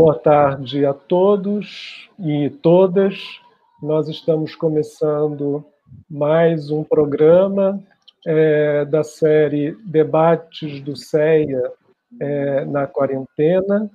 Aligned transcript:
Boa 0.00 0.16
tarde 0.16 0.86
a 0.86 0.94
todos 0.94 2.08
e 2.20 2.50
todas. 2.62 3.18
Nós 3.82 4.08
estamos 4.08 4.54
começando 4.54 5.64
mais 6.08 6.70
um 6.70 6.84
programa 6.84 7.82
é, 8.24 8.84
da 8.84 9.02
série 9.02 9.76
Debates 9.84 10.80
do 10.82 10.94
CEA 10.94 11.72
é, 12.20 12.64
na 12.66 12.86
quarentena. 12.86 13.90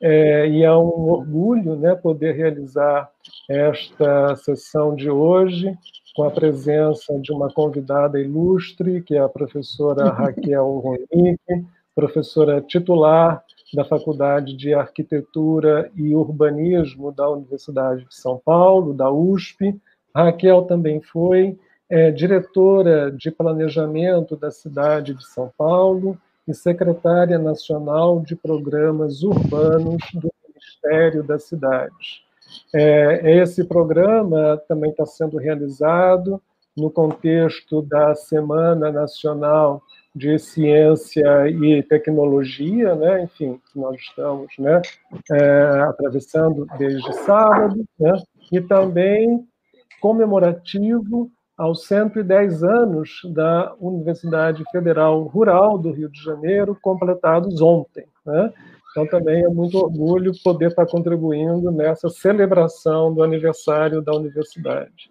É, 0.00 0.48
e 0.48 0.62
é 0.62 0.72
um 0.72 1.10
orgulho 1.10 1.76
né, 1.76 1.94
poder 1.96 2.34
realizar 2.34 3.10
esta 3.46 4.34
sessão 4.36 4.96
de 4.96 5.10
hoje 5.10 5.76
com 6.16 6.22
a 6.24 6.30
presença 6.30 7.18
de 7.18 7.30
uma 7.30 7.52
convidada 7.52 8.18
ilustre, 8.18 9.02
que 9.02 9.16
é 9.16 9.20
a 9.20 9.28
professora 9.28 10.08
Raquel 10.16 10.78
Ronick, 10.78 11.66
professora 11.94 12.62
titular 12.62 13.44
da 13.72 13.84
Faculdade 13.84 14.56
de 14.56 14.74
Arquitetura 14.74 15.90
e 15.96 16.14
Urbanismo 16.14 17.10
da 17.10 17.28
Universidade 17.30 18.04
de 18.04 18.14
São 18.14 18.40
Paulo, 18.44 18.92
da 18.92 19.10
USP. 19.10 19.80
Raquel 20.14 20.62
também 20.62 21.00
foi 21.00 21.58
é, 21.88 22.10
diretora 22.10 23.10
de 23.10 23.30
planejamento 23.30 24.36
da 24.36 24.50
cidade 24.50 25.14
de 25.14 25.26
São 25.26 25.50
Paulo 25.56 26.18
e 26.46 26.54
secretária 26.54 27.38
nacional 27.38 28.20
de 28.20 28.36
programas 28.36 29.22
urbanos 29.22 30.02
do 30.14 30.30
Ministério 30.46 31.22
das 31.22 31.44
Cidades. 31.44 32.22
É, 32.74 33.38
esse 33.38 33.64
programa 33.64 34.60
também 34.68 34.90
está 34.90 35.06
sendo 35.06 35.38
realizado 35.38 36.40
no 36.76 36.90
contexto 36.90 37.82
da 37.82 38.14
Semana 38.14 38.90
Nacional 38.90 39.82
de 40.14 40.38
Ciência 40.38 41.48
e 41.48 41.82
Tecnologia, 41.82 42.94
né? 42.94 43.24
enfim, 43.24 43.60
que 43.72 43.78
nós 43.78 43.96
estamos 43.96 44.48
né, 44.58 44.80
é, 45.32 45.80
atravessando 45.88 46.66
desde 46.78 47.12
sábado, 47.24 47.82
né? 47.98 48.12
e 48.50 48.60
também 48.60 49.46
comemorativo 50.00 51.30
aos 51.56 51.86
110 51.86 52.62
anos 52.64 53.20
da 53.32 53.74
Universidade 53.80 54.64
Federal 54.70 55.22
Rural 55.24 55.78
do 55.78 55.92
Rio 55.92 56.10
de 56.10 56.22
Janeiro, 56.22 56.76
completados 56.80 57.60
ontem. 57.60 58.04
Né? 58.26 58.52
Então, 58.90 59.06
também 59.06 59.42
é 59.42 59.48
muito 59.48 59.78
orgulho 59.78 60.32
poder 60.44 60.68
estar 60.68 60.86
contribuindo 60.86 61.70
nessa 61.70 62.10
celebração 62.10 63.14
do 63.14 63.22
aniversário 63.22 64.02
da 64.02 64.12
universidade. 64.12 65.10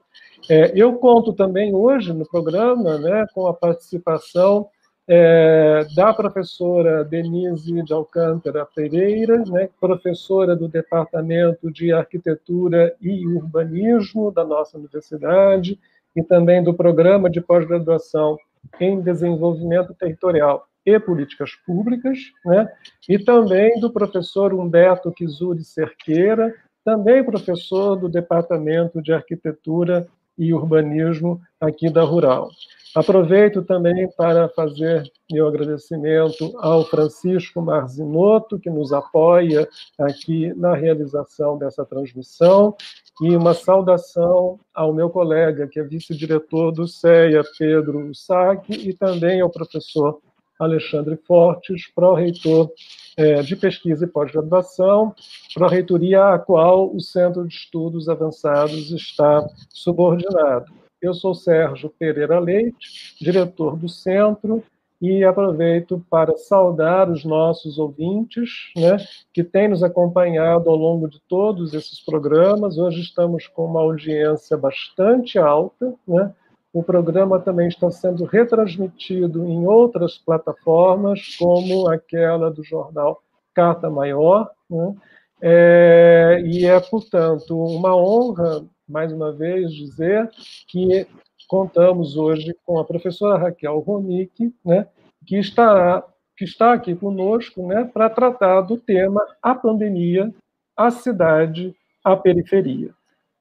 É, 0.50 0.72
eu 0.76 0.94
conto 0.96 1.34
também 1.34 1.74
hoje 1.74 2.14
no 2.14 2.28
programa 2.28 2.98
né, 3.00 3.26
com 3.34 3.48
a 3.48 3.54
participação 3.54 4.68
é, 5.14 5.86
da 5.94 6.14
professora 6.14 7.04
Denise 7.04 7.84
de 7.84 7.92
Alcântara 7.92 8.66
Pereira, 8.66 9.40
né, 9.40 9.68
professora 9.78 10.56
do 10.56 10.70
Departamento 10.70 11.70
de 11.70 11.92
Arquitetura 11.92 12.96
e 13.02 13.28
Urbanismo 13.28 14.32
da 14.32 14.46
nossa 14.46 14.78
universidade, 14.78 15.78
e 16.16 16.24
também 16.24 16.64
do 16.64 16.74
Programa 16.74 17.30
de 17.30 17.42
Pós-Graduação 17.42 18.38
em 18.80 19.02
Desenvolvimento 19.02 19.94
Territorial 19.94 20.66
e 20.86 20.98
Políticas 20.98 21.56
Públicas, 21.66 22.18
né? 22.46 22.72
e 23.10 23.20
também 23.20 23.82
do 23.82 23.92
professor 23.92 24.54
Humberto 24.54 25.12
Kizuri 25.12 25.66
Cerqueira, 25.66 26.56
também 26.86 27.22
professor 27.22 27.98
do 27.98 28.08
Departamento 28.08 29.02
de 29.02 29.12
Arquitetura 29.12 30.08
e 30.38 30.54
Urbanismo 30.54 31.42
aqui 31.60 31.90
da 31.90 32.04
Rural. 32.04 32.50
Aproveito 32.94 33.62
também 33.62 34.10
para 34.18 34.50
fazer 34.50 35.10
meu 35.32 35.48
agradecimento 35.48 36.54
ao 36.58 36.84
Francisco 36.84 37.62
Marzinotto, 37.62 38.60
que 38.60 38.70
nos 38.70 38.92
apoia 38.92 39.68
aqui 39.98 40.54
na 40.56 40.76
realização 40.76 41.58
dessa 41.58 41.86
transmissão, 41.86 42.76
e 43.22 43.34
uma 43.36 43.54
saudação 43.54 44.60
ao 44.74 44.94
meu 44.94 45.10
colega, 45.10 45.68
que 45.68 45.80
é 45.80 45.84
vice-diretor 45.84 46.72
do 46.72 46.86
CEA, 46.86 47.44
Pedro 47.58 48.14
Saque, 48.14 48.74
e 48.74 48.94
também 48.94 49.40
ao 49.40 49.50
professor 49.50 50.20
Alexandre 50.64 51.18
Fortes, 51.18 51.92
pró-reitor 51.94 52.72
é, 53.18 53.42
de 53.42 53.56
pesquisa 53.56 54.06
e 54.06 54.08
pós-graduação, 54.08 55.14
pró-reitoria 55.54 56.34
à 56.34 56.40
qual 56.40 56.94
o 56.96 57.00
Centro 57.00 57.48
de 57.48 57.56
Estudos 57.56 58.08
Avançados 58.08 58.92
está 58.92 59.46
subordinado. 59.70 60.72
Eu 61.02 61.14
sou 61.14 61.34
Sérgio 61.34 61.90
Pereira 61.90 62.40
Leite, 62.40 63.16
diretor 63.20 63.76
do 63.76 63.90
centro, 63.90 64.64
e 65.02 65.24
aproveito 65.24 66.06
para 66.08 66.38
saudar 66.38 67.10
os 67.10 67.26
nossos 67.26 67.80
ouvintes, 67.80 68.72
né, 68.78 68.98
que 69.34 69.44
têm 69.44 69.68
nos 69.68 69.82
acompanhado 69.82 70.70
ao 70.70 70.76
longo 70.76 71.10
de 71.10 71.20
todos 71.28 71.74
esses 71.74 72.00
programas. 72.00 72.78
Hoje 72.78 73.02
estamos 73.02 73.48
com 73.48 73.66
uma 73.66 73.82
audiência 73.82 74.56
bastante 74.56 75.40
alta, 75.40 75.96
né? 76.08 76.32
O 76.74 76.82
programa 76.82 77.40
também 77.40 77.68
está 77.68 77.92
sendo 77.92 78.24
retransmitido 78.26 79.46
em 79.46 79.66
outras 79.66 80.18
plataformas, 80.18 81.36
como 81.38 81.90
aquela 81.90 82.50
do 82.50 82.64
jornal 82.64 83.22
Carta 83.54 83.90
Maior, 83.90 84.50
né? 84.70 84.96
É, 85.42 86.42
e 86.46 86.66
é, 86.66 86.80
portanto, 86.80 87.58
uma 87.58 87.96
honra 87.96 88.64
mais 88.88 89.12
uma 89.12 89.32
vez 89.32 89.74
dizer 89.74 90.30
que 90.68 91.08
contamos 91.48 92.16
hoje 92.16 92.56
com 92.64 92.80
a 92.80 92.86
professora 92.86 93.40
Raquel 93.40 93.80
Ronick, 93.80 94.54
né, 94.64 94.88
que 95.26 95.38
estará 95.38 96.04
que 96.38 96.46
está 96.46 96.74
aqui 96.74 96.96
conosco, 96.96 97.68
né, 97.68 97.84
para 97.84 98.10
tratar 98.10 98.62
do 98.62 98.78
tema 98.78 99.22
a 99.44 99.54
pandemia, 99.54 100.34
a 100.76 100.90
cidade, 100.90 101.76
a 102.04 102.16
periferia. 102.16 102.94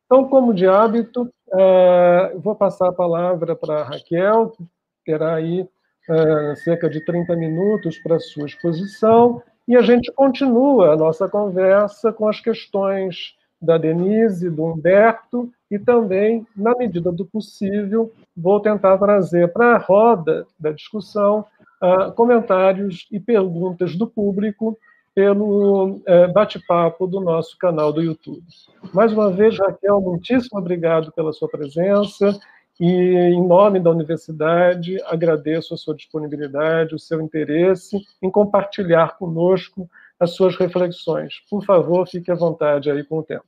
Então, 0.05 0.29
como 0.29 0.53
de 0.53 0.67
hábito, 0.67 1.33
uh, 1.53 2.39
vou 2.41 2.55
passar 2.55 2.89
a 2.89 2.93
palavra 2.93 3.55
para 3.55 3.81
a 3.81 3.85
Raquel, 3.85 4.51
que 4.51 4.65
terá 5.05 5.35
aí 5.35 5.63
uh, 5.63 6.57
cerca 6.57 6.89
de 6.89 7.05
30 7.05 7.35
minutos 7.37 7.99
para 7.99 8.17
a 8.17 8.21
sua 8.21 8.47
exposição, 8.47 9.43
e 9.67 9.77
a 9.77 9.83
gente 9.83 10.13
continua 10.13 10.93
a 10.93 10.97
nossa 10.97 11.29
conversa 11.29 12.13
com 12.13 12.29
as 12.29 12.41
questões 12.41 13.35
da 13.61 13.77
Denise, 13.77 14.49
do 14.49 14.65
Humberto, 14.65 15.53
e 15.71 15.79
também, 15.79 16.47
na 16.57 16.75
medida 16.75 17.13
do 17.13 17.25
possível, 17.25 18.13
vou 18.37 18.59
tentar 18.59 18.99
trazer 18.99 19.53
para 19.53 19.77
a 19.77 19.79
roda 19.79 20.47
da 20.59 20.73
discussão 20.73 21.45
uh, 21.83 22.11
comentários 22.13 23.07
e 23.13 23.21
perguntas 23.21 23.95
do 23.97 24.07
público 24.07 24.77
pelo 25.15 25.97
uh, 25.97 26.33
bate-papo 26.33 27.07
do 27.07 27.21
nosso 27.21 27.57
canal 27.59 27.93
do 27.93 28.03
YouTube. 28.03 28.45
Mais 28.93 29.13
uma 29.13 29.31
vez, 29.31 29.59
Raquel, 29.59 30.01
muitíssimo 30.01 30.59
obrigado 30.59 31.13
pela 31.13 31.33
sua 31.33 31.49
presença 31.49 32.39
e, 32.79 32.87
em 32.87 33.47
nome 33.47 33.81
da 33.81 33.91
universidade, 33.91 35.03
agradeço 35.05 35.75
a 35.75 35.77
sua 35.77 35.95
disponibilidade, 35.95 36.95
o 36.95 36.99
seu 36.99 37.21
interesse 37.21 37.99
em 38.23 38.31
compartilhar 38.31 39.19
conosco 39.19 39.89
as 40.19 40.35
suas 40.35 40.57
reflexões. 40.57 41.35
Por 41.51 41.65
favor, 41.65 42.09
fique 42.09 42.31
à 42.31 42.35
vontade 42.35 42.91
aí 42.91 43.05
com 43.05 43.19
o 43.19 43.23
tempo. 43.23 43.45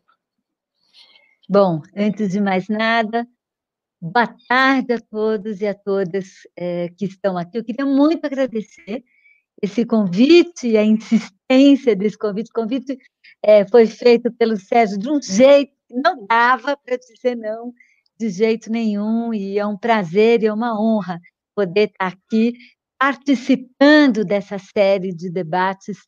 Bom, 1.48 1.80
antes 1.96 2.30
de 2.30 2.40
mais 2.40 2.68
nada, 2.68 3.26
boa 4.00 4.34
tarde 4.48 4.92
a 4.92 5.00
todos 5.00 5.60
e 5.60 5.66
a 5.66 5.74
todas 5.74 6.46
é, 6.56 6.88
que 6.96 7.04
estão 7.04 7.38
aqui. 7.38 7.58
Eu 7.58 7.64
queria 7.64 7.86
muito 7.86 8.24
agradecer 8.24 9.04
esse 9.62 9.86
convite 9.86 10.76
a 10.76 10.84
insistência 10.84 11.94
desse 11.96 12.18
convite. 12.18 12.50
O 12.50 12.60
convite 12.60 12.98
é, 13.42 13.66
foi 13.66 13.86
feito 13.86 14.32
pelo 14.32 14.56
Sérgio 14.56 14.98
de 14.98 15.08
um 15.08 15.22
jeito 15.22 15.72
que 15.88 15.94
não 15.94 16.26
dava 16.26 16.76
para 16.76 16.96
dizer 16.96 17.36
não 17.36 17.72
de 18.18 18.28
jeito 18.28 18.70
nenhum, 18.70 19.32
e 19.32 19.59
é 19.59 19.66
um 19.66 19.76
prazer 19.76 20.42
e 20.42 20.47
é 20.47 20.53
uma 20.53 20.80
honra 20.80 21.18
poder 21.56 21.88
estar 21.88 22.09
aqui 22.09 22.53
participando 22.98 24.24
dessa 24.24 24.59
série 24.59 25.12
de 25.12 25.28
debates 25.28 25.98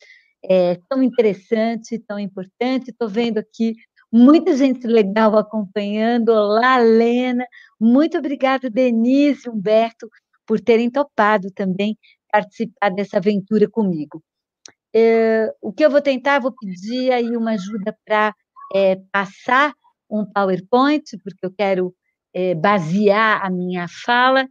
é, 0.45 0.79
tão 0.89 1.03
interessante, 1.03 1.99
tão 1.99 2.19
importante. 2.19 2.91
Estou 2.91 3.09
vendo 3.09 3.39
aqui 3.39 3.75
Muita 4.17 4.57
gente 4.57 4.87
legal 4.87 5.37
acompanhando. 5.37 6.29
Olá, 6.29 6.79
Lena. 6.79 7.45
Muito 7.81 8.17
obrigada, 8.17 8.71
Denise 8.71 9.49
e 9.49 9.51
Humberto, 9.51 10.09
por 10.47 10.61
terem 10.61 10.89
topado 10.89 11.51
também 11.51 11.99
participar 12.35 12.91
dessa 12.91 13.19
aventura 13.19 13.71
comigo. 13.71 14.21
É, 14.93 15.53
o 15.63 15.73
que 15.73 15.85
eu 15.85 15.91
vou 15.91 16.03
tentar, 16.03 16.41
vou 16.41 16.53
pedir 16.53 17.13
aí 17.13 17.37
uma 17.37 17.53
ajuda 17.53 17.97
para 18.05 18.35
é, 18.75 18.97
passar 19.13 19.73
um 20.11 20.25
PowerPoint, 20.25 21.05
porque 21.23 21.47
eu 21.47 21.53
quero 21.53 21.95
é, 22.35 22.53
basear 22.57 23.45
a 23.45 23.49
minha 23.49 23.87
fala 23.89 24.49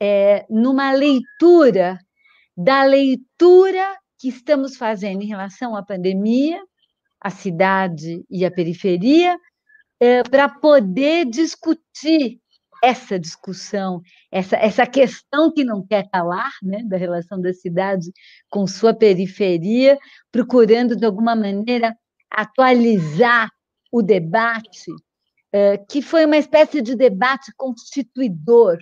é, 0.00 0.46
numa 0.48 0.92
leitura 0.92 1.98
da 2.56 2.84
leitura 2.84 3.96
que 4.16 4.28
estamos 4.28 4.76
fazendo 4.76 5.22
em 5.22 5.26
relação 5.26 5.74
à 5.74 5.82
pandemia, 5.82 6.62
a 7.20 7.30
cidade 7.30 8.24
e 8.30 8.44
a 8.44 8.50
periferia, 8.50 9.36
é, 9.98 10.22
para 10.22 10.48
poder 10.48 11.24
discutir 11.24 12.40
essa 12.84 13.18
discussão, 13.18 14.02
essa, 14.30 14.56
essa 14.56 14.86
questão 14.86 15.50
que 15.50 15.64
não 15.64 15.84
quer 15.86 16.06
calar, 16.10 16.50
né, 16.62 16.82
da 16.84 16.98
relação 16.98 17.40
da 17.40 17.52
cidade 17.52 18.12
com 18.50 18.66
sua 18.66 18.92
periferia, 18.92 19.98
procurando, 20.30 20.94
de 20.94 21.06
alguma 21.06 21.34
maneira, 21.34 21.96
atualizar 22.30 23.50
o 23.90 24.02
debate, 24.02 24.92
é, 25.50 25.78
que 25.78 26.02
foi 26.02 26.26
uma 26.26 26.36
espécie 26.36 26.82
de 26.82 26.94
debate 26.94 27.52
constituidor 27.56 28.78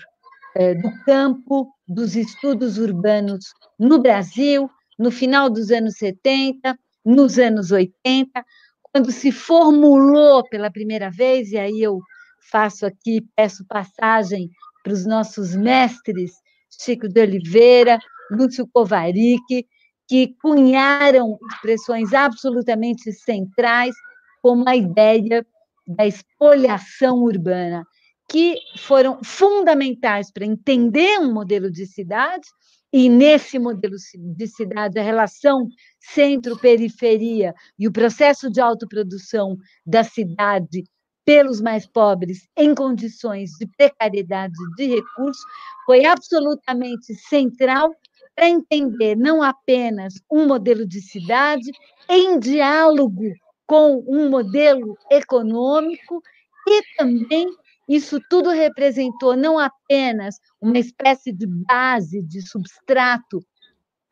é, 0.56 0.74
do 0.74 0.90
campo 1.04 1.72
dos 1.86 2.16
estudos 2.16 2.78
urbanos 2.78 3.52
no 3.78 4.00
Brasil, 4.00 4.68
no 4.98 5.10
final 5.12 5.48
dos 5.48 5.70
anos 5.70 5.94
70, 5.96 6.76
nos 7.04 7.38
anos 7.38 7.70
80, 7.70 8.44
quando 8.82 9.12
se 9.12 9.30
formulou 9.30 10.42
pela 10.48 10.70
primeira 10.70 11.10
vez, 11.10 11.52
e 11.52 11.58
aí 11.58 11.80
eu 11.80 12.00
faço 12.50 12.86
aqui, 12.86 13.24
peço 13.36 13.64
passagem 13.66 14.50
para 14.82 14.92
os 14.92 15.06
nossos 15.06 15.54
mestres, 15.54 16.32
Chico 16.80 17.08
de 17.08 17.20
Oliveira, 17.20 17.98
Lúcio 18.30 18.66
Kovarik, 18.72 19.66
que 20.08 20.34
cunharam 20.42 21.38
expressões 21.50 22.12
absolutamente 22.12 23.12
centrais, 23.12 23.94
como 24.42 24.68
a 24.68 24.74
ideia 24.74 25.46
da 25.86 26.06
espoliação 26.06 27.18
urbana, 27.18 27.84
que 28.28 28.56
foram 28.78 29.20
fundamentais 29.22 30.32
para 30.32 30.44
entender 30.44 31.18
um 31.18 31.32
modelo 31.32 31.70
de 31.70 31.86
cidade, 31.86 32.46
e 32.92 33.08
nesse 33.08 33.58
modelo 33.58 33.96
de 34.36 34.46
cidade, 34.46 34.98
a 34.98 35.02
relação 35.02 35.66
centro-periferia 35.98 37.54
e 37.78 37.88
o 37.88 37.92
processo 37.92 38.50
de 38.50 38.60
autoprodução 38.60 39.56
da 39.86 40.04
cidade 40.04 40.84
pelos 41.24 41.60
mais 41.60 41.86
pobres 41.86 42.48
em 42.56 42.74
condições 42.74 43.50
de 43.58 43.66
precariedade 43.66 44.54
de 44.76 44.86
recursos 44.86 45.42
foi 45.86 46.04
absolutamente 46.04 47.14
central 47.14 47.94
para 48.34 48.48
entender 48.48 49.16
não 49.16 49.42
apenas 49.42 50.14
um 50.30 50.46
modelo 50.46 50.86
de 50.86 51.00
cidade 51.00 51.70
em 52.08 52.38
diálogo 52.38 53.22
com 53.66 54.04
um 54.06 54.28
modelo 54.28 54.96
econômico 55.10 56.22
e 56.66 56.82
também 56.96 57.48
isso 57.88 58.20
tudo 58.30 58.50
representou 58.50 59.36
não 59.36 59.58
apenas 59.58 60.36
uma 60.60 60.78
espécie 60.78 61.32
de 61.32 61.46
base, 61.46 62.22
de 62.22 62.40
substrato 62.40 63.44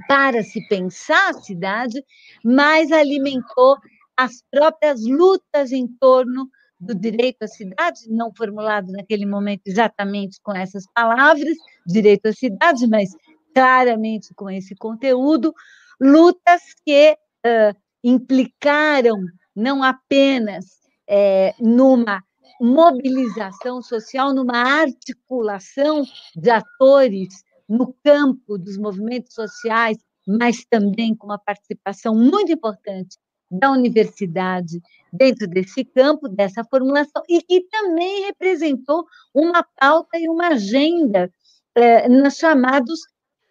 para 0.09 0.43
se 0.43 0.67
pensar 0.69 1.31
a 1.31 1.35
cidade, 1.35 2.05
mas 2.45 2.91
alimentou 2.91 3.77
as 4.17 4.43
próprias 4.51 5.01
lutas 5.07 5.73
em 5.73 5.87
torno 5.87 6.49
do 6.81 6.95
direito 6.95 7.43
à 7.43 7.49
cidade, 7.49 8.09
não 8.09 8.33
formulado 8.35 8.91
naquele 8.93 9.27
momento 9.27 9.63
exatamente 9.67 10.41
com 10.43 10.55
essas 10.55 10.85
palavras, 10.95 11.57
direito 11.87 12.27
à 12.27 12.33
cidade, 12.33 12.87
mas 12.87 13.11
claramente 13.55 14.33
com 14.35 14.49
esse 14.49 14.75
conteúdo, 14.75 15.53
lutas 16.01 16.63
que 16.85 17.17
uh, 17.47 17.77
implicaram 18.03 19.19
não 19.55 19.83
apenas 19.83 20.65
é, 21.09 21.55
numa 21.61 22.23
mobilização 22.61 23.83
social, 23.83 24.33
numa 24.33 24.81
articulação 24.83 26.05
de 26.37 26.51
atores 26.51 27.29
no 27.69 27.95
campo 28.05 28.57
dos 28.57 28.79
movimentos 28.79 29.35
sociais, 29.35 29.99
mas 30.27 30.65
também 30.65 31.15
com 31.15 31.27
uma 31.27 31.39
participação 31.39 32.15
muito 32.15 32.53
importante 32.53 33.17
da 33.51 33.71
universidade 33.71 34.81
dentro 35.13 35.47
desse 35.47 35.85
campo, 35.85 36.29
dessa 36.29 36.65
formulação, 36.65 37.23
e 37.29 37.43
que 37.43 37.61
também 37.69 38.25
representou 38.27 39.05
uma 39.35 39.65
pauta 39.79 40.19
e 40.19 40.29
uma 40.29 40.49
agenda 40.49 41.31
eh, 41.75 42.09
nos 42.09 42.37
chamados 42.37 43.01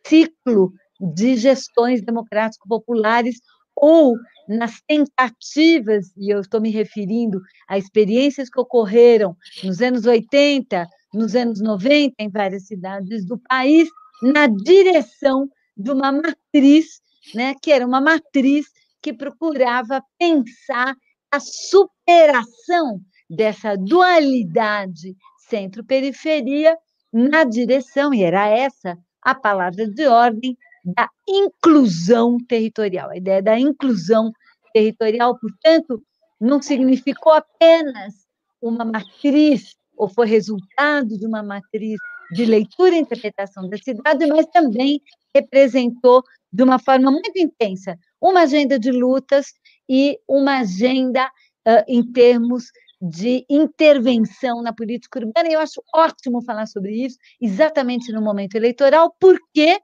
ciclo 0.06 0.72
de 1.00 1.36
gestões 1.36 2.02
democrático-populares 2.02 3.40
ou 3.76 4.16
nas 4.48 4.82
tentativas, 4.88 6.12
e 6.18 6.34
eu 6.34 6.42
estou 6.42 6.60
me 6.60 6.72
referindo 6.72 7.40
a 7.68 7.78
experiências 7.78 8.50
que 8.50 8.60
ocorreram 8.60 9.38
nos 9.64 9.82
anos 9.82 10.06
80, 10.06 10.88
nos 11.14 11.36
anos 11.36 11.62
90, 11.62 12.16
em 12.20 12.30
várias 12.30 12.66
cidades 12.66 13.26
do 13.26 13.38
país, 13.38 13.88
na 14.22 14.48
direção 14.48 15.48
de 15.78 15.92
uma 15.92 16.12
matriz, 16.12 17.00
né, 17.34 17.54
que 17.62 17.72
era 17.72 17.86
uma 17.86 18.02
matriz 18.02 18.66
que 19.02 19.14
procurava 19.14 20.04
pensar 20.18 20.96
a 21.32 21.40
superação 21.40 23.02
dessa 23.30 23.76
dualidade 23.76 25.16
centro-periferia 25.48 26.78
na 27.12 27.44
direção, 27.44 28.14
e 28.14 28.24
era 28.24 28.48
essa 28.48 28.98
a 29.22 29.36
palavra 29.36 29.88
de 29.88 30.08
ordem, 30.08 30.58
da 30.86 31.10
inclusão 31.28 32.38
territorial. 32.48 33.10
A 33.10 33.18
ideia 33.18 33.42
da 33.42 33.60
inclusão 33.60 34.32
territorial, 34.74 35.38
portanto, 35.38 36.02
não 36.40 36.62
significou 36.62 37.34
apenas 37.34 38.14
uma 38.62 38.86
matriz, 38.86 39.76
ou 39.98 40.08
foi 40.08 40.28
resultado 40.28 41.18
de 41.18 41.26
uma 41.26 41.44
matriz 41.44 42.00
de 42.32 42.46
leitura 42.46 42.96
e 42.96 43.00
interpretação 43.00 43.68
da 43.68 43.78
cidade, 43.78 44.26
mas 44.28 44.46
também 44.48 45.02
representou, 45.36 46.24
de 46.52 46.64
uma 46.64 46.80
forma 46.80 47.12
muito 47.12 47.38
intensa, 47.38 47.98
uma 48.22 48.42
agenda 48.42 48.80
de 48.80 48.92
lutas 48.92 49.48
e 49.90 50.20
uma 50.28 50.60
agenda 50.60 51.26
uh, 51.68 51.84
em 51.88 52.04
termos 52.04 52.66
de 53.02 53.46
intervenção 53.50 54.62
na 54.62 54.74
política 54.74 55.20
urbana. 55.20 55.50
E 55.50 55.54
eu 55.54 55.60
acho 55.60 55.82
ótimo 55.94 56.42
falar 56.44 56.68
sobre 56.68 56.92
isso, 57.06 57.18
exatamente 57.42 58.12
no 58.12 58.22
momento 58.22 58.56
eleitoral, 58.56 59.16
porque 59.20 59.80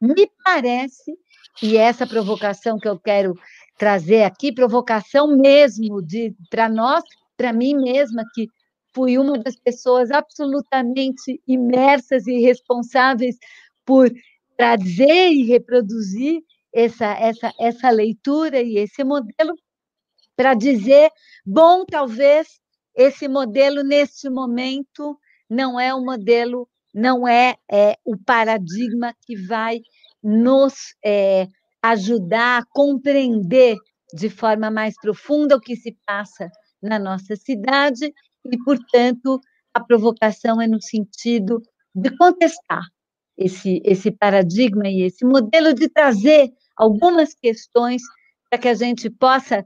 me 0.00 0.30
parece, 0.44 1.18
e 1.62 1.76
essa 1.76 2.06
provocação 2.06 2.78
que 2.78 2.88
eu 2.88 2.98
quero 2.98 3.34
trazer 3.78 4.22
aqui, 4.24 4.52
provocação 4.52 5.36
mesmo 5.36 6.02
de 6.02 6.34
para 6.50 6.68
nós, 6.68 7.02
para 7.36 7.52
mim 7.52 7.74
mesma, 7.74 8.22
que 8.34 8.48
fui 8.94 9.18
uma 9.18 9.38
das 9.38 9.56
pessoas 9.56 10.10
absolutamente 10.10 11.40
imersas 11.46 12.26
e 12.26 12.40
responsáveis 12.40 13.36
por 13.84 14.10
trazer 14.56 15.30
e 15.30 15.44
reproduzir 15.44 16.42
essa, 16.72 17.06
essa, 17.06 17.52
essa 17.58 17.90
leitura 17.90 18.60
e 18.60 18.76
esse 18.78 19.04
modelo, 19.04 19.54
para 20.36 20.54
dizer, 20.54 21.10
bom, 21.44 21.84
talvez 21.84 22.46
esse 22.94 23.28
modelo, 23.28 23.82
neste 23.82 24.28
momento, 24.28 25.18
não 25.48 25.78
é 25.78 25.94
o 25.94 26.04
modelo 26.04 26.68
não 26.94 27.28
é, 27.28 27.54
é 27.70 27.96
o 28.04 28.16
paradigma 28.16 29.14
que 29.22 29.36
vai 29.36 29.80
nos 30.22 30.94
é, 31.04 31.46
ajudar 31.82 32.62
a 32.62 32.66
compreender 32.70 33.76
de 34.14 34.28
forma 34.28 34.70
mais 34.70 34.94
profunda 35.00 35.56
o 35.56 35.60
que 35.60 35.76
se 35.76 35.96
passa 36.06 36.50
na 36.82 36.98
nossa 36.98 37.36
cidade 37.36 38.12
e, 38.50 38.58
portanto, 38.64 39.40
a 39.74 39.80
provocação 39.80 40.60
é 40.60 40.66
no 40.66 40.80
sentido 40.80 41.62
de 41.94 42.16
contestar 42.16 42.82
esse, 43.38 43.80
esse 43.84 44.10
paradigma 44.10 44.88
e 44.88 45.02
esse 45.02 45.24
modelo, 45.24 45.72
de 45.72 45.88
trazer 45.88 46.50
algumas 46.76 47.32
questões 47.32 48.02
para 48.50 48.58
que 48.58 48.68
a 48.68 48.74
gente 48.74 49.08
possa 49.08 49.64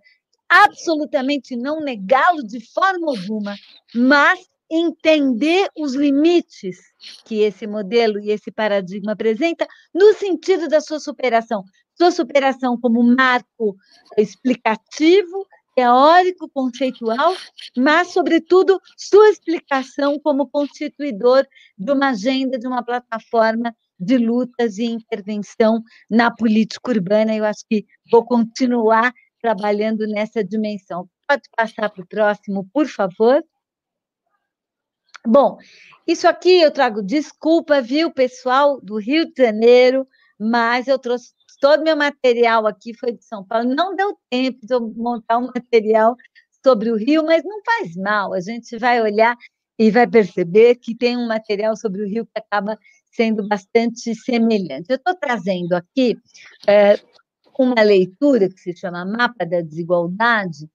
absolutamente 0.49 1.57
não 1.57 1.81
negá-lo 1.81 2.43
de 2.47 2.61
forma 2.73 3.11
alguma, 3.11 3.57
mas 3.95 4.39
entender 4.71 5.69
os 5.77 5.95
limites 5.95 6.79
que 7.25 7.41
esse 7.41 7.67
modelo 7.67 8.19
e 8.21 8.31
esse 8.31 8.51
paradigma 8.51 9.13
apresenta 9.13 9.67
no 9.95 10.15
sentido 10.15 10.69
da 10.69 10.81
sua 10.81 11.01
superação. 11.01 11.63
Sua 11.95 12.11
superação 12.11 12.79
como 12.81 13.03
marco 13.03 13.77
explicativo, 14.17 15.47
teórico, 15.75 16.49
conceitual, 16.49 17.35
mas, 17.77 18.09
sobretudo, 18.09 18.81
sua 18.97 19.31
explicação 19.31 20.19
como 20.21 20.49
constituidor 20.49 21.47
de 21.79 21.93
uma 21.93 22.11
agenda, 22.11 22.59
de 22.59 22.67
uma 22.67 22.85
plataforma 22.85 23.75
de 23.99 24.19
lutas 24.19 24.79
e 24.79 24.85
intervenção 24.85 25.83
na 26.11 26.31
política 26.31 26.91
urbana. 26.91 27.35
Eu 27.35 27.45
acho 27.45 27.65
que 27.69 27.87
vou 28.11 28.25
continuar 28.25 29.13
trabalhando 29.41 30.07
nessa 30.07 30.43
dimensão. 30.45 31.09
Pode 31.27 31.43
passar 31.57 31.91
para 31.91 32.03
o 32.03 32.07
próximo, 32.07 32.69
por 32.73 32.87
favor? 32.87 33.43
Bom, 35.25 35.57
isso 36.07 36.27
aqui 36.27 36.61
eu 36.61 36.71
trago 36.71 37.01
desculpa, 37.01 37.81
viu, 37.81 38.11
pessoal 38.11 38.81
do 38.81 38.99
Rio 38.99 39.25
de 39.25 39.41
Janeiro, 39.41 40.07
mas 40.39 40.89
eu 40.89 40.99
trouxe 40.99 41.33
todo 41.63 41.85
meu 41.85 41.97
material 41.97 42.67
aqui, 42.67 42.93
foi 42.93 43.13
de 43.13 43.25
São 43.25 43.45
Paulo. 43.45 43.73
Não 43.73 43.95
deu 43.95 44.19
tempo 44.29 44.67
de 44.67 44.75
eu 44.75 44.81
montar 44.97 45.39
um 45.39 45.47
material 45.55 46.17
sobre 46.65 46.91
o 46.91 46.97
Rio, 46.97 47.25
mas 47.25 47.45
não 47.45 47.61
faz 47.65 47.95
mal, 47.95 48.35
a 48.35 48.41
gente 48.41 48.77
vai 48.79 49.01
olhar 49.01 49.37
e 49.79 49.89
vai 49.89 50.07
perceber 50.09 50.75
que 50.75 50.97
tem 50.97 51.17
um 51.17 51.29
material 51.29 51.77
sobre 51.77 52.03
o 52.03 52.09
Rio 52.09 52.27
que 52.27 52.33
acaba 52.37 52.77
sendo 53.13 53.47
bastante 53.47 54.13
semelhante. 54.15 54.87
Eu 54.91 54.97
estou 54.97 55.15
trazendo 55.15 55.75
aqui 55.75 56.17
é, 56.67 56.99
uma 57.57 57.81
leitura 57.83 58.49
que 58.49 58.59
se 58.59 58.77
chama 58.77 59.05
Mapa 59.05 59.47
da 59.47 59.61
Desigualdade, 59.61 60.69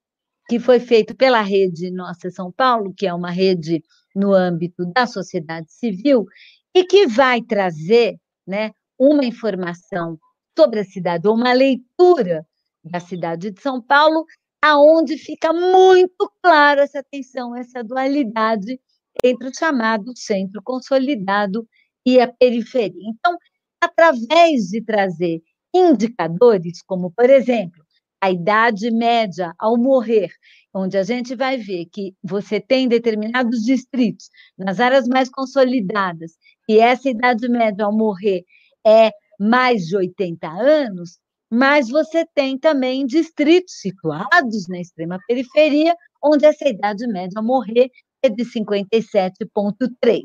que 0.48 0.58
foi 0.58 0.80
feito 0.80 1.14
pela 1.14 1.42
rede 1.42 1.92
Nossa 1.92 2.30
São 2.30 2.50
Paulo, 2.50 2.94
que 2.96 3.06
é 3.06 3.14
uma 3.14 3.32
rede 3.32 3.84
no 4.16 4.34
âmbito 4.34 4.86
da 4.94 5.06
sociedade 5.06 5.70
civil 5.70 6.26
e 6.74 6.86
que 6.86 7.08
vai 7.08 7.42
trazer 7.42 8.18
né, 8.48 8.72
uma 8.98 9.26
informação 9.26 10.18
sobre 10.58 10.80
a 10.80 10.84
cidade, 10.84 11.28
ou 11.28 11.36
uma 11.36 11.54
leitura 11.54 12.44
da 12.84 13.00
cidade 13.00 13.52
de 13.52 13.62
São 13.62 13.80
Paulo, 13.80 14.26
aonde 14.60 15.16
fica 15.16 15.54
muito 15.54 16.32
claro 16.42 16.82
essa 16.82 17.04
tensão, 17.04 17.56
essa 17.56 17.84
dualidade 17.84 18.80
entre 19.24 19.50
o 19.50 19.56
chamado 19.56 20.12
centro 20.16 20.60
consolidado 20.64 21.68
e 22.04 22.20
a 22.20 22.28
periferia. 22.28 23.04
Então, 23.08 23.38
através 23.80 24.70
de 24.72 24.82
trazer 24.84 25.42
indicadores, 25.74 26.82
como, 26.82 27.12
por 27.12 27.30
exemplo, 27.30 27.84
a 28.20 28.32
idade 28.32 28.90
média 28.90 29.54
ao 29.60 29.78
morrer, 29.78 30.32
onde 30.74 30.98
a 30.98 31.04
gente 31.04 31.36
vai 31.36 31.58
ver 31.58 31.86
que 31.86 32.16
você 32.24 32.60
tem 32.60 32.88
determinados 32.88 33.64
distritos 33.64 34.30
nas 34.58 34.80
áreas 34.80 35.08
mais 35.08 35.30
consolidadas 35.30 36.32
e 36.68 36.80
essa 36.80 37.10
idade 37.10 37.48
média 37.48 37.86
ao 37.86 37.96
morrer 37.96 38.44
é 38.86 39.12
mais 39.40 39.84
de 39.84 39.96
80 39.96 40.48
anos, 40.48 41.20
mas 41.50 41.90
você 41.90 42.26
tem 42.36 42.58
também 42.58 43.06
distritos 43.06 43.80
situados 43.80 44.68
na 44.68 44.80
extrema 44.80 45.18
periferia, 45.28 45.96
onde 46.24 46.46
essa 46.46 46.68
idade 46.68 47.08
média 47.08 47.38
ao 47.38 47.44
morrer 47.44 47.90
é 48.22 48.30
de 48.30 48.44
57,3. 48.44 50.22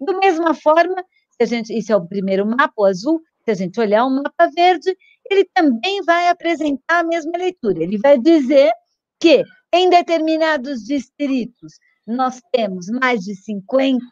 Da 0.00 0.18
mesma 0.18 0.54
forma, 0.54 1.02
se 1.32 1.42
a 1.42 1.46
gente, 1.46 1.76
isso 1.76 1.92
é 1.92 1.96
o 1.96 2.06
primeiro 2.06 2.46
mapa, 2.46 2.72
o 2.76 2.84
azul, 2.84 3.20
se 3.44 3.50
a 3.50 3.54
gente 3.54 3.80
olhar 3.80 4.04
o 4.04 4.10
mapa 4.10 4.48
verde, 4.54 4.96
ele 5.30 5.44
também 5.54 6.02
vai 6.02 6.28
apresentar 6.28 7.00
a 7.00 7.04
mesma 7.04 7.32
leitura. 7.36 7.82
Ele 7.82 7.98
vai 7.98 8.18
dizer 8.18 8.70
que 9.18 9.42
em 9.72 9.88
determinados 9.88 10.84
distritos 10.84 11.74
nós 12.06 12.40
temos 12.52 12.86
mais 12.88 13.20
de 13.20 13.34
50 13.34 14.04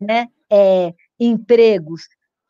né, 0.00 0.26
é, 0.50 0.92
empregos 1.18 2.02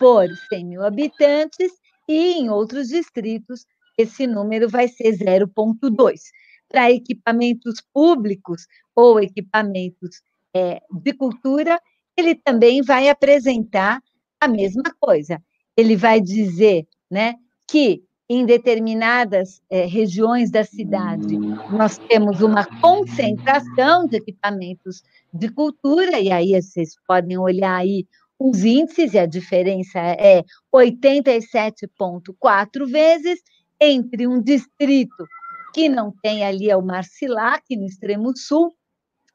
por 0.03 0.27
100 0.49 0.65
mil 0.65 0.85
habitantes, 0.85 1.71
e 2.09 2.33
em 2.33 2.51
outros 2.51 2.89
distritos 2.89 3.65
esse 3.97 4.27
número 4.27 4.69
vai 4.69 4.89
ser 4.89 5.13
0,2. 5.17 6.21
Para 6.69 6.91
equipamentos 6.91 7.81
públicos 7.95 8.67
ou 8.97 9.21
equipamentos 9.21 10.21
é, 10.53 10.83
de 10.91 11.13
cultura, 11.13 11.81
ele 12.17 12.35
também 12.35 12.83
vai 12.83 13.09
apresentar 13.09 14.03
a 14.41 14.49
mesma 14.49 14.83
coisa. 14.99 15.41
Ele 15.77 15.95
vai 15.95 16.21
dizer 16.21 16.85
né, 17.09 17.37
que 17.69 18.03
em 18.29 18.45
determinadas 18.45 19.63
é, 19.71 19.85
regiões 19.85 20.51
da 20.51 20.65
cidade, 20.65 21.39
nós 21.71 21.99
temos 22.09 22.41
uma 22.41 22.65
concentração 22.81 24.07
de 24.09 24.17
equipamentos 24.17 25.05
de 25.33 25.49
cultura, 25.49 26.19
e 26.19 26.33
aí 26.33 26.61
vocês 26.61 26.97
podem 27.07 27.39
olhar 27.39 27.77
aí 27.77 28.05
os 28.49 28.65
índices, 28.65 29.15
e 29.15 29.19
a 29.19 29.27
diferença 29.27 29.99
é 29.99 30.43
87,4 30.75 32.87
vezes 32.87 33.41
entre 33.81 34.27
um 34.27 34.43
distrito 34.43 35.27
que 35.73 35.89
não 35.89 36.13
tem 36.23 36.45
ali 36.45 36.69
é 36.69 36.77
o 36.77 36.83
Marcilac, 36.83 37.65
no 37.77 37.87
extremo 37.87 38.37
sul 38.37 38.75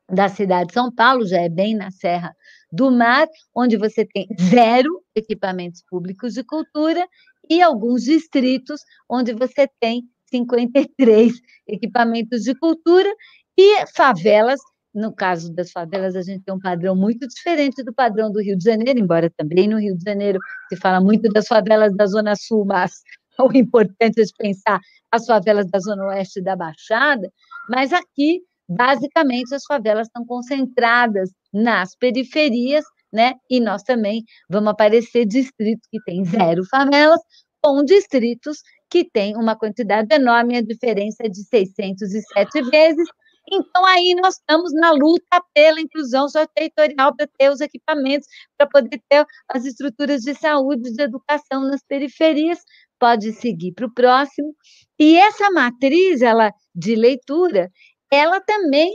da 0.10 0.30
cidade 0.30 0.68
de 0.68 0.74
São 0.74 0.94
Paulo, 0.94 1.28
já 1.28 1.42
é 1.42 1.50
bem 1.50 1.76
na 1.76 1.92
Serra 1.92 2.34
do 2.72 2.92
Mar, 2.92 3.28
onde 3.56 3.76
você 3.76 4.06
tem 4.06 4.28
zero 4.40 5.04
equipamentos 5.16 5.84
públicos 5.90 6.34
de 6.34 6.44
cultura, 6.44 7.08
e 7.50 7.62
alguns 7.62 8.04
distritos 8.04 8.82
onde 9.10 9.34
você 9.34 9.68
tem 9.80 10.04
53 10.30 11.34
equipamentos 11.68 12.44
de 12.44 12.54
cultura 12.56 13.10
e 13.58 13.86
favelas. 13.88 14.60
No 14.98 15.14
caso 15.14 15.54
das 15.54 15.72
favelas, 15.72 16.16
a 16.16 16.24
gente 16.24 16.44
tem 16.44 16.56
um 16.56 16.60
padrão 16.60 16.96
muito 16.96 17.28
diferente 17.28 17.84
do 17.84 17.94
padrão 17.94 18.32
do 18.32 18.42
Rio 18.42 18.58
de 18.58 18.64
Janeiro, 18.64 18.98
embora 19.00 19.30
também 19.30 19.68
no 19.68 19.80
Rio 19.80 19.96
de 19.96 20.04
Janeiro 20.04 20.40
se 20.70 20.76
fala 20.76 21.00
muito 21.00 21.30
das 21.30 21.46
favelas 21.46 21.96
da 21.96 22.08
Zona 22.08 22.36
Sul, 22.36 22.66
mas 22.66 22.94
o 23.40 23.56
importante 23.56 24.20
é 24.20 24.26
pensar 24.36 24.82
as 25.12 25.28
favelas 25.28 25.70
da 25.70 25.78
Zona 25.78 26.08
Oeste 26.08 26.42
da 26.42 26.56
Baixada, 26.56 27.32
mas 27.70 27.94
aqui, 27.94 28.42
basicamente, 28.68 29.54
as 29.54 29.66
favelas 29.66 30.08
estão 30.08 30.26
concentradas 30.26 31.30
nas 31.54 31.96
periferias, 31.96 32.84
né? 33.14 33.36
E 33.52 33.60
nós 33.60 33.84
também 33.84 34.24
vamos 34.50 34.72
aparecer 34.72 35.28
distritos 35.28 35.88
que 35.92 36.02
têm 36.06 36.26
zero 36.26 36.66
favelas, 36.66 37.22
com 37.62 37.86
distritos 37.86 38.64
que 38.90 39.08
têm 39.08 39.38
uma 39.38 39.56
quantidade 39.56 40.12
enorme, 40.16 40.58
a 40.58 40.62
diferença 40.64 41.18
é 41.24 41.30
de 41.30 41.44
607 41.44 42.64
vezes. 42.72 43.08
Então, 43.50 43.86
aí 43.86 44.14
nós 44.22 44.36
estamos 44.36 44.74
na 44.74 44.92
luta 44.92 45.42
pela 45.54 45.80
inclusão 45.80 46.28
territorial 46.54 47.16
para 47.16 47.28
ter 47.38 47.50
os 47.50 47.62
equipamentos, 47.62 48.28
para 48.58 48.68
poder 48.68 49.02
ter 49.10 49.26
as 49.50 49.66
estruturas 49.66 50.22
de 50.22 50.34
saúde, 50.34 50.92
de 50.92 51.02
educação 51.02 51.62
nas 51.62 51.82
periferias. 51.84 52.60
Pode 53.00 53.32
seguir 53.34 53.74
para 53.74 53.86
o 53.86 53.94
próximo. 53.94 54.54
E 55.00 55.16
essa 55.18 55.50
matriz 55.52 56.22
ela, 56.22 56.52
de 56.76 56.96
leitura, 56.96 57.70
ela 58.12 58.42
também 58.42 58.92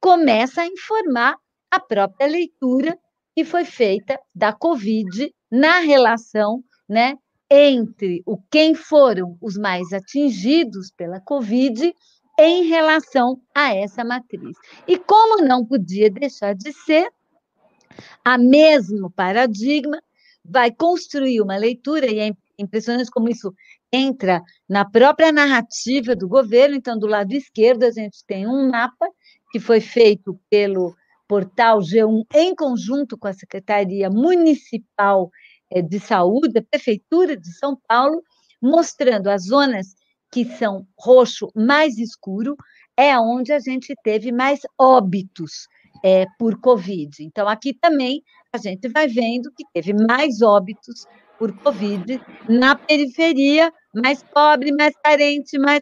começa 0.00 0.62
a 0.62 0.66
informar 0.66 1.36
a 1.70 1.80
própria 1.80 2.28
leitura 2.28 2.96
que 3.34 3.44
foi 3.44 3.64
feita 3.64 4.18
da 4.34 4.52
Covid 4.52 5.30
na 5.50 5.80
relação 5.80 6.62
né, 6.88 7.14
entre 7.50 8.22
o 8.26 8.38
quem 8.50 8.74
foram 8.74 9.36
os 9.40 9.56
mais 9.56 9.92
atingidos 9.92 10.90
pela 10.96 11.20
Covid 11.20 11.92
em 12.38 12.64
relação 12.64 13.40
a 13.54 13.74
essa 13.74 14.04
matriz. 14.04 14.56
E 14.86 14.98
como 14.98 15.42
não 15.42 15.64
podia 15.64 16.10
deixar 16.10 16.54
de 16.54 16.72
ser, 16.72 17.08
a 18.24 18.36
mesmo 18.36 19.10
paradigma 19.10 20.02
vai 20.44 20.70
construir 20.70 21.40
uma 21.40 21.56
leitura, 21.56 22.06
e 22.06 22.18
é 22.20 22.30
impressionante 22.58 23.10
como 23.10 23.28
isso 23.28 23.52
entra 23.92 24.42
na 24.68 24.84
própria 24.84 25.32
narrativa 25.32 26.14
do 26.14 26.28
governo. 26.28 26.76
Então, 26.76 26.98
do 26.98 27.06
lado 27.06 27.32
esquerdo, 27.32 27.84
a 27.84 27.90
gente 27.90 28.24
tem 28.26 28.46
um 28.46 28.70
mapa 28.70 29.08
que 29.50 29.58
foi 29.58 29.80
feito 29.80 30.38
pelo 30.50 30.94
portal 31.26 31.80
G1 31.80 32.24
em 32.34 32.54
conjunto 32.54 33.18
com 33.18 33.26
a 33.26 33.32
Secretaria 33.32 34.08
Municipal 34.08 35.30
eh, 35.70 35.82
de 35.82 35.98
Saúde, 35.98 36.58
a 36.58 36.62
Prefeitura 36.62 37.36
de 37.36 37.52
São 37.58 37.76
Paulo, 37.88 38.22
mostrando 38.62 39.28
as 39.28 39.46
zonas 39.46 39.94
que 40.36 40.44
são 40.44 40.86
roxo 40.98 41.50
mais 41.56 41.96
escuro, 41.96 42.58
é 42.94 43.18
onde 43.18 43.54
a 43.54 43.58
gente 43.58 43.94
teve 44.04 44.30
mais 44.30 44.60
óbitos 44.78 45.66
é, 46.04 46.26
por 46.38 46.60
Covid. 46.60 47.24
Então, 47.24 47.48
aqui 47.48 47.72
também 47.72 48.22
a 48.52 48.58
gente 48.58 48.86
vai 48.86 49.08
vendo 49.08 49.50
que 49.56 49.64
teve 49.72 49.94
mais 49.94 50.42
óbitos 50.42 51.06
por 51.38 51.56
Covid 51.60 52.20
na 52.46 52.76
periferia, 52.76 53.72
mais 53.94 54.22
pobre, 54.22 54.72
mais 54.72 54.94
carente, 55.02 55.58
mais 55.58 55.80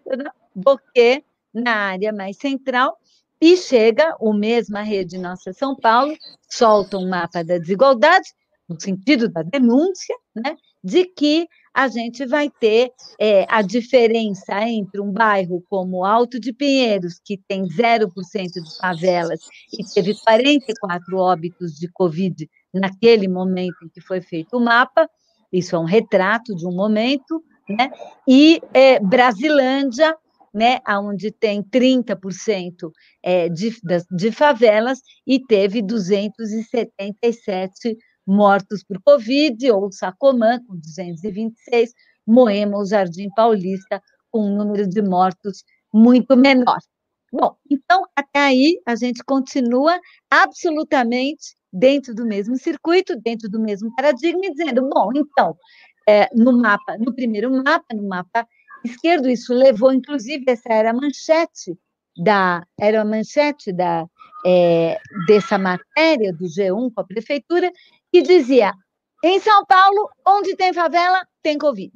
do 0.54 0.78
que 0.94 1.24
na 1.52 1.74
área 1.74 2.12
mais 2.12 2.36
central. 2.36 2.96
E 3.40 3.56
chega 3.56 4.16
o 4.20 4.32
mesmo 4.32 4.78
a 4.78 4.82
Rede 4.82 5.18
Nossa 5.18 5.52
São 5.52 5.74
Paulo, 5.74 6.16
solta 6.48 6.96
um 6.96 7.08
mapa 7.08 7.42
da 7.42 7.58
desigualdade, 7.58 8.28
no 8.68 8.80
sentido 8.80 9.28
da 9.28 9.42
denúncia, 9.42 10.16
né, 10.32 10.56
de 10.82 11.06
que 11.06 11.48
a 11.74 11.88
gente 11.88 12.24
vai 12.24 12.48
ter 12.48 12.92
é, 13.20 13.44
a 13.48 13.60
diferença 13.60 14.62
entre 14.62 15.00
um 15.00 15.10
bairro 15.10 15.60
como 15.68 16.04
Alto 16.04 16.38
de 16.38 16.52
Pinheiros, 16.52 17.20
que 17.22 17.36
tem 17.48 17.64
0% 17.64 18.12
de 18.12 18.78
favelas 18.78 19.40
e 19.72 19.84
teve 19.92 20.14
44 20.22 21.18
óbitos 21.18 21.72
de 21.72 21.88
Covid 21.88 22.48
naquele 22.72 23.26
momento 23.26 23.74
em 23.84 23.88
que 23.88 24.00
foi 24.00 24.20
feito 24.20 24.56
o 24.56 24.60
mapa, 24.60 25.10
isso 25.52 25.74
é 25.74 25.78
um 25.78 25.84
retrato 25.84 26.54
de 26.54 26.66
um 26.66 26.72
momento, 26.72 27.42
né? 27.68 27.90
e 28.26 28.60
é, 28.72 29.00
Brasilândia, 29.00 30.16
né, 30.52 30.78
onde 30.88 31.32
tem 31.32 31.62
30% 31.62 32.90
é, 33.22 33.48
de, 33.48 33.74
de 34.12 34.30
favelas 34.30 35.00
e 35.26 35.44
teve 35.44 35.82
277 35.82 37.98
mortos 38.26 38.82
por 38.82 39.00
Covid, 39.02 39.70
ou 39.70 39.92
Sacomã, 39.92 40.58
com 40.66 40.76
226, 40.76 41.92
Moema, 42.26 42.78
o 42.78 42.86
Jardim 42.86 43.28
Paulista, 43.34 44.02
com 44.30 44.46
um 44.46 44.56
número 44.56 44.88
de 44.88 45.02
mortos 45.02 45.64
muito 45.92 46.36
menor. 46.36 46.78
Bom, 47.32 47.56
então, 47.70 48.04
até 48.14 48.40
aí, 48.40 48.80
a 48.86 48.94
gente 48.94 49.22
continua 49.24 49.98
absolutamente 50.30 51.56
dentro 51.72 52.14
do 52.14 52.24
mesmo 52.24 52.56
circuito, 52.56 53.16
dentro 53.20 53.48
do 53.50 53.60
mesmo 53.60 53.92
paradigma, 53.96 54.40
dizendo, 54.52 54.88
bom, 54.88 55.10
então, 55.14 55.56
é, 56.08 56.28
no 56.34 56.56
mapa, 56.56 56.96
no 56.98 57.12
primeiro 57.12 57.50
mapa, 57.50 57.94
no 57.94 58.06
mapa 58.06 58.46
esquerdo, 58.84 59.28
isso 59.28 59.52
levou, 59.52 59.92
inclusive, 59.92 60.44
essa 60.46 60.72
era 60.72 60.92
manchete 60.92 61.76
da, 62.16 62.64
era 62.78 63.04
manchete 63.04 63.72
da, 63.72 64.06
é, 64.46 65.00
dessa 65.26 65.58
matéria 65.58 66.32
do 66.32 66.44
G1 66.44 66.92
com 66.94 67.00
a 67.00 67.04
prefeitura, 67.04 67.72
que 68.14 68.22
dizia: 68.22 68.72
em 69.24 69.40
São 69.40 69.66
Paulo, 69.66 70.08
onde 70.24 70.54
tem 70.54 70.72
favela, 70.72 71.26
tem 71.42 71.58
Covid. 71.58 71.92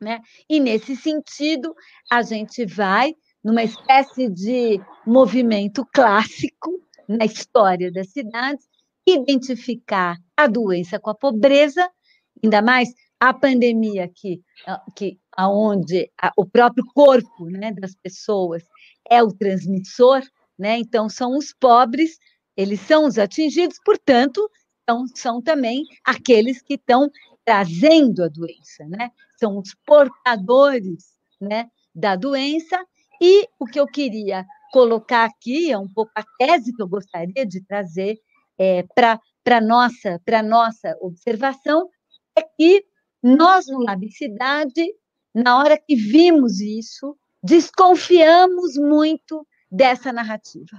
Né? 0.00 0.20
E 0.48 0.58
nesse 0.58 0.96
sentido, 0.96 1.72
a 2.10 2.20
gente 2.20 2.66
vai 2.66 3.14
numa 3.44 3.62
espécie 3.62 4.28
de 4.28 4.80
movimento 5.06 5.86
clássico 5.94 6.82
na 7.08 7.24
história 7.24 7.92
das 7.92 8.10
cidades, 8.10 8.66
identificar 9.06 10.16
a 10.36 10.48
doença 10.48 10.98
com 10.98 11.10
a 11.10 11.14
pobreza, 11.14 11.88
ainda 12.42 12.60
mais 12.60 12.88
a 13.20 13.32
pandemia 13.32 14.10
que, 14.12 14.40
que 14.96 15.20
aonde 15.36 16.10
o 16.36 16.44
próprio 16.44 16.84
corpo 16.92 17.46
né, 17.46 17.72
das 17.72 17.94
pessoas 17.94 18.64
é 19.08 19.22
o 19.22 19.32
transmissor, 19.32 20.22
né? 20.58 20.78
Então, 20.78 21.08
são 21.08 21.36
os 21.36 21.54
pobres, 21.54 22.18
eles 22.56 22.80
são 22.80 23.06
os 23.06 23.16
atingidos, 23.16 23.78
portanto, 23.84 24.50
são, 24.90 25.06
são 25.14 25.42
também 25.42 25.84
aqueles 26.04 26.60
que 26.60 26.74
estão 26.74 27.10
trazendo 27.44 28.24
a 28.24 28.28
doença, 28.28 28.84
né? 28.88 29.10
São 29.38 29.58
os 29.58 29.74
portadores, 29.86 31.16
né, 31.40 31.70
da 31.94 32.16
doença. 32.16 32.84
E 33.20 33.48
o 33.58 33.66
que 33.66 33.78
eu 33.78 33.86
queria 33.86 34.44
colocar 34.72 35.24
aqui 35.24 35.70
é 35.70 35.78
um 35.78 35.88
pouco 35.88 36.10
a 36.14 36.24
tese 36.38 36.72
que 36.74 36.82
eu 36.82 36.88
gostaria 36.88 37.46
de 37.46 37.64
trazer 37.64 38.18
é, 38.58 38.84
para 38.94 39.60
nossa 39.60 40.20
para 40.24 40.42
nossa 40.42 40.96
observação 41.00 41.88
é 42.36 42.42
que 42.42 42.84
nós 43.22 43.66
no 43.66 43.82
Labicidade, 43.82 44.84
na 45.34 45.58
hora 45.58 45.78
que 45.78 45.94
vimos 45.94 46.60
isso, 46.60 47.16
desconfiamos 47.42 48.76
muito 48.76 49.46
dessa 49.70 50.12
narrativa. 50.12 50.78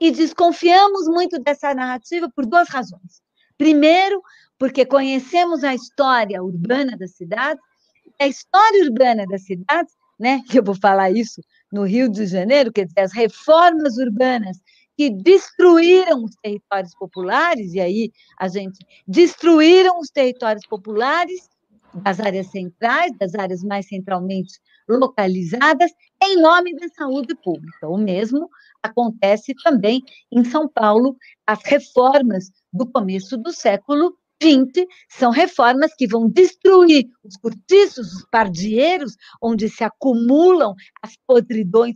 E 0.00 0.10
desconfiamos 0.10 1.06
muito 1.08 1.38
dessa 1.38 1.74
narrativa 1.74 2.30
por 2.34 2.46
duas 2.46 2.68
razões. 2.68 3.22
Primeiro, 3.58 4.22
porque 4.56 4.86
conhecemos 4.86 5.64
a 5.64 5.74
história 5.74 6.42
urbana 6.42 6.96
das 6.96 7.16
cidades, 7.16 7.62
a 8.20 8.26
história 8.26 8.84
urbana 8.84 9.26
das 9.26 9.44
cidades, 9.44 9.92
né, 10.18 10.40
que 10.48 10.58
eu 10.58 10.64
vou 10.64 10.74
falar 10.74 11.10
isso 11.10 11.42
no 11.72 11.84
Rio 11.84 12.08
de 12.08 12.26
Janeiro, 12.26 12.72
quer 12.72 12.86
dizer, 12.86 13.00
as 13.00 13.12
reformas 13.12 13.98
urbanas 13.98 14.58
que 14.96 15.10
destruíram 15.10 16.24
os 16.24 16.34
territórios 16.42 16.94
populares, 16.94 17.74
e 17.74 17.80
aí 17.80 18.10
a 18.38 18.48
gente 18.48 18.78
destruíram 19.06 20.00
os 20.00 20.08
territórios 20.08 20.66
populares 20.66 21.48
das 22.02 22.18
áreas 22.18 22.50
centrais, 22.50 23.12
das 23.16 23.34
áreas 23.34 23.62
mais 23.62 23.86
centralmente 23.86 24.58
localizadas, 24.88 25.90
em 26.22 26.40
nome 26.40 26.74
da 26.76 26.88
saúde 26.88 27.34
pública. 27.36 27.88
O 27.88 27.98
mesmo 27.98 28.48
acontece 28.82 29.54
também 29.62 30.02
em 30.32 30.44
São 30.44 30.68
Paulo, 30.68 31.16
as 31.46 31.60
reformas 31.64 32.50
do 32.72 32.86
começo 32.90 33.36
do 33.36 33.52
século 33.52 34.16
20 34.40 34.86
são 35.08 35.30
reformas 35.30 35.92
que 35.94 36.06
vão 36.06 36.28
destruir 36.28 37.08
os 37.24 37.36
cortiços, 37.36 38.12
os 38.12 38.26
pardieiros, 38.30 39.16
onde 39.42 39.68
se 39.68 39.82
acumulam 39.82 40.74
as 41.02 41.16
podridões 41.26 41.94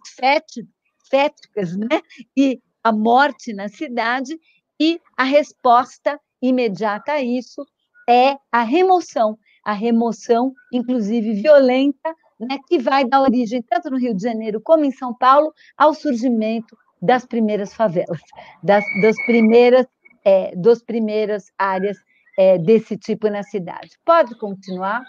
féticas, 1.08 1.76
né? 1.76 2.00
E 2.36 2.60
a 2.82 2.92
morte 2.92 3.52
na 3.52 3.68
cidade, 3.68 4.36
e 4.80 5.00
a 5.16 5.22
resposta 5.22 6.18
imediata 6.42 7.12
a 7.12 7.22
isso 7.22 7.64
é 8.08 8.36
a 8.50 8.62
remoção, 8.62 9.38
a 9.64 9.72
remoção, 9.72 10.52
inclusive 10.72 11.34
violenta, 11.34 12.14
né, 12.42 12.58
que 12.66 12.78
vai 12.78 13.04
dar 13.04 13.22
origem, 13.22 13.62
tanto 13.62 13.90
no 13.90 13.98
Rio 13.98 14.14
de 14.14 14.22
Janeiro 14.22 14.60
como 14.60 14.84
em 14.84 14.90
São 14.90 15.14
Paulo, 15.14 15.52
ao 15.76 15.94
surgimento 15.94 16.76
das 17.00 17.24
primeiras 17.24 17.74
favelas, 17.74 18.20
das, 18.62 18.84
das 19.00 19.16
primeiras, 19.26 19.86
é, 20.24 20.52
primeiras 20.86 21.52
áreas 21.58 21.96
é, 22.38 22.58
desse 22.58 22.96
tipo 22.96 23.28
na 23.28 23.42
cidade. 23.42 23.90
Pode 24.04 24.38
continuar. 24.38 25.02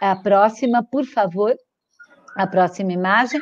A 0.00 0.16
próxima, 0.16 0.82
por 0.82 1.04
favor. 1.04 1.54
A 2.36 2.46
próxima 2.46 2.92
imagem. 2.92 3.40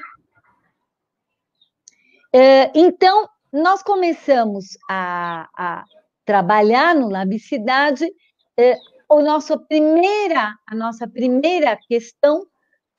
É, 2.33 2.71
então, 2.75 3.29
nós 3.53 3.83
começamos 3.83 4.77
a, 4.89 5.49
a 5.57 5.85
trabalhar 6.25 6.95
no 6.95 7.09
Labicidade. 7.09 8.07
É, 8.59 8.77
o 9.09 9.21
nosso 9.23 9.59
primeira, 9.67 10.55
a 10.67 10.75
nossa 10.75 11.07
primeira 11.07 11.77
questão 11.89 12.47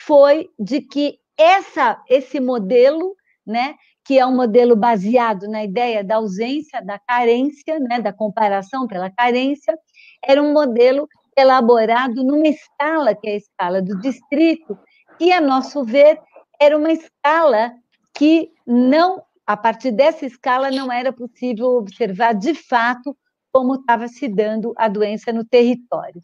foi 0.05 0.49
de 0.59 0.81
que 0.81 1.17
essa, 1.37 2.01
esse 2.09 2.39
modelo, 2.39 3.15
né, 3.45 3.75
que 4.05 4.19
é 4.19 4.25
um 4.25 4.35
modelo 4.35 4.75
baseado 4.75 5.47
na 5.47 5.63
ideia 5.63 6.03
da 6.03 6.15
ausência, 6.15 6.81
da 6.81 6.99
carência, 6.99 7.79
né, 7.79 8.01
da 8.01 8.11
comparação 8.11 8.85
pela 8.85 9.09
carência, 9.09 9.77
era 10.23 10.41
um 10.41 10.53
modelo 10.53 11.07
elaborado 11.37 12.23
numa 12.23 12.47
escala, 12.47 13.15
que 13.15 13.27
é 13.27 13.33
a 13.33 13.37
escala 13.37 13.81
do 13.81 13.99
distrito, 13.99 14.77
e, 15.19 15.31
a 15.31 15.39
nosso 15.39 15.83
ver, 15.83 16.19
era 16.59 16.77
uma 16.77 16.91
escala 16.91 17.73
que 18.13 18.51
não, 18.67 19.23
a 19.45 19.57
partir 19.57 19.91
dessa 19.91 20.25
escala, 20.25 20.69
não 20.69 20.91
era 20.91 21.11
possível 21.11 21.77
observar 21.77 22.33
de 22.33 22.53
fato 22.53 23.15
como 23.51 23.75
estava 23.75 24.07
se 24.07 24.27
dando 24.27 24.73
a 24.75 24.87
doença 24.87 25.31
no 25.31 25.45
território. 25.45 26.21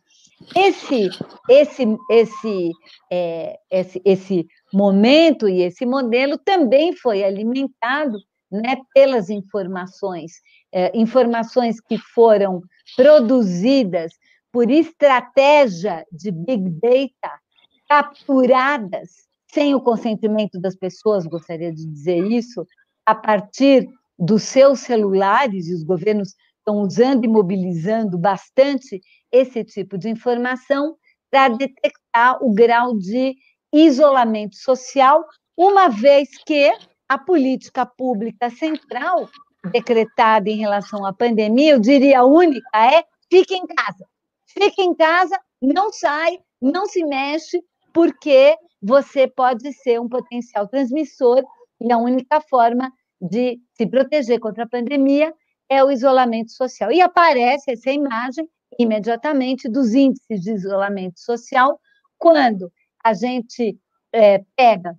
Esse, 0.55 1.09
esse, 1.49 1.97
esse, 2.09 2.71
é, 3.11 3.59
esse, 3.69 4.01
esse 4.05 4.47
momento 4.73 5.47
e 5.47 5.61
esse 5.61 5.85
modelo 5.85 6.37
também 6.37 6.95
foi 6.95 7.23
alimentado 7.23 8.17
né, 8.51 8.77
pelas 8.93 9.29
informações, 9.29 10.33
é, 10.71 10.97
informações 10.97 11.79
que 11.81 11.97
foram 11.97 12.61
produzidas 12.95 14.13
por 14.51 14.71
estratégia 14.71 16.05
de 16.11 16.31
Big 16.31 16.69
Data, 16.81 17.39
capturadas 17.87 19.29
sem 19.51 19.75
o 19.75 19.81
consentimento 19.81 20.59
das 20.59 20.75
pessoas, 20.75 21.25
gostaria 21.25 21.73
de 21.73 21.85
dizer 21.85 22.23
isso, 22.25 22.65
a 23.05 23.15
partir 23.15 23.87
dos 24.17 24.43
seus 24.43 24.79
celulares, 24.79 25.67
e 25.67 25.73
os 25.73 25.83
governos 25.83 26.35
estão 26.57 26.81
usando 26.81 27.25
e 27.25 27.27
mobilizando 27.27 28.17
bastante 28.17 29.01
esse 29.31 29.63
tipo 29.63 29.97
de 29.97 30.09
informação 30.09 30.95
para 31.29 31.49
detectar 31.49 32.43
o 32.43 32.53
grau 32.53 32.97
de 32.97 33.35
isolamento 33.71 34.55
social, 34.55 35.23
uma 35.55 35.89
vez 35.89 36.29
que 36.45 36.71
a 37.07 37.17
política 37.17 37.85
pública 37.85 38.49
central 38.49 39.29
decretada 39.71 40.49
em 40.49 40.57
relação 40.57 41.05
à 41.05 41.13
pandemia, 41.13 41.73
eu 41.73 41.79
diria 41.79 42.19
a 42.19 42.25
única 42.25 42.67
é 42.75 43.03
fique 43.29 43.55
em 43.55 43.65
casa. 43.67 44.05
Fique 44.47 44.81
em 44.81 44.95
casa, 44.95 45.39
não 45.61 45.91
sai, 45.91 46.39
não 46.61 46.85
se 46.85 47.03
mexe, 47.05 47.61
porque 47.93 48.55
você 48.81 49.27
pode 49.27 49.71
ser 49.73 49.99
um 49.99 50.09
potencial 50.09 50.67
transmissor 50.67 51.43
e 51.79 51.91
a 51.91 51.97
única 51.97 52.41
forma 52.41 52.91
de 53.21 53.59
se 53.73 53.85
proteger 53.85 54.39
contra 54.39 54.63
a 54.63 54.69
pandemia 54.69 55.33
é 55.69 55.83
o 55.83 55.91
isolamento 55.91 56.51
social. 56.51 56.91
E 56.91 57.01
aparece 57.01 57.71
essa 57.71 57.91
imagem 57.91 58.47
imediatamente 58.79 59.69
dos 59.69 59.93
índices 59.93 60.41
de 60.41 60.53
isolamento 60.53 61.19
social 61.19 61.79
quando 62.17 62.71
a 63.03 63.13
gente 63.13 63.77
é, 64.13 64.43
pega 64.55 64.97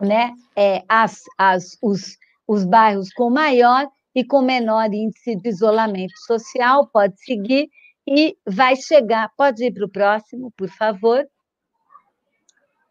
né, 0.00 0.32
é, 0.56 0.82
as, 0.88 1.22
as, 1.36 1.76
os, 1.82 2.16
os 2.46 2.64
bairros 2.64 3.12
com 3.12 3.30
maior 3.30 3.86
e 4.14 4.24
com 4.24 4.40
menor 4.42 4.92
índice 4.92 5.36
de 5.36 5.48
isolamento 5.48 6.16
social, 6.26 6.88
pode 6.88 7.20
seguir 7.22 7.68
e 8.06 8.36
vai 8.46 8.74
chegar. 8.74 9.30
Pode 9.36 9.64
ir 9.64 9.72
para 9.72 9.84
o 9.84 9.88
próximo, 9.88 10.50
por 10.56 10.68
favor. 10.68 11.24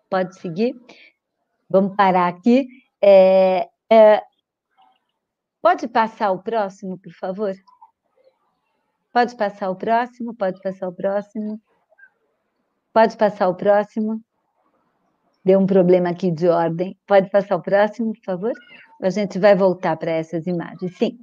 Pode 0.09 0.39
seguir. 0.39 0.73
Vamos 1.69 1.95
parar 1.95 2.27
aqui. 2.27 2.67
É, 3.01 3.67
é, 3.91 4.21
pode 5.61 5.87
passar 5.87 6.31
o 6.31 6.41
próximo, 6.41 6.97
por 6.97 7.11
favor? 7.13 7.53
Pode 9.17 9.35
passar 9.35 9.71
o 9.71 9.75
próximo, 9.75 10.35
pode 10.35 10.61
passar 10.61 10.87
o 10.87 10.93
próximo. 10.93 11.59
Pode 12.93 13.17
passar 13.17 13.47
o 13.47 13.55
próximo. 13.55 14.21
Deu 15.43 15.59
um 15.59 15.65
problema 15.65 16.09
aqui 16.09 16.29
de 16.29 16.47
ordem. 16.47 16.95
Pode 17.07 17.27
passar 17.31 17.55
o 17.55 17.61
próximo, 17.63 18.13
por 18.13 18.23
favor? 18.23 18.53
A 19.01 19.09
gente 19.09 19.39
vai 19.39 19.55
voltar 19.55 19.97
para 19.97 20.11
essas 20.11 20.45
imagens. 20.45 20.95
Sim. 20.97 21.17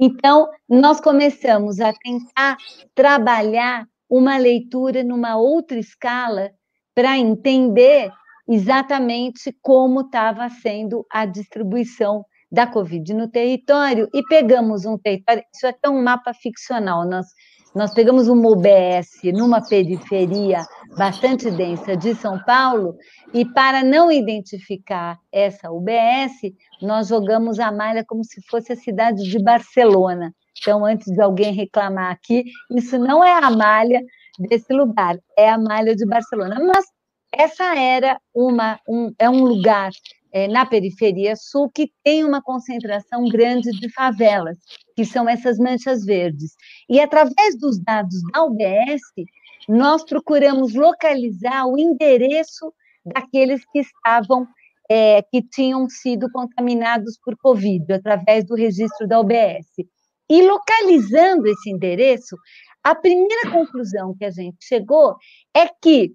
Então, 0.00 0.48
nós 0.68 1.00
começamos 1.00 1.80
a 1.80 1.92
tentar 1.92 2.56
trabalhar 2.94 3.88
uma 4.08 4.38
leitura 4.38 5.02
numa 5.02 5.34
outra 5.34 5.80
escala 5.80 6.52
para 6.94 7.18
entender 7.18 8.08
exatamente 8.48 9.52
como 9.60 10.02
estava 10.02 10.48
sendo 10.48 11.04
a 11.10 11.26
distribuição 11.26 12.24
da 12.52 12.66
Covid 12.66 13.14
no 13.14 13.28
território 13.28 14.08
e 14.12 14.22
pegamos 14.24 14.84
um 14.84 14.98
território, 14.98 15.42
isso 15.52 15.66
é 15.66 15.88
um 15.88 16.02
mapa 16.02 16.34
ficcional, 16.34 17.08
nós 17.08 17.26
nós 17.74 17.94
pegamos 17.94 18.28
uma 18.28 18.50
UBS 18.50 19.22
numa 19.32 19.66
periferia 19.66 20.62
bastante 20.94 21.50
densa 21.50 21.96
de 21.96 22.14
São 22.14 22.38
Paulo 22.44 22.96
e, 23.32 23.46
para 23.46 23.82
não 23.82 24.12
identificar 24.12 25.18
essa 25.32 25.70
UBS, 25.70 26.52
nós 26.82 27.08
jogamos 27.08 27.58
a 27.58 27.72
malha 27.72 28.04
como 28.06 28.22
se 28.24 28.42
fosse 28.42 28.74
a 28.74 28.76
cidade 28.76 29.22
de 29.22 29.42
Barcelona. 29.42 30.34
Então, 30.60 30.84
antes 30.84 31.10
de 31.10 31.20
alguém 31.22 31.54
reclamar 31.54 32.12
aqui, 32.12 32.44
isso 32.70 32.98
não 32.98 33.24
é 33.24 33.42
a 33.42 33.50
malha 33.50 34.02
desse 34.38 34.72
lugar, 34.72 35.16
é 35.36 35.48
a 35.48 35.56
malha 35.56 35.96
de 35.96 36.04
Barcelona. 36.04 36.56
Mas 36.60 36.84
essa 37.32 37.74
era 37.74 38.20
uma, 38.34 38.78
um, 38.86 39.14
é 39.18 39.30
um 39.30 39.44
lugar 39.44 39.90
é, 40.32 40.48
na 40.48 40.64
periferia 40.64 41.36
sul 41.36 41.70
que 41.70 41.90
tem 42.02 42.24
uma 42.24 42.42
concentração 42.42 43.28
grande 43.28 43.70
de 43.70 43.92
favelas, 43.92 44.58
que 44.96 45.04
são 45.04 45.28
essas 45.28 45.58
manchas 45.58 46.04
verdes. 46.04 46.54
E 46.88 47.00
através 47.00 47.58
dos 47.58 47.78
dados 47.78 48.20
da 48.32 48.44
UBS, 48.44 49.02
nós 49.68 50.04
procuramos 50.04 50.74
localizar 50.74 51.66
o 51.66 51.78
endereço 51.78 52.72
daqueles 53.04 53.62
que 53.70 53.80
estavam 53.80 54.46
é, 54.90 55.22
que 55.22 55.42
tinham 55.42 55.88
sido 55.88 56.30
contaminados 56.30 57.18
por 57.24 57.36
Covid, 57.38 57.92
através 57.92 58.44
do 58.44 58.54
registro 58.54 59.06
da 59.06 59.20
OBS. 59.20 59.66
E 60.28 60.42
localizando 60.42 61.46
esse 61.46 61.70
endereço, 61.70 62.36
a 62.82 62.94
primeira 62.94 63.50
conclusão 63.50 64.14
que 64.18 64.24
a 64.24 64.30
gente 64.30 64.56
chegou 64.60 65.14
é 65.54 65.66
que, 65.80 66.12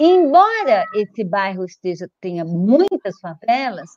embora 0.00 0.84
esse 0.94 1.24
bairro 1.24 1.64
esteja, 1.64 2.08
tenha 2.20 2.44
muitas 2.44 3.18
favelas, 3.20 3.90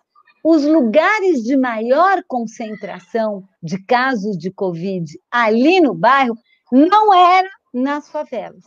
os 0.44 0.64
lugares 0.64 1.44
de 1.44 1.58
maior 1.58 2.22
concentração 2.28 3.44
de 3.64 3.84
casos 3.84 4.38
de 4.38 4.52
Covid 4.52 5.06
ali 5.32 5.82
no 5.82 5.96
bairro 5.96 6.36
não 6.72 7.14
era 7.14 7.50
nas 7.74 8.10
favelas 8.10 8.64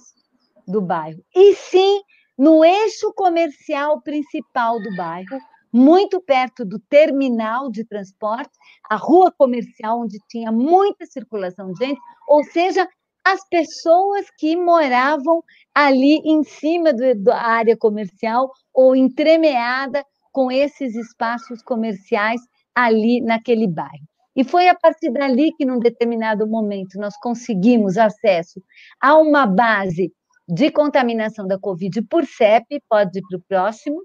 do 0.67 0.81
bairro, 0.81 1.23
e 1.35 1.55
sim 1.55 2.03
no 2.37 2.65
eixo 2.65 3.13
comercial 3.15 4.01
principal 4.03 4.81
do 4.81 4.95
bairro, 4.97 5.39
muito 5.73 6.21
perto 6.21 6.65
do 6.65 6.79
terminal 6.79 7.71
de 7.71 7.85
transporte, 7.85 8.51
a 8.89 8.97
rua 8.97 9.33
comercial 9.37 10.01
onde 10.01 10.19
tinha 10.29 10.51
muita 10.51 11.05
circulação 11.07 11.73
de 11.73 11.87
gente, 11.87 12.01
ou 12.29 12.43
seja, 12.45 12.89
as 13.33 13.47
pessoas 13.49 14.27
que 14.39 14.57
moravam 14.57 15.43
ali 15.75 16.21
em 16.25 16.43
cima 16.43 16.93
do, 16.93 17.15
da 17.23 17.41
área 17.41 17.77
comercial 17.77 18.51
ou 18.73 18.97
entremeada 18.97 20.05
com 20.33 20.51
esses 20.51 20.95
espaços 20.95 21.63
comerciais 21.63 22.41
ali 22.75 23.21
naquele 23.21 23.67
bairro. 23.67 24.07
E 24.35 24.45
foi 24.45 24.69
a 24.69 24.75
partir 24.75 25.11
dali 25.11 25.53
que, 25.53 25.65
num 25.65 25.81
determinado 25.81 26.47
momento, 26.47 26.99
nós 26.99 27.17
conseguimos 27.19 27.99
acesso 27.99 28.63
a 29.01 29.19
uma 29.19 29.47
base 29.47 30.13
de 30.49 30.71
contaminação 30.71 31.47
da 31.47 31.59
Covid 31.59 32.03
por 32.03 32.25
CEP, 32.25 32.81
pode 32.89 33.19
ir 33.19 33.23
para 33.29 33.37
o 33.37 33.43
próximo. 33.43 34.03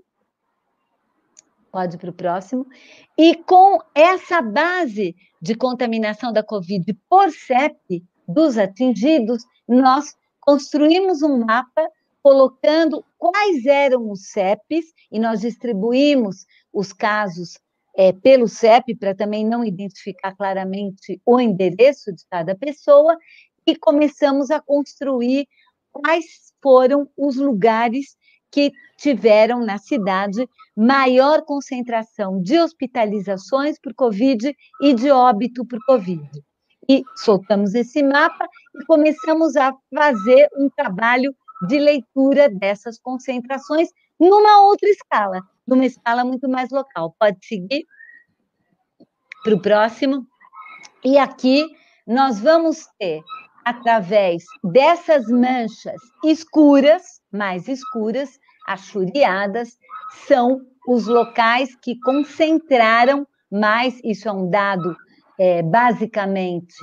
Pode 1.71 1.95
ir 1.95 1.99
para 1.99 2.09
o 2.09 2.13
próximo. 2.13 2.67
E 3.17 3.35
com 3.35 3.77
essa 3.95 4.41
base 4.41 5.15
de 5.41 5.55
contaminação 5.55 6.33
da 6.33 6.43
Covid 6.43 6.97
por 7.07 7.29
CEP 7.29 8.03
dos 8.33 8.57
atingidos, 8.57 9.43
nós 9.67 10.15
construímos 10.39 11.21
um 11.21 11.45
mapa 11.45 11.89
colocando 12.21 13.03
quais 13.17 13.65
eram 13.65 14.09
os 14.09 14.27
CEPs, 14.29 14.85
e 15.11 15.19
nós 15.19 15.41
distribuímos 15.41 16.45
os 16.71 16.93
casos 16.93 17.59
é, 17.95 18.13
pelo 18.13 18.47
CEP, 18.47 18.95
para 18.95 19.13
também 19.13 19.45
não 19.45 19.63
identificar 19.63 20.33
claramente 20.35 21.21
o 21.25 21.39
endereço 21.39 22.13
de 22.13 22.23
cada 22.29 22.55
pessoa, 22.55 23.17
e 23.67 23.75
começamos 23.75 24.51
a 24.51 24.59
construir 24.59 25.47
quais 25.91 26.53
foram 26.61 27.09
os 27.17 27.35
lugares 27.35 28.17
que 28.49 28.71
tiveram 28.97 29.65
na 29.65 29.77
cidade 29.77 30.47
maior 30.75 31.43
concentração 31.43 32.41
de 32.41 32.59
hospitalizações 32.59 33.79
por 33.79 33.93
Covid 33.93 34.55
e 34.81 34.93
de 34.93 35.11
óbito 35.11 35.65
por 35.65 35.79
Covid. 35.85 36.29
E 36.89 37.03
soltamos 37.15 37.73
esse 37.73 38.03
mapa 38.03 38.47
e 38.75 38.85
começamos 38.85 39.55
a 39.55 39.73
fazer 39.93 40.49
um 40.57 40.69
trabalho 40.69 41.35
de 41.67 41.79
leitura 41.79 42.49
dessas 42.49 42.99
concentrações 42.99 43.89
numa 44.19 44.61
outra 44.61 44.89
escala, 44.89 45.41
numa 45.65 45.85
escala 45.85 46.23
muito 46.25 46.49
mais 46.49 46.69
local. 46.71 47.15
Pode 47.19 47.37
seguir 47.45 47.85
para 49.43 49.55
o 49.55 49.61
próximo. 49.61 50.25
E 51.03 51.17
aqui 51.17 51.65
nós 52.05 52.39
vamos 52.39 52.87
ter 52.99 53.21
através 53.63 54.43
dessas 54.63 55.27
manchas 55.27 56.01
escuras, 56.23 57.21
mais 57.31 57.67
escuras, 57.67 58.39
achuriadas, 58.67 59.77
são 60.27 60.61
os 60.87 61.07
locais 61.07 61.75
que 61.75 61.99
concentraram 61.99 63.25
mais, 63.49 63.99
isso 64.03 64.27
é 64.27 64.31
um 64.31 64.49
dado 64.49 64.95
é, 65.39 65.61
basicamente 65.61 66.75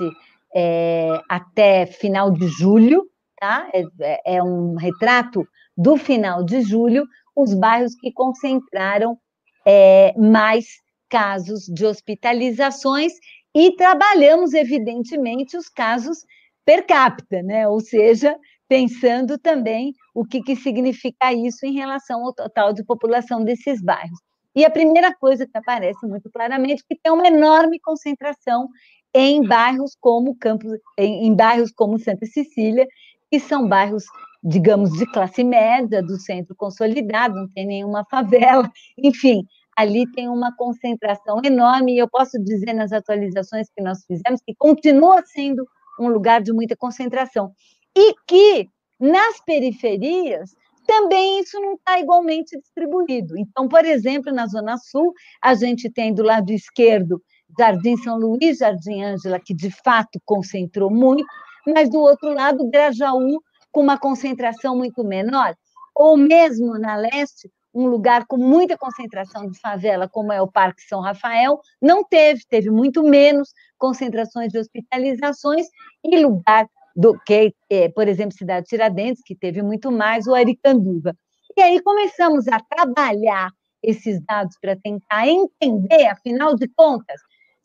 é, 0.55 1.09
até 1.29 1.85
final 1.85 2.31
de 2.31 2.47
julho, 2.47 3.05
tá? 3.39 3.69
É, 3.73 4.35
é, 4.35 4.43
um 4.43 4.75
retrato 4.75 5.45
do 5.77 5.97
final 5.97 6.43
de 6.43 6.61
julho, 6.61 7.05
os 7.35 7.53
bairros 7.53 7.95
que 7.95 8.11
concentraram 8.11 9.17
é, 9.65 10.13
mais 10.17 10.65
casos 11.09 11.65
de 11.65 11.85
hospitalizações 11.85 13.13
e 13.53 13.75
trabalhamos, 13.75 14.53
evidentemente, 14.53 15.57
os 15.57 15.67
casos 15.67 16.19
per 16.65 16.85
capita, 16.85 17.41
né? 17.41 17.67
ou 17.67 17.79
seja, 17.79 18.35
pensando 18.67 19.37
também 19.37 19.93
o 20.15 20.23
que, 20.25 20.41
que 20.41 20.55
significa 20.55 21.33
isso 21.33 21.65
em 21.65 21.73
relação 21.73 22.23
ao 22.23 22.33
total 22.33 22.71
de 22.71 22.85
população 22.85 23.43
desses 23.43 23.81
bairros. 23.81 24.19
E 24.55 24.65
a 24.65 24.69
primeira 24.69 25.13
coisa 25.15 25.47
que 25.47 25.57
aparece 25.57 26.05
muito 26.05 26.29
claramente 26.29 26.83
é 26.83 26.93
que 26.95 27.01
tem 27.01 27.11
uma 27.11 27.27
enorme 27.27 27.79
concentração 27.79 28.67
em 29.13 29.45
bairros 29.45 29.95
como 29.99 30.35
Campos, 30.35 30.73
em, 30.97 31.27
em 31.27 31.35
bairros 31.35 31.71
como 31.71 31.99
Santa 31.99 32.25
Cecília, 32.25 32.87
que 33.29 33.39
são 33.39 33.67
bairros, 33.67 34.03
digamos, 34.43 34.91
de 34.91 35.05
classe 35.11 35.43
média, 35.43 36.01
do 36.01 36.17
centro 36.17 36.55
consolidado, 36.55 37.35
não 37.35 37.47
tem 37.49 37.65
nenhuma 37.65 38.05
favela, 38.11 38.69
enfim, 38.97 39.45
ali 39.75 40.09
tem 40.11 40.27
uma 40.27 40.55
concentração 40.55 41.41
enorme, 41.43 41.95
e 41.95 41.97
eu 41.99 42.09
posso 42.09 42.37
dizer 42.43 42.73
nas 42.73 42.91
atualizações 42.91 43.67
que 43.75 43.81
nós 43.81 44.03
fizemos 44.05 44.41
que 44.45 44.53
continua 44.55 45.23
sendo 45.25 45.65
um 45.99 46.09
lugar 46.09 46.41
de 46.41 46.51
muita 46.51 46.75
concentração. 46.75 47.51
E 47.95 48.13
que 48.27 48.67
nas 48.99 49.39
periferias 49.45 50.53
também 50.91 51.39
isso 51.39 51.57
não 51.61 51.75
está 51.75 52.01
igualmente 52.01 52.59
distribuído. 52.59 53.37
Então, 53.37 53.65
por 53.65 53.85
exemplo, 53.85 54.29
na 54.33 54.45
Zona 54.45 54.75
Sul, 54.77 55.13
a 55.41 55.53
gente 55.53 55.89
tem 55.89 56.13
do 56.13 56.21
lado 56.21 56.51
esquerdo 56.51 57.23
Jardim 57.57 57.95
São 57.95 58.17
Luís, 58.17 58.57
Jardim 58.57 59.01
Ângela, 59.01 59.39
que 59.39 59.53
de 59.53 59.71
fato 59.71 60.19
concentrou 60.25 60.91
muito, 60.91 61.25
mas 61.65 61.89
do 61.89 61.97
outro 62.01 62.33
lado, 62.33 62.69
Grajaú, 62.69 63.41
com 63.71 63.79
uma 63.79 63.97
concentração 63.97 64.75
muito 64.75 65.01
menor, 65.01 65.55
ou 65.95 66.17
mesmo 66.17 66.77
na 66.77 66.97
leste, 66.97 67.49
um 67.73 67.87
lugar 67.87 68.25
com 68.27 68.35
muita 68.35 68.77
concentração 68.77 69.49
de 69.49 69.57
favela, 69.61 70.09
como 70.09 70.33
é 70.33 70.41
o 70.41 70.51
Parque 70.51 70.81
São 70.81 70.99
Rafael, 70.99 71.57
não 71.81 72.03
teve, 72.03 72.41
teve 72.49 72.69
muito 72.69 73.01
menos 73.01 73.53
concentrações 73.77 74.51
de 74.51 74.59
hospitalizações, 74.59 75.67
e 76.03 76.21
lugar 76.21 76.67
do 76.95 77.17
que, 77.25 77.53
é, 77.69 77.89
por 77.89 78.07
exemplo, 78.07 78.37
Cidade 78.37 78.67
Tiradentes, 78.67 79.21
que 79.25 79.35
teve 79.35 79.61
muito 79.61 79.91
mais, 79.91 80.27
o 80.27 80.33
Aricanduva. 80.33 81.15
E 81.57 81.61
aí 81.61 81.81
começamos 81.81 82.47
a 82.47 82.59
trabalhar 82.59 83.49
esses 83.83 84.21
dados 84.25 84.55
para 84.61 84.75
tentar 84.75 85.27
entender, 85.27 86.07
afinal 86.07 86.55
de 86.55 86.67
contas, 86.75 87.19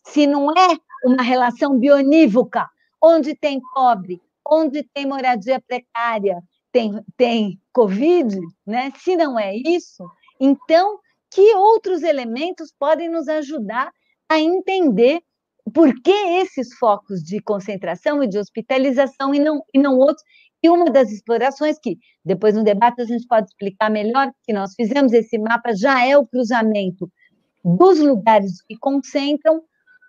se 0.05 0.27
não 0.27 0.51
é 0.51 0.77
uma 1.05 1.23
relação 1.23 1.79
bionívoca, 1.79 2.67
onde 3.03 3.35
tem 3.35 3.61
pobre, 3.75 4.21
onde 4.47 4.83
tem 4.83 5.07
moradia 5.07 5.61
precária, 5.61 6.41
tem, 6.73 6.93
tem 7.17 7.61
Covid, 7.73 8.37
né? 8.67 8.93
se 8.97 9.17
não 9.17 9.39
é 9.39 9.55
isso, 9.57 10.05
então 10.41 10.99
que 11.31 11.55
outros 11.55 12.03
elementos 12.03 12.73
podem 12.79 13.09
nos 13.09 13.29
ajudar 13.29 13.93
a 14.29 14.41
entender 14.41 15.21
por 15.73 15.93
que 16.03 16.11
esses 16.11 16.75
focos 16.75 17.23
de 17.23 17.41
concentração 17.41 18.23
e 18.23 18.29
de 18.29 18.39
hospitalização 18.39 19.35
e 19.35 19.41
não, 19.41 19.63
e 19.75 19.79
não 19.79 19.99
outros? 19.99 20.23
E 20.63 20.71
uma 20.71 20.87
das 20.87 21.11
explorações 21.11 21.79
que, 21.79 21.99
depois 22.25 22.55
no 22.55 22.65
debate, 22.65 23.03
a 23.03 23.05
gente 23.05 23.27
pode 23.27 23.49
explicar 23.49 23.91
melhor, 23.91 24.33
que 24.45 24.53
nós 24.53 24.75
fizemos 24.75 25.13
esse 25.13 25.39
mapa, 25.39 25.75
já 25.75 26.05
é 26.07 26.17
o 26.17 26.27
cruzamento 26.27 27.11
dos 27.65 27.99
lugares 27.99 28.63
que 28.63 28.77
concentram 28.77 29.63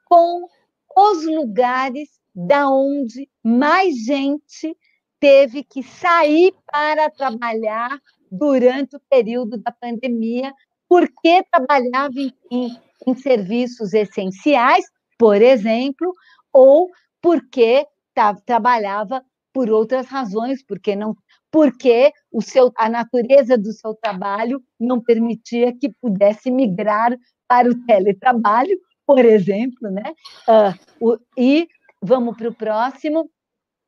com 0.06 0.48
os 0.96 1.26
lugares 1.26 2.10
da 2.34 2.70
onde 2.70 3.28
mais 3.44 3.96
gente 4.06 4.78
teve 5.20 5.64
que 5.64 5.82
sair 5.82 6.54
para 6.72 7.10
trabalhar 7.10 8.00
durante 8.32 8.96
o 8.96 9.02
período 9.10 9.58
da 9.58 9.72
pandemia, 9.72 10.54
porque 10.88 11.44
trabalhava 11.52 12.14
em, 12.20 12.34
em, 12.52 12.78
em 13.08 13.16
serviços 13.16 13.94
essenciais, 13.94 14.86
por 15.18 15.42
exemplo, 15.42 16.14
ou 16.54 16.90
porque 17.22 17.86
tá, 18.14 18.34
trabalhava 18.34 19.24
por 19.54 19.70
outras 19.70 20.08
razões, 20.08 20.64
porque 20.64 20.96
não 20.96 21.16
porque 21.50 22.12
o 22.32 22.42
seu, 22.42 22.72
a 22.78 22.90
natureza 22.90 23.58
do 23.58 23.72
seu 23.72 23.96
trabalho 23.96 24.62
não 24.80 25.02
permitia 25.02 25.74
que 25.74 25.90
pudesse 26.02 26.52
migrar 26.52 27.18
para 27.48 27.70
o 27.70 27.86
teletrabalho, 27.86 28.78
por 29.06 29.24
exemplo, 29.24 29.90
né? 29.90 30.14
Uh, 30.48 31.14
o, 31.14 31.18
e 31.38 31.68
vamos 32.02 32.36
para 32.36 32.50
o 32.50 32.54
próximo. 32.54 33.30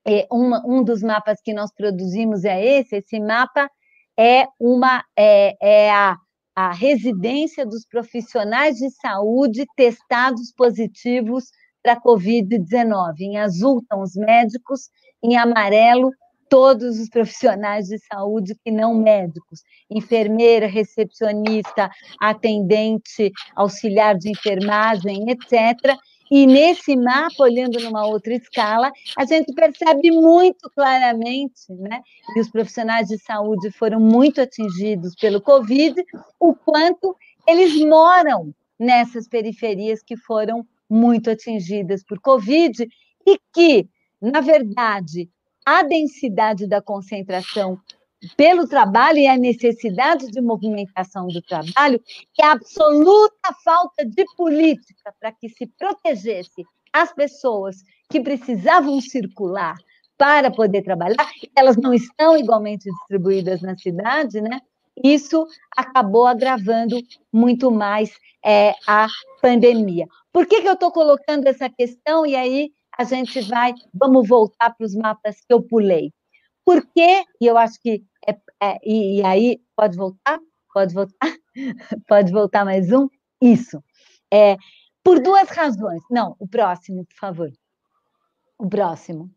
É, 0.07 0.25
uma, 0.31 0.63
um 0.65 0.81
dos 0.81 1.03
mapas 1.03 1.41
que 1.41 1.53
nós 1.53 1.71
produzimos 1.73 2.45
é 2.45 2.79
esse. 2.79 2.95
Esse 2.95 3.19
mapa 3.19 3.69
é 4.17 4.47
uma 4.59 5.03
é, 5.15 5.55
é 5.61 5.91
a 5.91 6.17
a 6.60 6.74
residência 6.74 7.65
dos 7.65 7.86
profissionais 7.86 8.76
de 8.76 8.89
saúde 8.89 9.65
testados 9.78 10.52
positivos 10.52 11.45
para 11.82 12.02
Covid-19. 12.02 13.13
Em 13.22 13.38
azul 13.38 13.80
estão 13.80 14.02
os 14.02 14.13
médicos, 14.13 14.89
em 15.24 15.38
amarelo 15.38 16.12
todos 16.50 17.00
os 17.00 17.08
profissionais 17.08 17.86
de 17.86 17.98
saúde 18.00 18.56
que 18.62 18.72
não 18.72 18.93
médicos, 18.93 19.62
enfermeira, 19.89 20.67
recepcionista, 20.67 21.89
atendente, 22.19 23.32
auxiliar 23.56 24.17
de 24.17 24.30
enfermagem, 24.30 25.30
etc. 25.30 25.95
E 26.31 26.45
nesse 26.45 26.95
mapa, 26.95 27.43
olhando 27.43 27.79
numa 27.79 28.05
outra 28.05 28.33
escala, 28.35 28.91
a 29.17 29.25
gente 29.25 29.53
percebe 29.53 30.11
muito 30.11 30.69
claramente, 30.75 31.71
né? 31.71 32.01
E 32.35 32.39
os 32.39 32.49
profissionais 32.49 33.07
de 33.07 33.17
saúde 33.17 33.71
foram 33.71 33.99
muito 33.99 34.39
atingidos 34.39 35.15
pelo 35.15 35.41
Covid, 35.41 35.95
o 36.39 36.53
quanto 36.53 37.15
eles 37.47 37.75
moram 37.83 38.53
nessas 38.77 39.27
periferias 39.27 40.03
que 40.03 40.15
foram 40.15 40.65
muito 40.89 41.29
atingidas 41.29 42.03
por 42.03 42.19
Covid 42.19 42.87
e 43.27 43.39
que, 43.53 43.87
na 44.21 44.41
verdade, 44.41 45.29
a 45.65 45.83
densidade 45.83 46.67
da 46.67 46.81
concentração 46.81 47.79
pelo 48.36 48.67
trabalho 48.67 49.17
e 49.17 49.27
a 49.27 49.38
necessidade 49.38 50.27
de 50.27 50.41
movimentação 50.41 51.27
do 51.27 51.41
trabalho 51.41 52.01
e 52.38 52.43
a 52.43 52.51
absoluta 52.51 53.53
falta 53.63 54.05
de 54.05 54.25
política 54.36 55.13
para 55.19 55.32
que 55.32 55.49
se 55.49 55.65
protegesse 55.65 56.65
as 56.91 57.13
pessoas 57.13 57.77
que 58.10 58.19
precisavam 58.19 58.99
circular 58.99 59.75
para 60.17 60.51
poder 60.51 60.82
trabalhar, 60.82 61.32
elas 61.55 61.77
não 61.77 61.93
estão 61.93 62.38
igualmente 62.38 62.89
distribuídas 62.89 63.62
na 63.62 63.77
cidade, 63.77 64.41
né? 64.41 64.60
Isso 65.01 65.47
acabou 65.77 66.27
agravando 66.27 66.97
muito 67.32 67.71
mais 67.71 68.12
é, 68.43 68.73
a 68.86 69.08
pandemia. 69.41 70.05
Por 70.34 70.45
que, 70.45 70.62
que 70.62 70.67
eu 70.67 70.73
estou 70.73 70.91
colocando 70.91 71.47
essa 71.47 71.69
questão? 71.69 72.25
E 72.25 72.36
aí 72.36 72.71
a 72.97 73.05
gente 73.05 73.39
vai, 73.41 73.73
vamos 73.93 74.27
voltar 74.27 74.75
para 74.75 74.86
os 74.86 74.93
mapas 74.93 75.38
que 75.38 75.53
eu 75.53 75.62
pulei. 75.62 76.12
Por 76.65 76.86
quê? 76.93 77.23
E 77.39 77.45
eu 77.45 77.58
acho 77.58 77.79
que, 77.82 78.03
é, 78.27 78.32
é, 78.62 78.79
e, 78.84 79.19
e 79.19 79.25
aí, 79.25 79.62
pode 79.75 79.97
voltar? 79.97 80.39
Pode 80.73 80.93
voltar? 80.93 81.34
pode 82.08 82.32
voltar 82.32 82.65
mais 82.65 82.91
um? 82.91 83.08
Isso. 83.41 83.84
É, 84.32 84.58
por 85.03 85.21
duas 85.21 85.49
razões. 85.49 86.01
Não, 86.10 86.36
o 86.39 86.47
próximo, 86.47 87.05
por 87.05 87.15
favor. 87.15 87.51
O 88.58 88.67
próximo. 88.67 89.29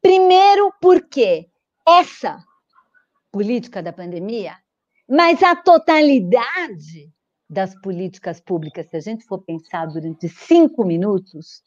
Primeiro, 0.00 0.72
porque 0.80 1.48
essa 1.86 2.42
política 3.32 3.82
da 3.82 3.92
pandemia, 3.92 4.56
mas 5.08 5.42
a 5.42 5.56
totalidade 5.56 7.12
das 7.48 7.74
políticas 7.80 8.40
públicas, 8.40 8.88
se 8.88 8.96
a 8.96 9.00
gente 9.00 9.24
for 9.24 9.42
pensar 9.42 9.86
durante 9.86 10.28
cinco 10.28 10.84
minutos, 10.84 11.62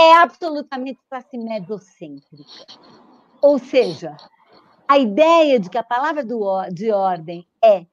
é 0.00 0.14
absolutamente 0.14 1.00
classe 1.08 1.36
mediocêntrica. 1.36 2.44
Ou 3.42 3.58
seja, 3.58 4.16
a 4.88 4.98
ideia 4.98 5.58
de 5.58 5.68
que 5.70 5.78
a 5.78 5.82
palavra 5.82 6.24
do, 6.24 6.44
de 6.70 6.90
ordem 6.90 7.46
é 7.62 7.86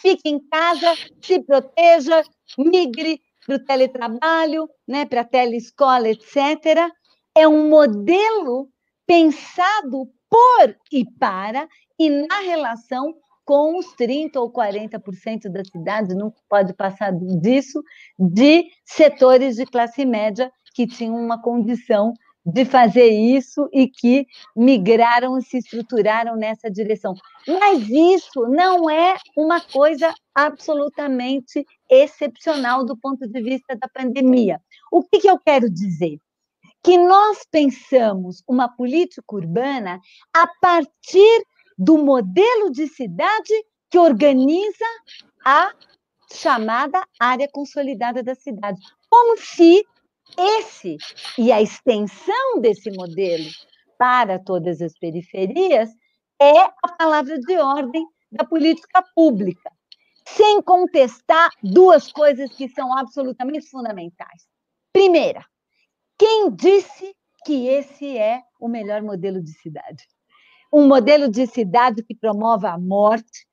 fique 0.00 0.28
em 0.28 0.38
casa, 0.38 0.94
se 1.20 1.40
proteja, 1.40 2.22
migre 2.58 3.20
para 3.46 3.56
o 3.56 3.64
teletrabalho, 3.64 4.68
né, 4.86 5.04
para 5.04 5.22
a 5.22 5.24
teleescola, 5.24 6.08
etc., 6.08 6.90
é 7.34 7.48
um 7.48 7.68
modelo 7.68 8.68
pensado 9.06 10.10
por 10.28 10.76
e 10.92 11.04
para 11.18 11.68
e 11.98 12.10
na 12.10 12.40
relação 12.40 13.14
com 13.44 13.78
os 13.78 13.94
30% 13.94 14.36
ou 14.36 14.50
40% 14.50 15.50
da 15.50 15.62
cidade, 15.64 16.14
não 16.14 16.32
pode 16.48 16.72
passar 16.72 17.12
disso, 17.12 17.82
de 18.18 18.64
setores 18.84 19.56
de 19.56 19.66
classe 19.66 20.04
média 20.04 20.50
que 20.74 20.86
tinham 20.86 21.16
uma 21.16 21.40
condição 21.40 22.14
de 22.44 22.64
fazer 22.64 23.08
isso 23.08 23.68
e 23.72 23.88
que 23.88 24.26
migraram 24.54 25.38
e 25.38 25.42
se 25.42 25.58
estruturaram 25.58 26.36
nessa 26.36 26.70
direção. 26.70 27.14
Mas 27.48 27.88
isso 27.88 28.46
não 28.48 28.90
é 28.90 29.16
uma 29.36 29.60
coisa 29.60 30.12
absolutamente 30.34 31.64
excepcional 31.88 32.84
do 32.84 32.96
ponto 32.96 33.26
de 33.26 33.42
vista 33.42 33.74
da 33.76 33.88
pandemia. 33.88 34.60
O 34.92 35.02
que, 35.02 35.20
que 35.20 35.30
eu 35.30 35.38
quero 35.38 35.70
dizer? 35.70 36.18
Que 36.82 36.98
nós 36.98 37.46
pensamos 37.50 38.42
uma 38.46 38.68
política 38.68 39.34
urbana 39.34 39.98
a 40.34 40.46
partir 40.60 41.46
do 41.78 41.96
modelo 41.96 42.70
de 42.70 42.86
cidade 42.88 43.54
que 43.90 43.98
organiza 43.98 44.84
a 45.44 45.72
chamada 46.30 47.02
área 47.18 47.48
consolidada 47.50 48.22
da 48.22 48.34
cidade. 48.34 48.80
Como 49.08 49.38
se 49.38 49.84
esse 50.38 50.96
e 51.38 51.52
a 51.52 51.60
extensão 51.60 52.60
desse 52.60 52.90
modelo 52.90 53.48
para 53.98 54.38
todas 54.38 54.80
as 54.80 54.98
periferias 54.98 55.90
é 56.40 56.60
a 56.60 56.92
palavra 56.98 57.38
de 57.38 57.56
ordem 57.56 58.06
da 58.30 58.44
política 58.44 59.02
pública, 59.14 59.70
sem 60.26 60.60
contestar 60.62 61.50
duas 61.62 62.10
coisas 62.12 62.50
que 62.52 62.68
são 62.68 62.96
absolutamente 62.96 63.68
fundamentais. 63.70 64.46
Primeira, 64.92 65.44
quem 66.18 66.50
disse 66.50 67.14
que 67.44 67.68
esse 67.68 68.16
é 68.16 68.42
o 68.60 68.68
melhor 68.68 69.02
modelo 69.02 69.42
de 69.42 69.52
cidade? 69.52 70.04
um 70.74 70.88
modelo 70.88 71.30
de 71.30 71.46
cidade 71.46 72.02
que 72.02 72.16
promove 72.16 72.66
a 72.66 72.76
morte, 72.76 73.46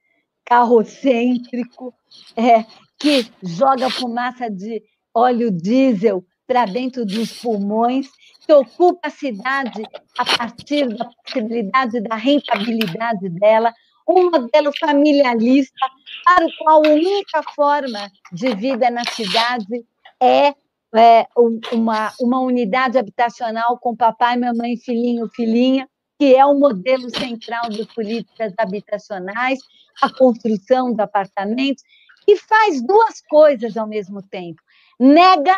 carrocêntrico, 0.43 1.93
é, 2.35 2.63
que 2.97 3.31
joga 3.43 3.91
fumaça 3.91 4.49
de 4.49 4.81
óleo 5.13 5.51
diesel 5.51 6.25
para 6.51 6.65
dentro 6.65 7.05
dos 7.05 7.31
pulmões, 7.39 8.09
que 8.45 8.51
ocupa 8.51 9.07
a 9.07 9.09
cidade 9.09 9.83
a 10.17 10.25
partir 10.37 10.85
da 10.89 11.05
possibilidade 11.05 12.01
da 12.01 12.15
rentabilidade 12.15 13.29
dela, 13.29 13.73
um 14.05 14.29
modelo 14.29 14.69
familiarista 14.77 15.87
para 16.25 16.45
o 16.45 16.49
qual 16.57 16.85
a 16.85 16.89
única 16.89 17.41
forma 17.55 18.11
de 18.33 18.53
vida 18.53 18.91
na 18.91 19.03
cidade 19.05 19.85
é, 20.21 20.53
é 20.93 21.25
uma, 21.71 22.11
uma 22.19 22.41
unidade 22.41 22.97
habitacional 22.97 23.79
com 23.79 23.95
papai, 23.95 24.35
mamãe, 24.35 24.75
filhinho, 24.75 25.29
filhinha, 25.29 25.87
que 26.19 26.35
é 26.35 26.45
o 26.45 26.53
modelo 26.53 27.09
central 27.09 27.69
de 27.69 27.85
políticas 27.95 28.53
habitacionais, 28.57 29.59
a 30.01 30.09
construção 30.13 30.93
de 30.93 31.01
apartamentos, 31.01 31.81
e 32.27 32.35
faz 32.35 32.85
duas 32.85 33.21
coisas 33.21 33.77
ao 33.77 33.87
mesmo 33.87 34.21
tempo. 34.21 34.61
Nega 35.03 35.57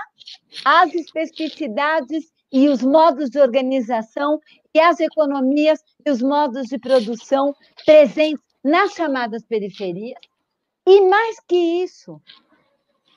as 0.64 0.94
especificidades 0.96 2.32
e 2.50 2.70
os 2.70 2.82
modos 2.82 3.30
de 3.30 3.42
organização 3.42 4.40
e 4.74 4.80
as 4.80 5.02
economias 5.02 5.84
e 6.06 6.10
os 6.10 6.22
modos 6.22 6.68
de 6.68 6.80
produção 6.80 7.54
presentes 7.86 8.42
nas 8.64 8.94
chamadas 8.94 9.44
periferias. 9.44 10.18
E 10.88 11.02
mais 11.02 11.42
que 11.42 11.58
isso, 11.84 12.22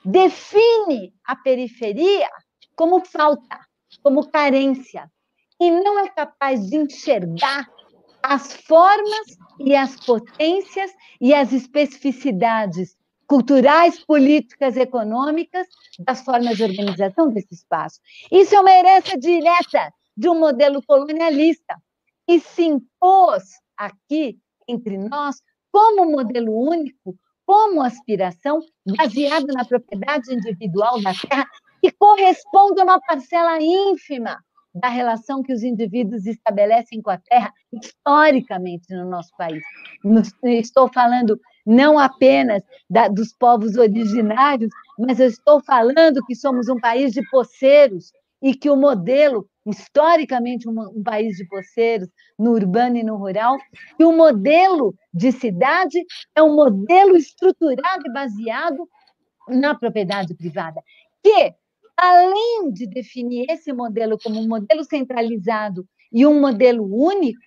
define 0.03 1.13
a 1.23 1.33
periferia 1.33 2.29
como 2.75 3.05
falta, 3.05 3.59
como 4.03 4.29
carência, 4.29 5.09
e 5.57 5.71
não 5.71 5.97
é 5.97 6.09
capaz 6.09 6.69
de 6.69 6.75
enxergar 6.75 7.71
as 8.21 8.51
formas 8.51 9.37
e 9.61 9.73
as 9.73 9.95
potências 10.05 10.91
e 11.21 11.33
as 11.33 11.53
especificidades 11.53 12.96
culturais, 13.27 14.03
políticas, 14.05 14.77
econômicas 14.77 15.67
das 15.99 16.21
formas 16.21 16.55
de 16.55 16.63
organização 16.63 17.29
desse 17.29 17.53
espaço. 17.53 17.99
Isso 18.31 18.55
é 18.55 18.59
uma 18.59 18.71
herança 18.71 19.17
direta 19.17 19.93
de 20.15 20.29
um 20.29 20.39
modelo 20.39 20.81
colonialista 20.83 21.75
e 22.27 22.39
se 22.39 22.63
impôs 22.63 23.43
aqui 23.75 24.39
entre 24.67 24.97
nós 24.97 25.41
como 25.71 26.09
modelo 26.09 26.51
único, 26.51 27.15
como 27.45 27.81
aspiração 27.81 28.59
baseado 28.97 29.47
na 29.47 29.63
propriedade 29.63 30.33
individual 30.33 31.01
da 31.01 31.13
terra 31.13 31.47
que 31.81 31.91
corresponde 31.91 32.81
a 32.81 32.83
uma 32.83 32.99
parcela 32.99 33.61
ínfima 33.61 34.37
da 34.73 34.89
relação 34.89 35.41
que 35.41 35.53
os 35.53 35.63
indivíduos 35.63 36.25
estabelecem 36.25 37.01
com 37.01 37.09
a 37.09 37.17
terra 37.17 37.51
historicamente 37.73 38.93
no 38.93 39.09
nosso 39.09 39.31
país. 39.37 39.63
Estou 40.43 40.91
falando 40.93 41.39
não 41.65 41.99
apenas 41.99 42.63
da, 42.89 43.07
dos 43.07 43.33
povos 43.33 43.75
originários, 43.75 44.69
mas 44.97 45.19
eu 45.19 45.27
estou 45.27 45.61
falando 45.63 46.23
que 46.25 46.35
somos 46.35 46.69
um 46.69 46.79
país 46.79 47.11
de 47.11 47.27
poceiros 47.29 48.11
e 48.41 48.53
que 48.53 48.69
o 48.69 48.75
modelo, 48.75 49.49
historicamente 49.65 50.69
um, 50.69 50.79
um 50.79 51.03
país 51.03 51.37
de 51.37 51.47
poceiros, 51.47 52.07
no 52.37 52.51
urbano 52.51 52.97
e 52.97 53.03
no 53.03 53.17
rural, 53.17 53.57
que 53.97 54.05
o 54.05 54.15
modelo 54.15 54.93
de 55.13 55.31
cidade 55.31 56.05
é 56.35 56.41
um 56.41 56.55
modelo 56.55 57.17
estruturado 57.17 58.03
e 58.05 58.13
baseado 58.13 58.87
na 59.49 59.73
propriedade 59.73 60.35
privada, 60.35 60.81
que 61.23 61.53
além 61.97 62.71
de 62.71 62.85
definir 62.85 63.47
esse 63.49 63.73
modelo 63.73 64.17
como 64.23 64.39
um 64.39 64.47
modelo 64.47 64.83
centralizado 64.83 65.87
e 66.13 66.25
um 66.25 66.39
modelo 66.39 66.85
único, 66.85 67.41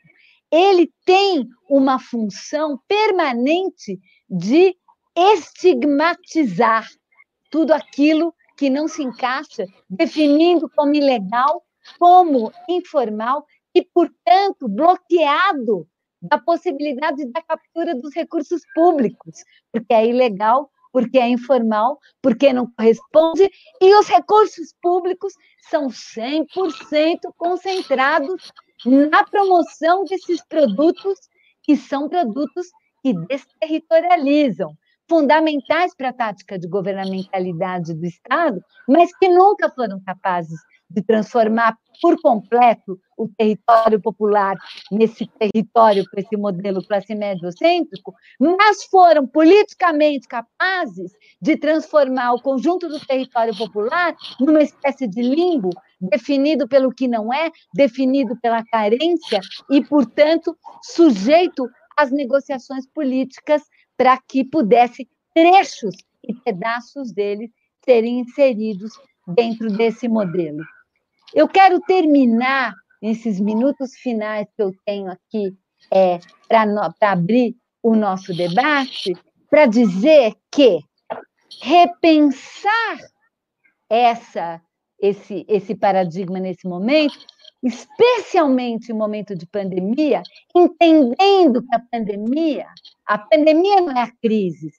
ele 0.50 0.92
tem 1.04 1.48
uma 1.68 2.00
função 2.00 2.78
permanente 2.88 4.00
de 4.28 4.76
estigmatizar 5.16 6.88
tudo 7.50 7.72
aquilo 7.72 8.34
que 8.56 8.68
não 8.68 8.88
se 8.88 9.02
encaixa, 9.02 9.64
definindo 9.88 10.68
como 10.76 10.94
ilegal, 10.94 11.64
como 11.98 12.52
informal 12.68 13.46
e, 13.74 13.82
portanto, 13.82 14.68
bloqueado 14.68 15.86
da 16.20 16.38
possibilidade 16.38 17.24
da 17.26 17.40
captura 17.40 17.94
dos 17.94 18.14
recursos 18.14 18.62
públicos, 18.74 19.42
porque 19.72 19.94
é 19.94 20.06
ilegal, 20.06 20.70
porque 20.92 21.18
é 21.18 21.28
informal, 21.28 21.98
porque 22.20 22.52
não 22.52 22.70
corresponde, 22.70 23.50
e 23.80 23.94
os 23.94 24.08
recursos 24.08 24.74
públicos 24.82 25.32
são 25.68 25.88
100% 25.88 27.18
concentrados 27.36 28.52
na 28.84 29.24
promoção 29.24 30.04
desses 30.04 30.44
produtos, 30.46 31.18
que 31.62 31.76
são 31.76 32.08
produtos 32.08 32.68
que 33.02 33.14
desterritorializam, 33.26 34.76
fundamentais 35.10 35.92
para 35.92 36.10
a 36.10 36.12
tática 36.12 36.56
de 36.56 36.68
governamentalidade 36.68 37.92
do 37.94 38.06
Estado, 38.06 38.62
mas 38.88 39.10
que 39.18 39.28
nunca 39.28 39.68
foram 39.68 40.00
capazes 40.06 40.56
de 40.88 41.02
transformar 41.02 41.76
por 42.00 42.20
completo 42.22 42.98
o 43.18 43.28
território 43.36 44.00
popular 44.00 44.56
nesse 44.90 45.26
território 45.26 46.04
com 46.08 46.18
esse 46.18 46.36
modelo 46.36 46.82
classe 46.86 47.14
médio-cêntrico, 47.14 48.14
mas 48.38 48.84
foram 48.84 49.26
politicamente 49.26 50.28
capazes 50.28 51.12
de 51.42 51.56
transformar 51.56 52.32
o 52.32 52.40
conjunto 52.40 52.88
do 52.88 53.04
território 53.04 53.56
popular 53.56 54.14
numa 54.38 54.62
espécie 54.62 55.08
de 55.08 55.22
limbo 55.22 55.70
definido 56.00 56.68
pelo 56.68 56.94
que 56.94 57.08
não 57.08 57.34
é, 57.34 57.50
definido 57.74 58.36
pela 58.40 58.64
carência 58.64 59.40
e, 59.70 59.84
portanto, 59.84 60.56
sujeito 60.82 61.68
às 61.96 62.10
negociações 62.10 62.86
políticas 62.86 63.62
para 64.00 64.16
que 64.16 64.42
pudesse 64.42 65.06
trechos 65.34 65.94
e 66.26 66.32
pedaços 66.32 67.12
dele 67.12 67.52
serem 67.84 68.20
inseridos 68.20 68.92
dentro 69.28 69.70
desse 69.70 70.08
modelo. 70.08 70.64
Eu 71.34 71.46
quero 71.46 71.78
terminar 71.82 72.72
nesses 73.02 73.38
minutos 73.38 73.94
finais 73.96 74.48
que 74.56 74.62
eu 74.62 74.72
tenho 74.86 75.10
aqui 75.10 75.54
é, 75.92 76.18
para 76.48 77.12
abrir 77.12 77.54
o 77.82 77.94
nosso 77.94 78.34
debate, 78.34 79.12
para 79.50 79.66
dizer 79.66 80.34
que 80.50 80.78
repensar 81.60 82.96
essa, 83.86 84.62
esse, 85.00 85.44
esse 85.48 85.74
paradigma 85.74 86.38
nesse 86.38 86.66
momento, 86.68 87.18
especialmente 87.62 88.90
em 88.90 88.94
momento 88.94 89.34
de 89.34 89.46
pandemia, 89.46 90.22
entendendo 90.54 91.62
que 91.62 91.74
a 91.74 91.82
pandemia, 91.90 92.66
a 93.06 93.18
pandemia 93.18 93.80
não 93.80 93.92
é 93.92 94.02
a 94.02 94.12
crise, 94.20 94.72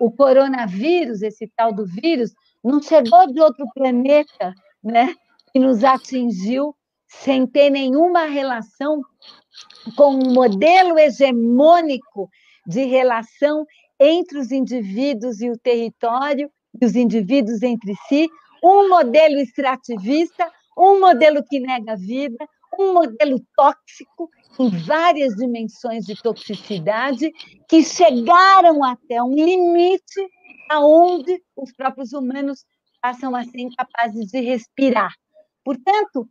o 0.00 0.10
coronavírus, 0.10 1.22
esse 1.22 1.50
tal 1.56 1.72
do 1.72 1.84
vírus, 1.84 2.32
não 2.62 2.80
chegou 2.80 3.26
de 3.32 3.40
outro 3.40 3.66
planeta, 3.74 4.54
né? 4.82 5.14
que 5.52 5.58
nos 5.58 5.82
atingiu 5.82 6.74
sem 7.08 7.46
ter 7.46 7.70
nenhuma 7.70 8.24
relação 8.26 9.00
com 9.96 10.14
um 10.14 10.32
modelo 10.32 10.98
hegemônico 10.98 12.28
de 12.66 12.84
relação 12.84 13.64
entre 13.98 14.38
os 14.38 14.52
indivíduos 14.52 15.40
e 15.40 15.50
o 15.50 15.58
território, 15.58 16.50
e 16.80 16.84
os 16.84 16.94
indivíduos 16.94 17.62
entre 17.62 17.94
si, 18.06 18.28
um 18.62 18.88
modelo 18.88 19.38
extrativista, 19.38 20.50
um 20.76 21.00
modelo 21.00 21.44
que 21.44 21.60
nega 21.60 21.92
a 21.92 21.96
vida, 21.96 22.46
um 22.78 22.94
modelo 22.94 23.40
tóxico 23.56 24.30
em 24.58 24.70
várias 24.70 25.34
dimensões 25.34 26.04
de 26.04 26.20
toxicidade 26.22 27.32
que 27.68 27.82
chegaram 27.82 28.84
até 28.84 29.22
um 29.22 29.34
limite 29.34 30.20
aonde 30.70 31.42
os 31.56 31.72
próprios 31.72 32.12
humanos 32.12 32.64
passam 33.00 33.34
a 33.34 33.44
ser 33.44 33.60
incapazes 33.60 34.26
de 34.26 34.40
respirar. 34.40 35.12
Portanto, 35.64 36.28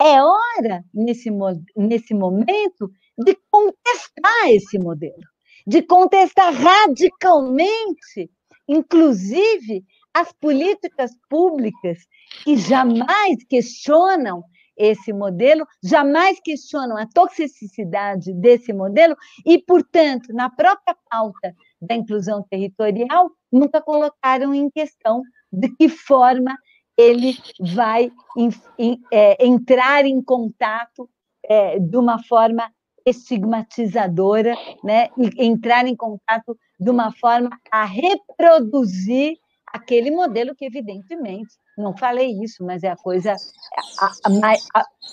é 0.00 0.22
hora, 0.22 0.84
nesse, 0.94 1.30
nesse 1.76 2.14
momento, 2.14 2.90
de 3.18 3.36
contestar 3.50 4.48
esse 4.48 4.78
modelo, 4.78 5.22
de 5.66 5.82
contestar 5.82 6.52
radicalmente, 6.52 8.30
inclusive, 8.68 9.84
as 10.18 10.32
políticas 10.32 11.12
públicas 11.30 11.98
que 12.42 12.56
jamais 12.56 13.44
questionam 13.48 14.42
esse 14.76 15.12
modelo, 15.12 15.64
jamais 15.82 16.40
questionam 16.40 16.96
a 16.96 17.06
toxicidade 17.06 18.32
desse 18.32 18.72
modelo 18.72 19.16
e, 19.46 19.58
portanto, 19.58 20.32
na 20.32 20.50
própria 20.50 20.96
pauta 21.08 21.54
da 21.80 21.94
inclusão 21.94 22.44
territorial, 22.50 23.30
nunca 23.50 23.80
colocaram 23.80 24.52
em 24.52 24.68
questão 24.68 25.22
de 25.52 25.68
que 25.76 25.88
forma 25.88 26.56
ele 26.96 27.36
vai 27.60 28.10
em, 28.36 28.48
em, 28.76 29.00
é, 29.12 29.46
entrar 29.46 30.04
em 30.04 30.20
contato 30.20 31.08
é, 31.44 31.78
de 31.78 31.96
uma 31.96 32.20
forma 32.24 32.68
estigmatizadora, 33.06 34.56
né? 34.82 35.10
Entrar 35.38 35.86
em 35.86 35.94
contato 35.94 36.58
de 36.78 36.90
uma 36.90 37.12
forma 37.12 37.50
a 37.70 37.84
reproduzir 37.84 39.38
aquele 39.72 40.10
modelo 40.10 40.54
que, 40.54 40.64
evidentemente, 40.64 41.54
não 41.76 41.96
falei 41.96 42.30
isso, 42.42 42.64
mas 42.64 42.82
é 42.82 42.88
a 42.88 42.96
coisa 42.96 43.34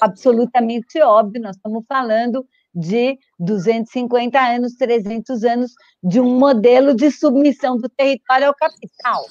absolutamente 0.01 1.01
óbvia. 1.01 1.41
Nós 1.41 1.55
estamos 1.55 1.83
falando 1.87 2.45
de 2.73 3.17
250 3.39 4.39
anos, 4.39 4.75
300 4.75 5.43
anos 5.43 5.71
de 6.03 6.19
um 6.19 6.37
modelo 6.37 6.93
de 6.93 7.09
submissão 7.11 7.77
do 7.77 7.87
território 7.89 8.47
ao 8.47 8.55
capital 8.55 9.23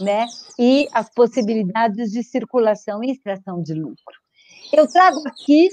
né? 0.00 0.26
e 0.58 0.88
as 0.92 1.12
possibilidades 1.12 2.10
de 2.10 2.22
circulação 2.22 3.02
e 3.02 3.12
extração 3.12 3.62
de 3.62 3.74
lucro. 3.74 4.20
Eu 4.72 4.86
trago 4.88 5.22
aqui 5.26 5.68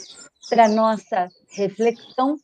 para 0.49 0.67
nossa 0.69 1.29
reflexão 1.55 2.37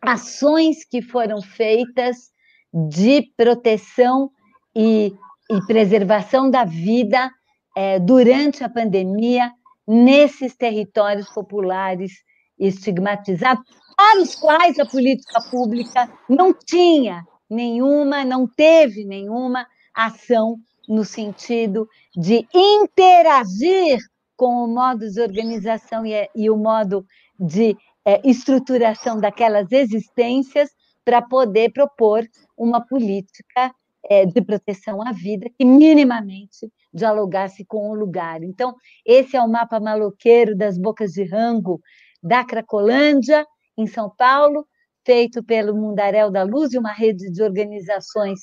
ações 0.00 0.84
que 0.84 1.00
foram 1.00 1.40
feitas 1.40 2.30
de 2.72 3.22
proteção 3.36 4.30
e, 4.76 5.14
e 5.56 5.66
preservação 5.66 6.50
da 6.50 6.64
vida 6.64 7.30
é, 7.76 7.98
durante 7.98 8.64
a 8.64 8.68
pandemia 8.68 9.52
nesses 9.86 10.56
territórios 10.56 11.28
populares 11.28 12.12
estigmatizados, 12.58 13.64
para 13.96 14.20
os 14.20 14.34
quais 14.34 14.78
a 14.78 14.86
política 14.86 15.40
pública 15.50 16.10
não 16.28 16.52
tinha 16.52 17.22
nenhuma, 17.48 18.24
não 18.24 18.46
teve 18.46 19.04
nenhuma 19.04 19.66
ação 19.94 20.56
no 20.88 21.04
sentido 21.04 21.88
de 22.16 22.46
interagir 22.52 23.98
com 24.36 24.64
o 24.64 24.66
modo 24.66 25.08
de 25.08 25.20
organização 25.20 26.04
e, 26.04 26.28
e 26.34 26.50
o 26.50 26.56
modo 26.56 27.06
de 27.38 27.76
é, 28.04 28.20
estruturação 28.28 29.20
daquelas 29.20 29.70
existências 29.70 30.70
para 31.04 31.22
poder 31.22 31.72
propor 31.72 32.24
uma 32.56 32.84
política 32.84 33.72
é, 34.08 34.26
de 34.26 34.40
proteção 34.42 35.00
à 35.02 35.12
vida 35.12 35.48
que 35.56 35.64
minimamente 35.64 36.70
dialogasse 36.92 37.64
com 37.64 37.90
o 37.90 37.94
lugar. 37.94 38.42
Então, 38.42 38.74
esse 39.04 39.36
é 39.36 39.42
o 39.42 39.48
mapa 39.48 39.80
maloqueiro 39.80 40.56
das 40.56 40.78
bocas 40.78 41.12
de 41.12 41.24
rango 41.24 41.80
da 42.22 42.44
Cracolândia, 42.44 43.46
em 43.76 43.86
São 43.86 44.10
Paulo, 44.16 44.66
feito 45.04 45.42
pelo 45.42 45.74
Mundaréu 45.74 46.30
da 46.30 46.42
Luz 46.42 46.72
e 46.72 46.78
uma 46.78 46.92
rede 46.92 47.30
de 47.30 47.42
organizações 47.42 48.40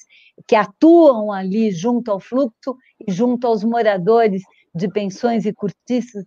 que 0.48 0.56
atuam 0.56 1.32
ali 1.32 1.72
junto 1.72 2.12
ao 2.12 2.20
fluxo 2.20 2.76
e 3.08 3.12
junto 3.12 3.48
aos 3.48 3.64
moradores 3.64 4.44
de 4.74 4.88
pensões 4.88 5.46
e 5.46 5.54
cortiços, 5.54 6.24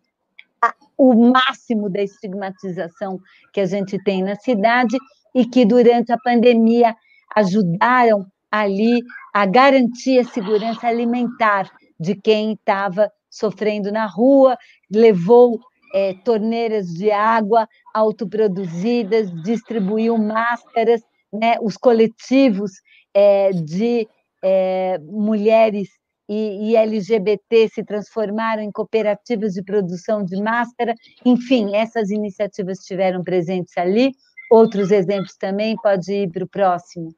o 0.96 1.30
máximo 1.30 1.90
da 1.90 2.02
estigmatização 2.02 3.18
que 3.52 3.60
a 3.60 3.66
gente 3.66 4.02
tem 4.02 4.22
na 4.22 4.34
cidade 4.36 4.96
e 5.34 5.44
que 5.44 5.64
durante 5.64 6.12
a 6.12 6.18
pandemia 6.18 6.96
ajudaram 7.36 8.26
ali 8.54 9.02
a 9.32 9.44
garantir 9.44 10.20
a 10.20 10.24
segurança 10.24 10.86
alimentar 10.86 11.68
de 11.98 12.14
quem 12.14 12.52
estava 12.52 13.10
sofrendo 13.28 13.90
na 13.90 14.06
rua, 14.06 14.56
levou 14.88 15.58
é, 15.92 16.14
torneiras 16.24 16.86
de 16.86 17.10
água 17.10 17.68
autoproduzidas, 17.92 19.28
distribuiu 19.42 20.16
máscaras, 20.16 21.02
né, 21.32 21.56
os 21.60 21.76
coletivos 21.76 22.70
é, 23.12 23.50
de 23.50 24.06
é, 24.44 24.98
mulheres 25.00 25.88
e, 26.28 26.70
e, 26.70 26.76
LGBT 26.76 27.68
se 27.68 27.84
transformaram 27.84 28.62
em 28.62 28.70
cooperativas 28.70 29.52
de 29.52 29.64
produção 29.64 30.24
de 30.24 30.40
máscara. 30.40 30.94
Enfim, 31.24 31.74
essas 31.74 32.10
iniciativas 32.10 32.78
estiveram 32.78 33.24
presentes 33.24 33.76
ali. 33.76 34.12
Outros 34.48 34.92
exemplos 34.92 35.36
também, 35.36 35.76
pode 35.76 36.12
ir 36.12 36.30
para 36.30 36.44
o 36.44 36.48
próximo. 36.48 37.12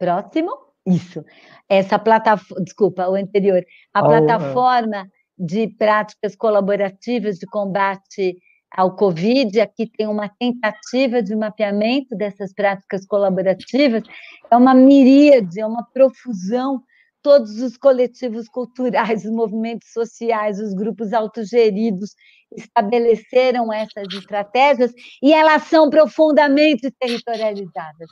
Próximo? 0.00 0.50
Isso. 0.86 1.22
Essa 1.68 1.98
plataforma, 1.98 2.64
desculpa, 2.64 3.06
o 3.06 3.14
anterior. 3.14 3.62
A 3.92 4.00
oh, 4.00 4.06
plataforma 4.06 5.06
de 5.38 5.68
práticas 5.68 6.34
colaborativas 6.34 7.38
de 7.38 7.46
combate 7.46 8.38
ao 8.70 8.96
Covid, 8.96 9.60
aqui 9.60 9.86
tem 9.86 10.06
uma 10.06 10.28
tentativa 10.28 11.22
de 11.22 11.36
mapeamento 11.36 12.16
dessas 12.16 12.54
práticas 12.54 13.04
colaborativas, 13.04 14.02
é 14.50 14.56
uma 14.56 14.74
miríade, 14.74 15.60
é 15.60 15.66
uma 15.66 15.84
profusão 15.92 16.82
todos 17.22 17.60
os 17.60 17.76
coletivos 17.76 18.48
culturais, 18.48 19.24
os 19.24 19.30
movimentos 19.30 19.92
sociais, 19.92 20.58
os 20.58 20.74
grupos 20.74 21.12
autogeridos 21.12 22.14
estabeleceram 22.56 23.72
essas 23.72 24.12
estratégias 24.12 24.92
e 25.22 25.32
elas 25.32 25.64
são 25.64 25.88
profundamente 25.88 26.90
territorializadas, 26.98 28.08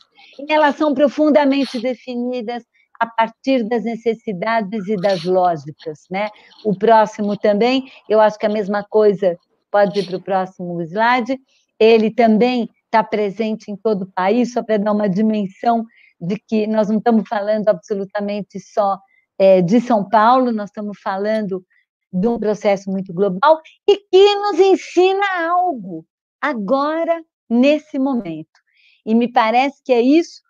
elas 0.49 0.77
são 0.77 0.95
profundamente 0.95 1.81
definidas 1.81 2.63
a 3.01 3.07
partir 3.07 3.63
das 3.69 3.85
necessidades 3.85 4.89
e 4.89 4.97
das 4.97 5.25
lógicas, 5.25 6.01
né? 6.11 6.29
O 6.65 6.77
próximo 6.77 7.37
também, 7.37 7.85
eu 8.09 8.21
acho 8.21 8.39
que 8.39 8.47
a 8.47 8.51
mesma 8.51 8.85
coisa 8.85 9.37
pode 9.71 10.01
ir 10.01 10.07
para 10.07 10.17
o 10.17 10.23
próximo 10.23 10.81
slide. 10.83 11.39
Ele 11.79 12.11
também 12.11 12.69
está 12.87 13.05
presente 13.05 13.71
em 13.71 13.77
todo 13.77 14.03
o 14.03 14.13
país, 14.13 14.53
só 14.53 14.63
para 14.63 14.79
dar 14.79 14.93
uma 14.93 15.09
dimensão 15.09 15.85
de 16.21 16.37
que 16.39 16.67
nós 16.67 16.89
não 16.89 16.99
estamos 16.99 17.29
falando 17.29 17.69
absolutamente 17.69 18.59
só 18.61 18.99
é, 19.39 19.63
de 19.63 19.81
São 19.81 20.09
Paulo, 20.09 20.53
nós 20.53 20.71
estamos 20.71 20.99
falando 21.01 21.65
de 22.13 22.27
um 22.27 22.39
processo 22.39 22.91
muito 22.91 23.13
global 23.13 23.61
e 23.87 23.97
que 23.97 24.35
nos 24.37 24.59
ensina 24.59 25.49
algo 25.49 26.05
agora, 26.41 27.23
nesse 27.49 27.99
momento. 27.99 28.61
E 29.05 29.15
me 29.15 29.31
parece 29.31 29.83
que 29.83 29.93
é 29.93 30.01
isso 30.01 30.43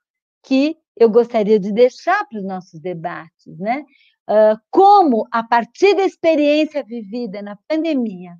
que 0.42 0.76
eu 0.96 1.08
gostaria 1.08 1.60
de 1.60 1.72
deixar 1.72 2.26
para 2.26 2.38
os 2.38 2.44
nossos 2.44 2.80
debates, 2.80 3.58
né? 3.58 3.84
Uh, 4.28 4.58
como, 4.70 5.26
a 5.30 5.42
partir 5.42 5.94
da 5.94 6.04
experiência 6.04 6.84
vivida 6.84 7.40
na 7.40 7.56
pandemia, 7.66 8.36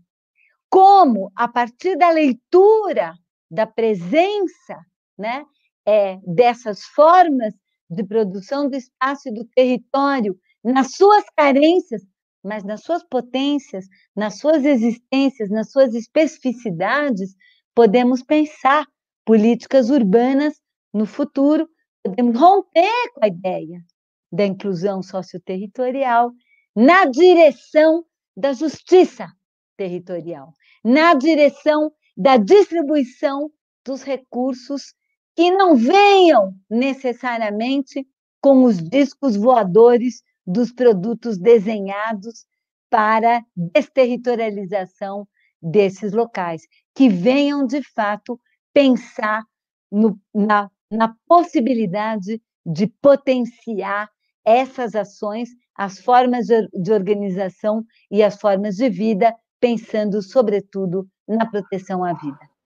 como, 0.69 1.33
a 1.35 1.49
partir 1.49 1.97
da 1.97 2.11
leitura 2.11 3.15
da 3.51 3.67
presença 3.67 4.77
né, 5.19 5.45
é, 5.89 6.19
dessas 6.23 6.85
formas 6.85 7.55
de 7.89 8.05
produção 8.05 8.69
do 8.69 8.77
espaço 8.77 9.31
e 9.31 9.33
do 9.33 9.47
território, 9.47 10.39
nas 10.63 10.93
suas 10.93 11.25
carências, 11.35 12.03
mas 12.45 12.63
nas 12.63 12.83
suas 12.83 13.03
potências, 13.03 13.87
nas 14.15 14.39
suas 14.39 14.67
existências, 14.67 15.49
nas 15.49 15.71
suas 15.71 15.95
especificidades, 15.95 17.35
podemos 17.75 18.23
pensar 18.23 18.85
políticas 19.25 19.89
urbanas 19.89 20.61
no 20.93 21.07
futuro, 21.07 21.67
podemos 22.05 22.39
romper 22.39 23.11
com 23.15 23.25
a 23.25 23.29
ideia 23.29 23.83
da 24.31 24.45
inclusão 24.45 25.03
socioterritorial 25.03 26.33
na 26.77 27.07
direção 27.07 28.05
da 28.37 28.53
justiça 28.53 29.27
territorial, 29.75 30.53
na 30.85 31.15
direção 31.15 31.91
da 32.15 32.37
distribuição 32.37 33.51
dos 33.87 34.03
recursos 34.03 34.93
que 35.39 35.53
não 35.53 35.77
venham 35.77 36.53
necessariamente 36.69 38.05
com 38.41 38.65
os 38.65 38.79
discos 38.79 39.37
voadores 39.37 40.21
dos 40.45 40.73
produtos 40.73 41.39
desenhados 41.39 42.45
para 42.91 43.45
desterritorialização 43.55 45.29
desses 45.63 46.13
locais, 46.13 46.63
que 46.93 47.09
venham 47.09 47.65
de 47.65 47.81
fato 47.85 48.41
pensar 48.75 49.45
no, 49.93 50.19
na, 50.35 50.69
na 50.91 51.15
possibilidade 51.29 52.43
de 52.67 52.89
potenciar 53.01 54.11
essas 54.45 54.97
ações, 54.97 55.51
as 55.77 56.01
formas 56.01 56.47
de, 56.47 56.67
de 56.83 56.91
organização 56.91 57.85
e 58.11 58.25
as 58.25 58.41
formas 58.41 58.75
de 58.75 58.91
vida, 58.91 59.33
pensando, 59.61 60.21
sobretudo, 60.21 61.09
na 61.29 61.47
proteção 61.49 62.03
à 62.03 62.13
vida. 62.13 62.58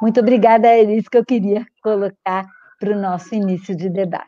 Muito 0.00 0.20
obrigada, 0.20 0.68
é 0.68 0.82
isso 0.82 1.08
que 1.10 1.16
eu 1.16 1.24
queria 1.24 1.66
colocar 1.82 2.44
para 2.78 2.90
o 2.90 3.00
nosso 3.00 3.34
início 3.34 3.74
de 3.74 3.88
debate. 3.88 4.26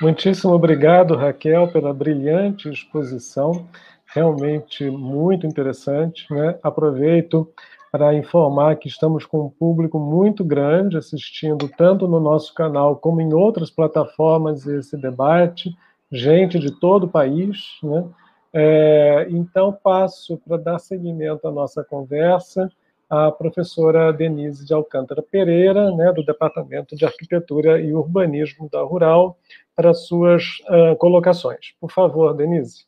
Muitíssimo 0.00 0.54
obrigado, 0.54 1.16
Raquel, 1.16 1.70
pela 1.72 1.92
brilhante 1.92 2.70
exposição, 2.70 3.68
realmente 4.06 4.88
muito 4.88 5.46
interessante. 5.46 6.32
Né? 6.32 6.58
Aproveito 6.62 7.52
para 7.90 8.14
informar 8.14 8.76
que 8.76 8.88
estamos 8.88 9.26
com 9.26 9.46
um 9.46 9.50
público 9.50 9.98
muito 9.98 10.44
grande 10.44 10.96
assistindo, 10.96 11.68
tanto 11.76 12.06
no 12.06 12.20
nosso 12.20 12.54
canal 12.54 12.96
como 12.96 13.20
em 13.20 13.34
outras 13.34 13.70
plataformas, 13.70 14.66
esse 14.66 14.96
debate, 14.96 15.76
gente 16.10 16.58
de 16.58 16.70
todo 16.70 17.04
o 17.04 17.10
país. 17.10 17.78
Né? 17.82 18.04
É, 18.52 19.26
então, 19.30 19.72
passo 19.72 20.38
para 20.38 20.56
dar 20.56 20.78
seguimento 20.78 21.46
à 21.46 21.50
nossa 21.50 21.84
conversa 21.84 22.70
a 23.08 23.32
professora 23.32 24.12
Denise 24.12 24.66
de 24.66 24.74
Alcântara 24.74 25.22
Pereira, 25.22 25.90
né, 25.92 26.12
do 26.12 26.24
Departamento 26.24 26.94
de 26.94 27.04
Arquitetura 27.04 27.80
e 27.80 27.92
Urbanismo 27.92 28.68
da 28.68 28.82
Rural, 28.82 29.38
para 29.74 29.94
suas 29.94 30.58
uh, 30.68 30.96
colocações. 30.98 31.74
Por 31.80 31.90
favor, 31.90 32.34
Denise. 32.34 32.86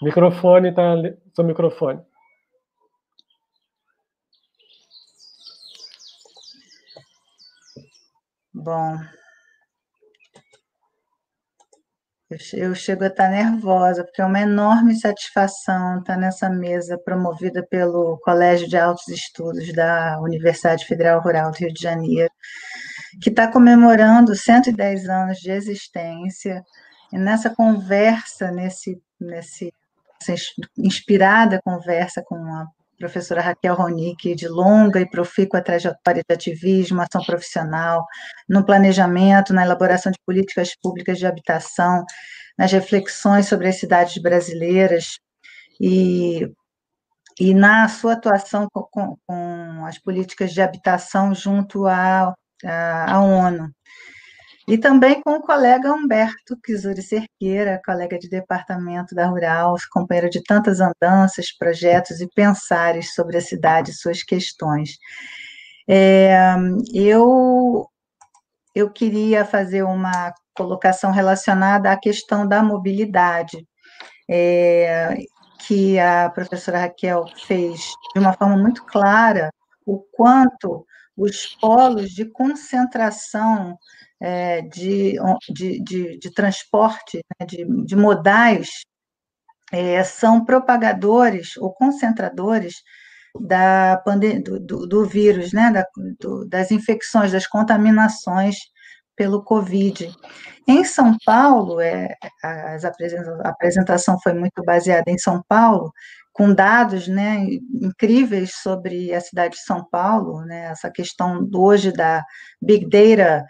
Microfone, 0.00 0.72
tá? 0.72 0.94
Seu 1.34 1.44
microfone. 1.44 2.00
Bom, 8.52 8.96
Eu 12.30 12.74
chego 12.74 13.04
a 13.04 13.08
estar 13.08 13.28
nervosa, 13.28 14.02
porque 14.02 14.22
é 14.22 14.24
uma 14.24 14.40
enorme 14.40 14.98
satisfação 14.98 15.98
estar 15.98 16.16
nessa 16.16 16.48
mesa 16.48 16.98
promovida 16.98 17.62
pelo 17.66 18.18
Colégio 18.24 18.66
de 18.66 18.78
Altos 18.78 19.06
Estudos 19.08 19.70
da 19.74 20.18
Universidade 20.20 20.86
Federal 20.86 21.20
Rural 21.20 21.50
do 21.50 21.58
Rio 21.58 21.72
de 21.72 21.82
Janeiro, 21.82 22.32
que 23.22 23.28
está 23.28 23.46
comemorando 23.50 24.34
110 24.34 25.06
anos 25.08 25.38
de 25.38 25.50
existência. 25.50 26.64
E 27.12 27.18
nessa 27.18 27.50
conversa, 27.50 28.50
nesse, 28.50 28.98
nesse, 29.20 29.70
inspirada 30.78 31.60
conversa 31.62 32.22
com 32.26 32.36
a 32.36 32.66
professora 33.04 33.42
Raquel 33.42 33.74
Ronick, 33.74 34.34
de 34.34 34.48
longa 34.48 34.98
e 34.98 35.08
profícua 35.08 35.60
trajetória 35.60 36.22
de 36.26 36.34
ativismo, 36.34 37.02
ação 37.02 37.22
profissional, 37.22 38.06
no 38.48 38.64
planejamento, 38.64 39.52
na 39.52 39.62
elaboração 39.62 40.10
de 40.10 40.18
políticas 40.24 40.74
públicas 40.82 41.18
de 41.18 41.26
habitação, 41.26 42.02
nas 42.58 42.72
reflexões 42.72 43.46
sobre 43.46 43.68
as 43.68 43.78
cidades 43.78 44.16
brasileiras 44.22 45.18
e, 45.78 46.48
e 47.38 47.52
na 47.52 47.88
sua 47.88 48.14
atuação 48.14 48.66
com, 48.72 48.82
com, 48.90 49.16
com 49.26 49.84
as 49.84 49.98
políticas 49.98 50.52
de 50.52 50.62
habitação 50.62 51.34
junto 51.34 51.86
à, 51.86 52.32
à, 52.64 53.12
à 53.12 53.20
ONU. 53.20 53.70
E 54.66 54.78
também 54.78 55.20
com 55.20 55.32
o 55.32 55.42
colega 55.42 55.92
Humberto 55.92 56.58
Kizuri 56.62 57.02
Cerqueira, 57.02 57.82
colega 57.84 58.18
de 58.18 58.30
departamento 58.30 59.14
da 59.14 59.26
Rural, 59.26 59.76
companheiro 59.92 60.30
de 60.30 60.42
tantas 60.42 60.80
andanças, 60.80 61.52
projetos 61.52 62.20
e 62.20 62.28
pensares 62.34 63.14
sobre 63.14 63.36
a 63.36 63.42
cidade 63.42 63.90
e 63.90 63.94
suas 63.94 64.22
questões. 64.22 64.96
É, 65.86 66.56
eu, 66.94 67.86
eu 68.74 68.90
queria 68.90 69.44
fazer 69.44 69.82
uma 69.82 70.32
colocação 70.56 71.10
relacionada 71.10 71.92
à 71.92 71.96
questão 71.98 72.48
da 72.48 72.62
mobilidade, 72.62 73.66
é, 74.30 75.14
que 75.66 75.98
a 75.98 76.30
professora 76.30 76.78
Raquel 76.78 77.26
fez 77.46 77.80
de 78.14 78.20
uma 78.20 78.32
forma 78.32 78.56
muito 78.56 78.82
clara 78.86 79.50
o 79.84 79.98
quanto 80.12 80.86
os 81.16 81.46
polos 81.60 82.10
de 82.10 82.24
concentração 82.24 83.78
é, 84.24 84.62
de, 84.62 85.18
de, 85.50 85.84
de, 85.84 86.18
de, 86.18 86.30
transporte, 86.32 87.22
né, 87.38 87.46
de, 87.46 87.66
de 87.84 87.94
modais, 87.94 88.70
é, 89.70 90.02
são 90.02 90.42
propagadores 90.42 91.58
ou 91.58 91.74
concentradores 91.74 92.76
da 93.38 93.96
do, 94.42 94.60
do, 94.60 94.86
do 94.86 95.04
vírus, 95.04 95.52
né, 95.52 95.70
da, 95.70 95.84
do, 96.18 96.48
das 96.48 96.70
infecções, 96.70 97.32
das 97.32 97.46
contaminações 97.46 98.56
pelo 99.14 99.44
Covid. 99.44 100.10
Em 100.66 100.84
São 100.84 101.18
Paulo, 101.26 101.78
é, 101.78 102.16
as 102.42 102.82
a 102.86 102.92
apresentação 103.44 104.18
foi 104.22 104.32
muito 104.32 104.62
baseada 104.64 105.10
em 105.10 105.18
São 105.18 105.42
Paulo, 105.46 105.92
com 106.32 106.54
dados 106.54 107.08
né, 107.08 107.46
incríveis 107.82 108.54
sobre 108.62 109.12
a 109.12 109.20
cidade 109.20 109.54
de 109.54 109.62
São 109.62 109.86
Paulo, 109.90 110.40
né, 110.46 110.70
essa 110.70 110.90
questão 110.90 111.46
hoje 111.54 111.92
da 111.92 112.24
Big 112.62 112.88
Data 112.88 113.44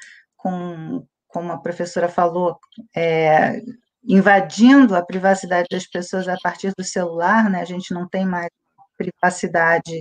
com, 0.45 1.07
como 1.26 1.53
a 1.53 1.59
professora 1.59 2.07
falou, 2.07 2.59
é, 2.95 3.62
invadindo 4.07 4.95
a 4.95 5.05
privacidade 5.05 5.66
das 5.70 5.86
pessoas 5.86 6.28
a 6.28 6.36
partir 6.42 6.70
do 6.76 6.84
celular, 6.84 7.49
né? 7.49 7.62
A 7.62 7.64
gente 7.64 7.95
não 7.95 8.07
tem 8.07 8.26
mais 8.26 8.51
privacidade 8.99 10.01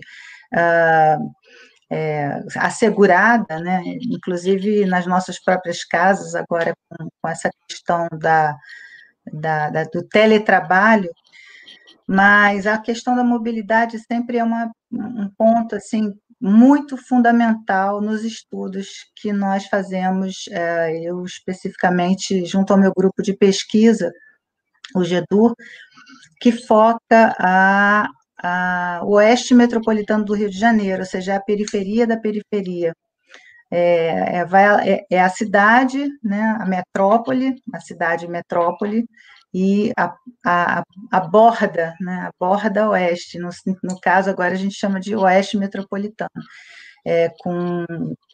uh, 0.53 1.31
é, 1.89 2.43
assegurada, 2.57 3.57
né? 3.61 3.81
Inclusive 4.11 4.85
nas 4.85 5.07
nossas 5.07 5.41
próprias 5.41 5.85
casas 5.85 6.35
agora 6.35 6.73
com, 6.89 7.07
com 7.21 7.29
essa 7.29 7.49
questão 7.65 8.09
da, 8.11 8.53
da, 9.31 9.69
da, 9.69 9.83
do 9.85 10.03
teletrabalho, 10.09 11.09
mas 12.05 12.67
a 12.67 12.77
questão 12.77 13.15
da 13.15 13.23
mobilidade 13.23 13.97
sempre 13.99 14.37
é 14.39 14.43
uma, 14.43 14.69
um 14.91 15.29
ponto 15.37 15.75
assim 15.77 16.13
muito 16.45 16.97
fundamental 16.97 18.01
nos 18.01 18.25
estudos 18.25 19.09
que 19.15 19.31
nós 19.31 19.65
fazemos, 19.67 20.43
é, 20.51 20.99
eu 20.99 21.23
especificamente 21.23 22.45
junto 22.45 22.73
ao 22.73 22.79
meu 22.79 22.91
grupo 22.93 23.23
de 23.23 23.33
pesquisa, 23.33 24.11
o 24.93 25.05
GEDUR, 25.05 25.55
que 26.41 26.51
foca 26.51 27.33
a, 27.39 28.09
a 28.37 29.01
oeste 29.05 29.55
metropolitano 29.55 30.25
do 30.25 30.33
Rio 30.33 30.49
de 30.49 30.59
Janeiro, 30.59 30.99
ou 30.99 31.05
seja, 31.05 31.37
a 31.37 31.41
periferia 31.41 32.05
da 32.05 32.17
periferia. 32.19 32.93
É, 33.71 34.39
é, 34.39 34.45
vai, 34.45 34.89
é, 34.89 35.05
é, 35.09 35.21
a 35.21 35.29
cidade, 35.29 36.09
né, 36.21 36.57
a 36.59 36.65
metrópole, 36.65 37.55
a 37.73 37.79
cidade 37.79 38.27
metrópole, 38.27 39.05
e 39.53 39.91
a, 39.95 40.15
a, 40.45 40.83
a 41.11 41.19
borda, 41.19 41.93
né, 42.01 42.27
a 42.27 42.31
borda 42.39 42.89
oeste, 42.89 43.37
no, 43.37 43.49
no 43.83 43.99
caso 43.99 44.29
agora 44.29 44.53
a 44.53 44.57
gente 44.57 44.73
chama 44.73 44.99
de 44.99 45.15
oeste 45.15 45.57
metropolitano, 45.57 46.29
é, 47.05 47.29
com, 47.39 47.85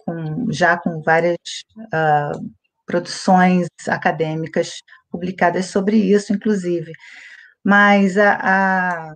com, 0.06 0.52
já 0.52 0.78
com 0.78 1.02
várias 1.02 1.38
uh, 1.78 2.50
produções 2.86 3.68
acadêmicas 3.88 4.82
publicadas 5.12 5.66
sobre 5.66 5.98
isso, 5.98 6.32
inclusive. 6.34 6.92
Mas 7.64 8.18
a, 8.18 8.40
a, 8.42 9.14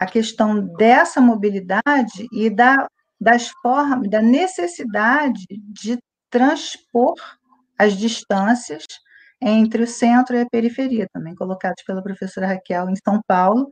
a 0.00 0.06
questão 0.06 0.66
dessa 0.76 1.20
mobilidade 1.20 2.26
e 2.32 2.50
da, 2.50 2.88
das 3.20 3.48
formas, 3.62 4.10
da 4.10 4.20
necessidade 4.20 5.46
de 5.48 5.98
transpor 6.28 7.14
as 7.78 7.96
distâncias 7.96 8.84
entre 9.42 9.82
o 9.82 9.86
centro 9.86 10.36
e 10.36 10.40
a 10.40 10.48
periferia, 10.48 11.08
também 11.12 11.34
colocados 11.34 11.82
pela 11.84 12.02
professora 12.02 12.46
Raquel 12.46 12.88
em 12.88 12.96
São 12.96 13.20
Paulo, 13.26 13.68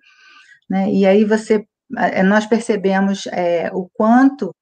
né? 0.69 0.91
E 0.91 1.07
aí 1.07 1.25
você, 1.25 1.65
eh, 1.99 2.23
nós 2.23 2.47
percebemos 2.47 3.27
é, 3.29 3.71
o 3.73 3.89
quanto 3.93 4.55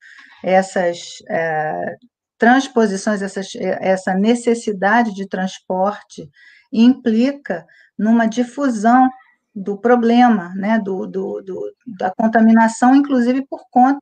essas 0.42 0.98
é, 1.28 1.96
transposições, 2.38 3.20
essas, 3.22 3.48
essa 3.56 4.14
necessidade 4.14 5.12
de 5.12 5.26
transporte 5.28 6.28
implica 6.72 7.66
numa 7.98 8.26
difusão 8.26 9.08
do 9.54 9.76
problema, 9.76 10.52
né, 10.54 10.78
do, 10.78 11.06
do, 11.06 11.42
do, 11.42 11.74
da 11.98 12.12
contaminação, 12.16 12.94
inclusive 12.94 13.44
por 13.48 13.62
conta 13.70 13.98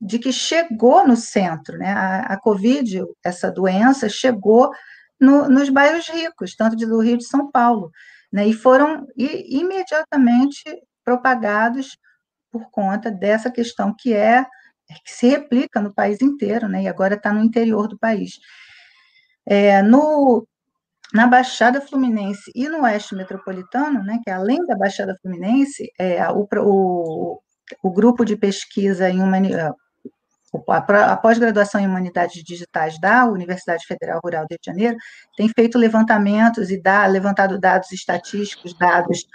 de 0.00 0.18
que 0.18 0.32
chegou 0.32 1.06
no 1.06 1.16
centro, 1.16 1.78
né, 1.78 1.92
a, 1.92 2.20
a 2.20 2.40
Covid, 2.40 3.04
essa 3.24 3.50
doença, 3.50 4.08
chegou 4.08 4.70
no, 5.20 5.48
nos 5.48 5.68
bairros 5.68 6.08
ricos, 6.08 6.54
tanto 6.54 6.76
do 6.76 7.00
Rio 7.00 7.18
de 7.18 7.24
São 7.24 7.50
Paulo, 7.50 7.90
né, 8.32 8.46
e 8.46 8.52
foram 8.52 9.06
imediatamente 9.16 10.62
propagados 11.04 11.96
por 12.50 12.70
conta 12.70 13.10
dessa 13.10 13.50
questão 13.50 13.94
que 13.96 14.14
é 14.14 14.44
que 15.04 15.12
se 15.12 15.28
replica 15.28 15.82
no 15.82 15.92
país 15.92 16.22
inteiro, 16.22 16.66
né, 16.68 16.84
e 16.84 16.88
agora 16.88 17.14
está 17.14 17.32
no 17.32 17.42
interior 17.42 17.88
do 17.88 17.98
país. 17.98 18.38
É, 19.46 19.82
no, 19.82 20.46
na 21.12 21.26
Baixada 21.26 21.80
Fluminense 21.80 22.50
e 22.54 22.68
no 22.68 22.82
Oeste 22.82 23.14
Metropolitano, 23.14 24.02
né, 24.02 24.18
que 24.24 24.30
é 24.30 24.34
além 24.34 24.64
da 24.66 24.76
Baixada 24.76 25.16
Fluminense, 25.20 25.90
é, 25.98 26.26
o, 26.30 26.46
o, 26.56 27.40
o 27.82 27.90
grupo 27.90 28.24
de 28.24 28.36
pesquisa 28.36 29.10
em 29.10 29.22
humanidade 29.22 29.74
a 30.68 31.16
pós-graduação 31.16 31.80
em 31.80 31.86
Humanidades 31.86 32.42
Digitais 32.42 32.98
da 32.98 33.26
Universidade 33.26 33.84
Federal 33.86 34.20
Rural 34.22 34.44
do 34.44 34.48
Rio 34.50 34.58
de 34.60 34.70
Janeiro 34.70 34.96
tem 35.36 35.48
feito 35.48 35.76
levantamentos 35.78 36.70
e 36.70 36.80
dá, 36.80 37.06
levantado 37.06 37.58
dados 37.58 37.92
estatísticos, 37.92 38.76
dados 38.78 39.26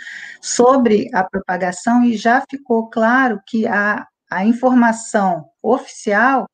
sobre 0.42 1.10
a 1.14 1.24
propagação, 1.24 2.04
e 2.04 2.18
já 2.18 2.44
ficou 2.50 2.90
claro 2.90 3.40
que 3.48 3.68
a, 3.68 4.06
a 4.30 4.46
informação 4.46 5.46
oficial 5.62 6.48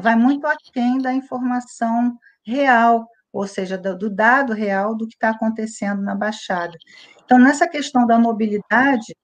vai 0.00 0.16
muito 0.16 0.46
aquém 0.46 0.98
da 0.98 1.12
informação 1.12 2.16
real, 2.44 3.06
ou 3.32 3.46
seja, 3.46 3.78
do, 3.78 3.96
do 3.96 4.10
dado 4.10 4.52
real 4.52 4.94
do 4.94 5.06
que 5.06 5.14
está 5.14 5.30
acontecendo 5.30 6.02
na 6.02 6.14
Baixada. 6.14 6.76
Então, 7.24 7.38
nessa 7.38 7.66
questão 7.68 8.06
da 8.06 8.18
mobilidade, 8.18 9.16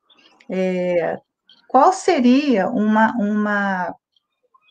é, 0.51 1.17
qual 1.69 1.93
seria 1.93 2.69
uma, 2.69 3.13
uma 3.19 3.95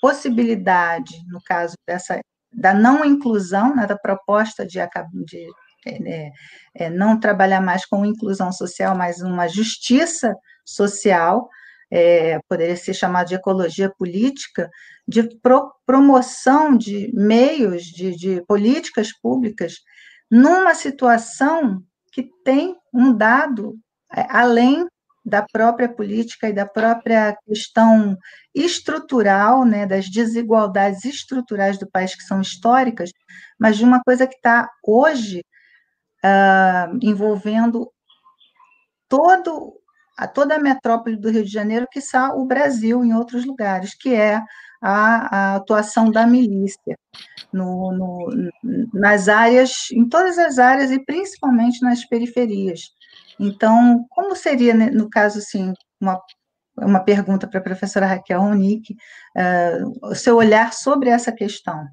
possibilidade, 0.01 1.15
no 1.27 1.41
caso 1.43 1.75
dessa 1.87 2.19
da 2.51 2.73
não 2.73 3.05
inclusão, 3.05 3.75
né, 3.75 3.85
da 3.85 3.97
proposta 3.97 4.65
de, 4.65 4.79
de 5.25 5.47
é, 5.85 6.31
é, 6.73 6.89
não 6.89 7.19
trabalhar 7.19 7.61
mais 7.61 7.85
com 7.85 8.05
inclusão 8.05 8.51
social, 8.51 8.95
mas 8.95 9.21
uma 9.21 9.47
justiça 9.47 10.35
social, 10.65 11.47
é, 11.91 12.39
poderia 12.49 12.75
ser 12.75 12.93
chamado 12.93 13.27
de 13.27 13.35
ecologia 13.35 13.91
política, 13.97 14.69
de 15.07 15.23
pro, 15.39 15.71
promoção 15.85 16.75
de 16.75 17.11
meios, 17.13 17.83
de, 17.83 18.15
de 18.15 18.43
políticas 18.45 19.11
públicas, 19.21 19.75
numa 20.29 20.73
situação 20.73 21.81
que 22.11 22.29
tem 22.43 22.75
um 22.93 23.15
dado 23.15 23.77
é, 24.13 24.25
além 24.29 24.85
da 25.27 25.41
própria 25.41 25.89
política 25.89 26.47
e 26.47 26.53
da 26.53 26.65
própria 26.65 27.37
questão 27.45 28.17
estrutural, 28.55 29.65
né, 29.65 29.85
das 29.85 30.09
desigualdades 30.09 31.03
estruturais 31.03 31.77
do 31.77 31.85
país 31.85 32.15
que 32.15 32.23
são 32.23 32.39
históricas, 32.39 33.11
mas 33.59 33.75
de 33.75 33.83
uma 33.83 34.01
coisa 34.01 34.25
que 34.25 34.35
está 34.35 34.69
hoje 34.81 35.43
uh, 36.23 36.97
envolvendo 37.01 37.91
todo 39.09 39.73
a 40.17 40.27
toda 40.27 40.55
a 40.55 40.59
metrópole 40.59 41.17
do 41.17 41.29
Rio 41.29 41.43
de 41.43 41.51
Janeiro, 41.51 41.87
que 41.91 41.99
está 41.99 42.33
o 42.33 42.45
Brasil 42.45 43.03
em 43.03 43.13
outros 43.13 43.45
lugares, 43.45 43.93
que 43.93 44.15
é 44.15 44.41
a, 44.81 45.51
a 45.51 45.55
atuação 45.57 46.09
da 46.09 46.25
milícia 46.25 46.97
no, 47.51 47.91
no, 47.91 48.51
nas 48.93 49.27
áreas, 49.27 49.91
em 49.91 50.07
todas 50.07 50.37
as 50.37 50.57
áreas 50.57 50.89
e 50.89 51.03
principalmente 51.03 51.83
nas 51.83 52.03
periferias. 52.05 52.96
Então, 53.39 54.05
como 54.09 54.35
seria, 54.35 54.73
né, 54.73 54.89
no 54.89 55.09
caso, 55.09 55.39
assim, 55.39 55.73
uma, 55.99 56.19
uma 56.77 56.99
pergunta 56.99 57.47
para 57.47 57.59
a 57.59 57.63
professora 57.63 58.05
Raquel 58.05 58.41
Ronick, 58.41 58.93
uh, 58.93 60.07
o 60.09 60.15
seu 60.15 60.35
olhar 60.37 60.73
sobre 60.73 61.09
essa 61.09 61.31
questão? 61.31 61.85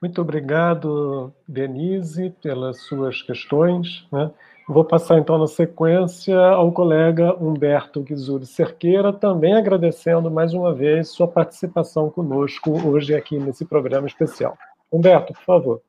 Muito 0.00 0.22
obrigado, 0.22 1.32
Denise, 1.46 2.30
pelas 2.42 2.80
suas 2.84 3.20
questões. 3.20 4.06
Né? 4.10 4.30
Vou 4.66 4.84
passar, 4.84 5.18
então, 5.18 5.36
na 5.36 5.46
sequência 5.46 6.38
ao 6.38 6.72
colega 6.72 7.34
Humberto 7.34 8.00
Guizuri 8.00 8.46
Cerqueira, 8.46 9.12
também 9.12 9.52
agradecendo 9.52 10.30
mais 10.30 10.54
uma 10.54 10.72
vez 10.72 11.08
sua 11.08 11.28
participação 11.28 12.08
conosco 12.08 12.70
hoje 12.88 13.14
aqui 13.14 13.38
nesse 13.38 13.66
programa 13.66 14.06
especial. 14.06 14.56
Humberto, 14.90 15.34
por 15.34 15.42
favor. 15.42 15.82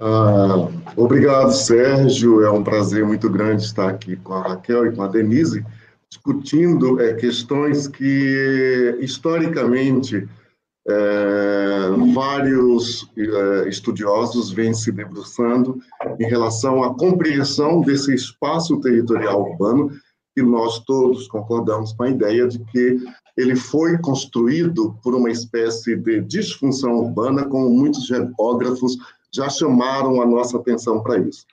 Ah, 0.00 0.66
obrigado, 0.96 1.52
Sérgio. 1.52 2.42
É 2.42 2.50
um 2.50 2.64
prazer 2.64 3.04
muito 3.04 3.28
grande 3.28 3.64
estar 3.64 3.90
aqui 3.90 4.16
com 4.16 4.32
a 4.32 4.48
Raquel 4.48 4.86
e 4.86 4.96
com 4.96 5.02
a 5.02 5.08
Denise, 5.08 5.64
discutindo 6.08 6.98
é, 7.00 7.12
questões 7.12 7.86
que, 7.86 8.96
historicamente, 8.98 10.26
é, 10.88 11.90
vários 12.14 13.06
é, 13.14 13.68
estudiosos 13.68 14.50
vêm 14.50 14.72
se 14.72 14.90
debruçando 14.90 15.78
em 16.18 16.24
relação 16.24 16.82
à 16.82 16.94
compreensão 16.94 17.82
desse 17.82 18.14
espaço 18.14 18.80
territorial 18.80 19.50
urbano, 19.50 19.90
que 20.34 20.42
nós 20.42 20.78
todos 20.84 21.28
concordamos 21.28 21.92
com 21.92 22.04
a 22.04 22.10
ideia 22.10 22.48
de 22.48 22.58
que 22.60 22.98
ele 23.36 23.54
foi 23.54 23.98
construído 23.98 24.96
por 25.02 25.14
uma 25.14 25.30
espécie 25.30 25.94
de 25.94 26.22
disfunção 26.22 26.94
urbana, 26.94 27.44
como 27.44 27.68
muitos 27.68 28.06
geógrafos 28.06 28.96
já 29.34 29.48
chamaram 29.48 30.20
a 30.20 30.26
nossa 30.26 30.58
atenção 30.58 31.02
para 31.02 31.18
isso. 31.18 31.44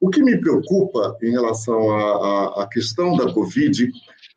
O 0.00 0.10
que 0.10 0.22
me 0.22 0.38
preocupa 0.38 1.16
em 1.22 1.30
relação 1.30 1.90
à, 1.90 2.62
à, 2.62 2.68
questão 2.68 3.16
da 3.16 3.32
Covid 3.32 3.90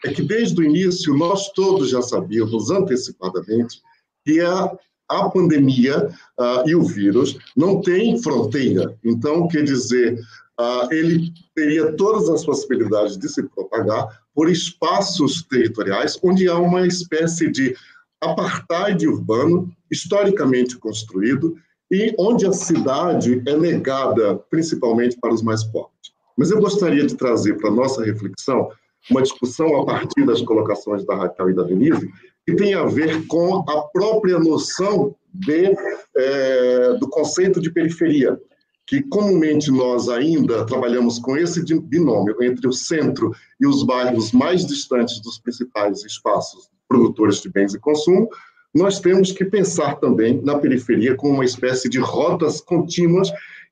é 0.05 0.13
que, 0.13 0.21
desde 0.21 0.59
o 0.59 0.63
início, 0.63 1.13
nós 1.15 1.49
todos 1.51 1.89
já 1.89 2.01
sabíamos 2.01 2.71
antecipadamente 2.71 3.81
que 4.25 4.39
a, 4.39 4.71
a 5.09 5.29
pandemia 5.29 6.07
uh, 6.39 6.67
e 6.67 6.75
o 6.75 6.83
vírus 6.83 7.37
não 7.55 7.81
têm 7.81 8.21
fronteira. 8.21 8.97
Então, 9.03 9.47
quer 9.47 9.63
dizer, 9.63 10.17
uh, 10.59 10.93
ele 10.93 11.33
teria 11.53 11.91
todas 11.93 12.29
as 12.29 12.45
possibilidades 12.45 13.17
de 13.17 13.27
se 13.27 13.43
propagar 13.43 14.07
por 14.33 14.49
espaços 14.49 15.43
territoriais 15.43 16.17
onde 16.23 16.47
há 16.47 16.57
uma 16.57 16.87
espécie 16.87 17.51
de 17.51 17.75
apartheid 18.21 19.05
urbano 19.07 19.69
historicamente 19.91 20.77
construído 20.77 21.57
e 21.91 22.13
onde 22.19 22.45
a 22.45 22.53
cidade 22.53 23.41
é 23.47 23.57
negada 23.57 24.35
principalmente 24.49 25.17
para 25.19 25.33
os 25.33 25.41
mais 25.41 25.63
pobres. 25.63 26.13
Mas 26.37 26.51
eu 26.51 26.59
gostaria 26.59 27.05
de 27.05 27.15
trazer 27.15 27.57
para 27.57 27.69
a 27.69 27.73
nossa 27.73 28.03
reflexão 28.03 28.69
uma 29.09 29.21
discussão 29.21 29.81
a 29.81 29.85
partir 29.85 30.25
das 30.25 30.41
colocações 30.41 31.05
da 31.05 31.15
Raquel 31.15 31.49
e 31.49 31.53
da 31.53 31.63
Denise, 31.63 32.09
que 32.45 32.55
tem 32.55 32.73
a 32.73 32.85
ver 32.85 33.25
com 33.27 33.63
a 33.69 33.81
própria 33.93 34.39
noção 34.39 35.15
de, 35.33 35.75
é, 36.15 36.93
do 36.99 37.09
conceito 37.09 37.59
de 37.59 37.71
periferia, 37.71 38.39
que 38.87 39.03
comumente 39.03 39.69
nós 39.71 40.09
ainda 40.09 40.65
trabalhamos 40.65 41.19
com 41.19 41.37
esse 41.37 41.63
binômio 41.81 42.35
entre 42.41 42.67
o 42.67 42.73
centro 42.73 43.31
e 43.61 43.67
os 43.67 43.83
bairros 43.83 44.31
mais 44.31 44.65
distantes 44.65 45.21
dos 45.21 45.37
principais 45.37 46.03
espaços 46.03 46.69
produtores 46.87 47.39
de 47.39 47.49
bens 47.49 47.75
e 47.75 47.79
consumo, 47.79 48.27
nós 48.73 48.99
temos 48.99 49.31
que 49.31 49.43
pensar 49.43 49.95
também 49.95 50.41
na 50.43 50.57
periferia 50.57 51.15
como 51.15 51.33
uma 51.35 51.45
espécie 51.45 51.89
de 51.89 51.99
rotas 51.99 52.61
contínuas 52.61 53.31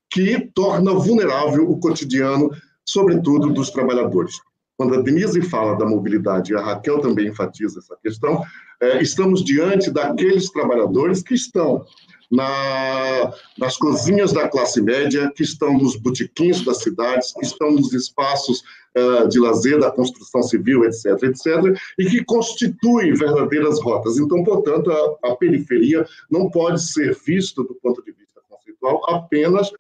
que 0.10 0.50
torna 0.54 0.94
vulnerável 0.94 1.70
o 1.70 1.80
cotidiano, 1.80 2.50
sobretudo 2.86 3.52
dos 3.52 3.70
trabalhadores. 3.70 4.36
Quando 4.78 4.96
a 4.96 5.02
Denise 5.02 5.42
fala 5.42 5.76
da 5.76 5.86
mobilidade, 5.86 6.54
e 6.54 6.56
a 6.56 6.62
Raquel 6.62 7.00
também 7.00 7.28
enfatiza 7.28 7.80
essa 7.80 7.98
questão, 8.02 8.44
é, 8.80 9.02
estamos 9.02 9.44
diante 9.44 9.92
daqueles 9.92 10.50
trabalhadores 10.52 11.24
que 11.24 11.34
estão 11.34 11.84
na, 12.30 13.34
nas 13.58 13.78
cozinhas 13.78 14.34
da 14.34 14.48
classe 14.48 14.82
média, 14.82 15.32
que 15.36 15.44
estão 15.44 15.78
nos 15.78 15.96
botiquins 15.96 16.64
das 16.64 16.80
cidades, 16.80 17.34
que 17.34 17.46
estão 17.46 17.72
nos 17.72 17.94
espaços 17.94 18.64
uh, 18.98 19.28
de 19.28 19.40
lazer, 19.40 19.80
da 19.80 19.92
construção 19.92 20.44
civil, 20.44 20.84
etc., 20.84 21.06
etc., 21.24 21.80
e 21.98 22.06
que 22.06 22.24
constituem 22.26 23.14
verdadeiras 23.14 23.82
rotas. 23.82 24.18
Então, 24.18 24.44
portanto, 24.44 24.92
a, 24.92 25.32
a 25.32 25.36
periferia 25.36 26.06
não 26.30 26.50
pode 26.50 26.82
ser 26.84 27.18
vista, 27.26 27.64
do 27.64 27.76
ponto 27.76 28.04
de 28.04 28.12
vista 28.12 28.42
conceitual, 28.50 29.02
apenas, 29.10 29.72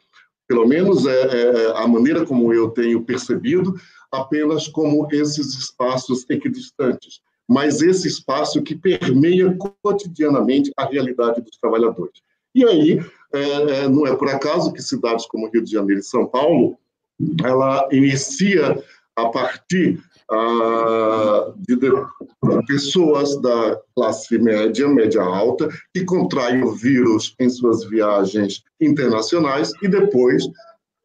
pelo 0.47 0.65
menos 0.65 1.05
é, 1.05 1.21
é 1.21 1.77
a 1.77 1.87
maneira 1.87 2.25
como 2.25 2.53
eu 2.53 2.69
tenho 2.69 3.03
percebido, 3.03 3.75
apenas 4.09 4.69
como 4.69 5.07
esses 5.11 5.53
espaços 5.53 6.25
equidistantes, 6.29 7.19
mas 7.47 7.81
esse 7.81 8.07
espaço 8.07 8.61
que 8.61 8.73
permeia 8.73 9.55
cotidianamente 9.81 10.71
a 10.77 10.85
realidade 10.85 11.41
dos 11.41 11.57
trabalhadores. 11.57 12.21
E 12.57 12.65
aí, 12.65 12.99
é, 13.35 13.39
é, 13.83 13.87
não 13.87 14.07
é 14.07 14.15
por 14.15 14.27
acaso 14.29 14.73
que 14.73 14.81
cidades 14.81 15.27
como 15.27 15.47
Rio 15.47 15.63
de 15.63 15.69
Janeiro 15.69 16.01
e 16.01 16.03
São 16.03 16.25
Paulo, 16.25 16.75
ela 17.45 17.87
inicia 17.91 18.83
a 19.15 19.29
partir 19.29 20.01
ah, 20.31 21.53
de, 21.55 21.75
de, 21.75 21.91
pessoas 22.65 23.39
da 23.39 23.79
classe 23.95 24.39
média, 24.39 24.87
média 24.87 25.21
alta, 25.21 25.69
que 25.93 26.03
contraem 26.03 26.63
o 26.63 26.71
vírus 26.71 27.35
em 27.39 27.47
suas 27.47 27.83
viagens 27.83 28.63
internacionais 28.81 29.71
e 29.83 29.87
depois 29.87 30.43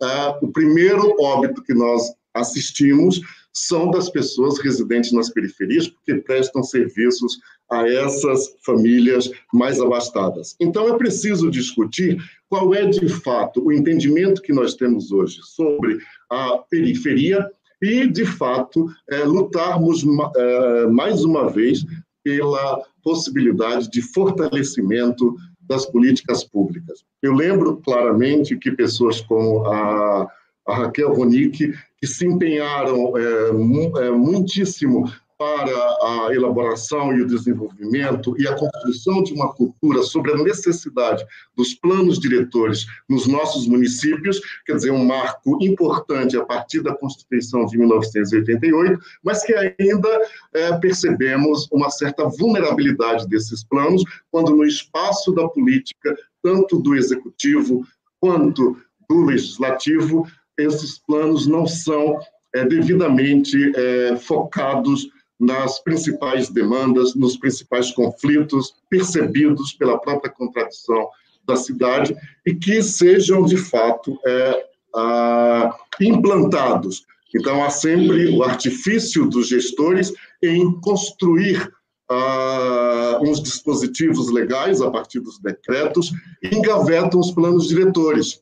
ah, 0.02 0.38
o 0.40 0.48
primeiro 0.48 1.14
óbito 1.20 1.62
que 1.62 1.74
nós 1.74 2.14
assistimos 2.32 3.20
são 3.52 3.90
das 3.90 4.08
pessoas 4.08 4.58
residentes 4.58 5.12
nas 5.12 5.28
periferias, 5.28 5.86
porque 5.86 6.14
prestam 6.14 6.62
serviços 6.62 7.38
a 7.72 7.88
essas 7.88 8.54
famílias 8.64 9.30
mais 9.52 9.80
abastadas. 9.80 10.54
Então, 10.60 10.88
é 10.88 10.98
preciso 10.98 11.50
discutir 11.50 12.22
qual 12.48 12.74
é, 12.74 12.86
de 12.86 13.08
fato, 13.08 13.64
o 13.64 13.72
entendimento 13.72 14.42
que 14.42 14.52
nós 14.52 14.74
temos 14.74 15.10
hoje 15.10 15.38
sobre 15.42 15.98
a 16.30 16.58
periferia 16.70 17.50
e, 17.80 18.06
de 18.06 18.26
fato, 18.26 18.86
é, 19.10 19.24
lutarmos 19.24 20.04
é, 20.36 20.86
mais 20.88 21.24
uma 21.24 21.50
vez 21.50 21.84
pela 22.22 22.80
possibilidade 23.02 23.90
de 23.90 24.02
fortalecimento 24.02 25.34
das 25.62 25.86
políticas 25.86 26.44
públicas. 26.44 27.02
Eu 27.22 27.32
lembro 27.32 27.78
claramente 27.78 28.56
que 28.56 28.70
pessoas 28.70 29.20
como 29.22 29.64
a, 29.66 30.28
a 30.68 30.74
Raquel 30.74 31.14
Ronick, 31.14 31.72
que 31.98 32.06
se 32.06 32.26
empenharam 32.26 33.16
é, 33.16 34.06
é 34.06 34.10
muitíssimo 34.10 35.10
para 35.38 35.72
a 35.72 36.28
elaboração 36.32 37.12
e 37.12 37.22
o 37.22 37.26
desenvolvimento 37.26 38.34
e 38.38 38.46
a 38.46 38.54
construção 38.54 39.22
de 39.22 39.32
uma 39.32 39.52
cultura 39.52 40.02
sobre 40.02 40.32
a 40.32 40.36
necessidade 40.36 41.24
dos 41.56 41.74
planos 41.74 42.18
diretores 42.18 42.86
nos 43.08 43.26
nossos 43.26 43.66
municípios, 43.66 44.40
quer 44.64 44.76
dizer, 44.76 44.92
um 44.92 45.04
marco 45.04 45.58
importante 45.62 46.36
a 46.36 46.44
partir 46.44 46.82
da 46.82 46.94
Constituição 46.94 47.66
de 47.66 47.78
1988, 47.78 49.00
mas 49.22 49.44
que 49.44 49.54
ainda 49.54 50.08
é, 50.54 50.76
percebemos 50.78 51.68
uma 51.72 51.90
certa 51.90 52.28
vulnerabilidade 52.28 53.28
desses 53.28 53.64
planos, 53.64 54.04
quando 54.30 54.54
no 54.54 54.64
espaço 54.64 55.32
da 55.32 55.48
política, 55.48 56.16
tanto 56.42 56.78
do 56.78 56.94
executivo 56.94 57.86
quanto 58.20 58.76
do 59.08 59.24
legislativo, 59.24 60.26
esses 60.58 60.98
planos 60.98 61.46
não 61.46 61.66
são 61.66 62.18
é, 62.54 62.64
devidamente 62.64 63.72
é, 63.74 64.16
focados 64.16 65.08
nas 65.42 65.80
principais 65.80 66.48
demandas, 66.48 67.16
nos 67.16 67.36
principais 67.36 67.90
conflitos 67.90 68.76
percebidos 68.88 69.72
pela 69.72 69.98
própria 69.98 70.30
contradição 70.30 71.08
da 71.44 71.56
cidade 71.56 72.16
e 72.46 72.54
que 72.54 72.80
sejam, 72.80 73.44
de 73.44 73.56
fato, 73.56 74.16
é, 74.24 74.64
a, 74.94 75.76
implantados. 76.00 77.04
Então, 77.34 77.64
há 77.64 77.70
sempre 77.70 78.28
o 78.28 78.44
artifício 78.44 79.28
dos 79.28 79.48
gestores 79.48 80.12
em 80.40 80.70
construir 80.80 81.72
ah, 82.08 83.18
uns 83.22 83.42
dispositivos 83.42 84.30
legais 84.30 84.80
a 84.80 84.90
partir 84.92 85.18
dos 85.18 85.40
decretos 85.40 86.12
e 86.40 86.54
engavetam 86.54 87.18
os 87.18 87.32
planos 87.32 87.66
diretores. 87.66 88.40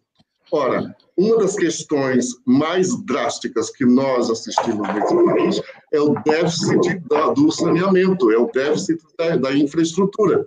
Ora, 0.53 0.97
uma 1.17 1.37
das 1.39 1.55
questões 1.55 2.35
mais 2.45 2.97
drásticas 3.05 3.71
que 3.71 3.85
nós 3.85 4.31
assistimos 4.31 4.89
nesse 4.89 5.15
país 5.25 5.63
é 5.93 6.01
o 6.01 6.15
déficit 6.25 6.99
da, 7.09 7.31
do 7.31 7.51
saneamento, 7.53 8.33
é 8.33 8.39
o 8.39 8.51
déficit 8.51 9.01
da, 9.19 9.37
da, 9.37 9.55
infraestrutura. 9.55 10.47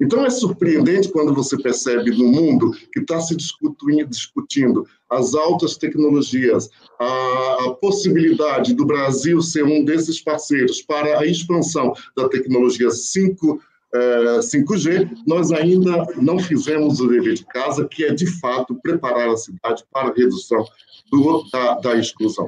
Então 0.00 0.24
é 0.24 0.30
surpreendente 0.30 1.08
quando 1.08 1.32
você 1.32 1.56
percebe 1.56 2.10
no 2.10 2.26
mundo 2.26 2.72
que 2.92 3.00
está 3.00 3.20
se 3.20 3.36
discutindo, 3.36 4.08
discutindo, 4.08 4.86
as 5.08 5.34
altas 5.34 5.76
tecnologias, 5.76 6.68
a, 6.98 7.66
a 7.66 7.70
possibilidade 7.74 8.74
do 8.74 8.84
Brasil 8.84 9.40
ser 9.40 9.64
um 9.64 9.84
desses 9.84 10.20
parceiros 10.20 10.82
para 10.82 11.20
a 11.20 11.26
expansão 11.26 11.92
da 12.16 12.28
tecnologia 12.28 12.90
5 12.90 13.60
5G, 13.94 15.08
nós 15.26 15.52
ainda 15.52 16.06
não 16.16 16.38
fizemos 16.38 17.00
o 17.00 17.08
dever 17.08 17.34
de 17.34 17.44
casa, 17.44 17.86
que 17.86 18.04
é, 18.04 18.12
de 18.12 18.26
fato, 18.40 18.74
preparar 18.82 19.28
a 19.28 19.36
cidade 19.36 19.84
para 19.92 20.08
a 20.08 20.14
redução 20.14 20.64
do, 21.10 21.44
da, 21.52 21.74
da 21.74 21.96
exclusão. 21.96 22.46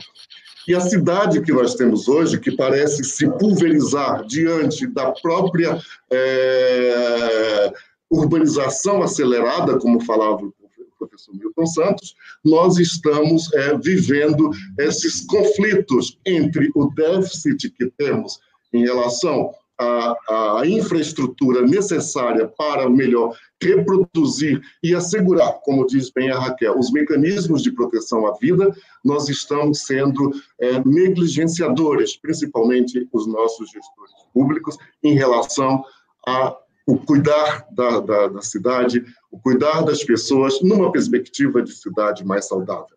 E 0.66 0.74
a 0.74 0.80
cidade 0.80 1.40
que 1.42 1.52
nós 1.52 1.76
temos 1.76 2.08
hoje, 2.08 2.40
que 2.40 2.50
parece 2.50 3.04
se 3.04 3.28
pulverizar 3.38 4.26
diante 4.26 4.86
da 4.88 5.12
própria 5.12 5.80
é, 6.10 7.72
urbanização 8.10 9.02
acelerada, 9.02 9.78
como 9.78 10.00
falava 10.00 10.44
o 10.44 10.54
professor 10.98 11.32
Milton 11.36 11.66
Santos, 11.66 12.16
nós 12.44 12.78
estamos 12.78 13.52
é, 13.52 13.78
vivendo 13.78 14.50
esses 14.78 15.20
conflitos 15.26 16.18
entre 16.26 16.70
o 16.74 16.90
déficit 16.92 17.70
que 17.70 17.86
temos 17.96 18.40
em 18.72 18.84
relação 18.84 19.54
a, 19.78 20.58
a 20.60 20.66
infraestrutura 20.66 21.62
necessária 21.62 22.46
para 22.46 22.88
melhor 22.88 23.36
reproduzir 23.62 24.60
e 24.82 24.94
assegurar, 24.94 25.60
como 25.62 25.86
diz 25.86 26.10
bem 26.10 26.30
a 26.30 26.38
Raquel, 26.38 26.78
os 26.78 26.90
mecanismos 26.90 27.62
de 27.62 27.72
proteção 27.72 28.26
à 28.26 28.32
vida, 28.32 28.74
nós 29.04 29.28
estamos 29.28 29.82
sendo 29.82 30.32
é, 30.60 30.82
negligenciadores, 30.84 32.16
principalmente 32.16 33.08
os 33.12 33.26
nossos 33.26 33.70
gestores 33.70 34.12
públicos, 34.32 34.76
em 35.02 35.14
relação 35.14 35.84
a 36.26 36.56
o 36.86 36.96
cuidar 36.98 37.66
da, 37.72 37.98
da, 37.98 38.28
da 38.28 38.42
cidade, 38.42 39.04
o 39.30 39.38
cuidar 39.40 39.82
das 39.82 40.04
pessoas 40.04 40.62
numa 40.62 40.92
perspectiva 40.92 41.60
de 41.60 41.72
cidade 41.72 42.24
mais 42.24 42.46
saudável 42.46 42.96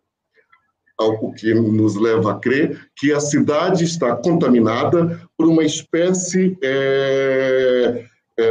o 1.04 1.32
que 1.32 1.54
nos 1.54 1.96
leva 1.96 2.32
a 2.32 2.38
crer 2.38 2.90
que 2.96 3.12
a 3.12 3.20
cidade 3.20 3.84
está 3.84 4.14
contaminada 4.16 5.20
por 5.36 5.46
uma 5.46 5.64
espécie 5.64 6.56
é, 6.62 8.04
é, 8.38 8.50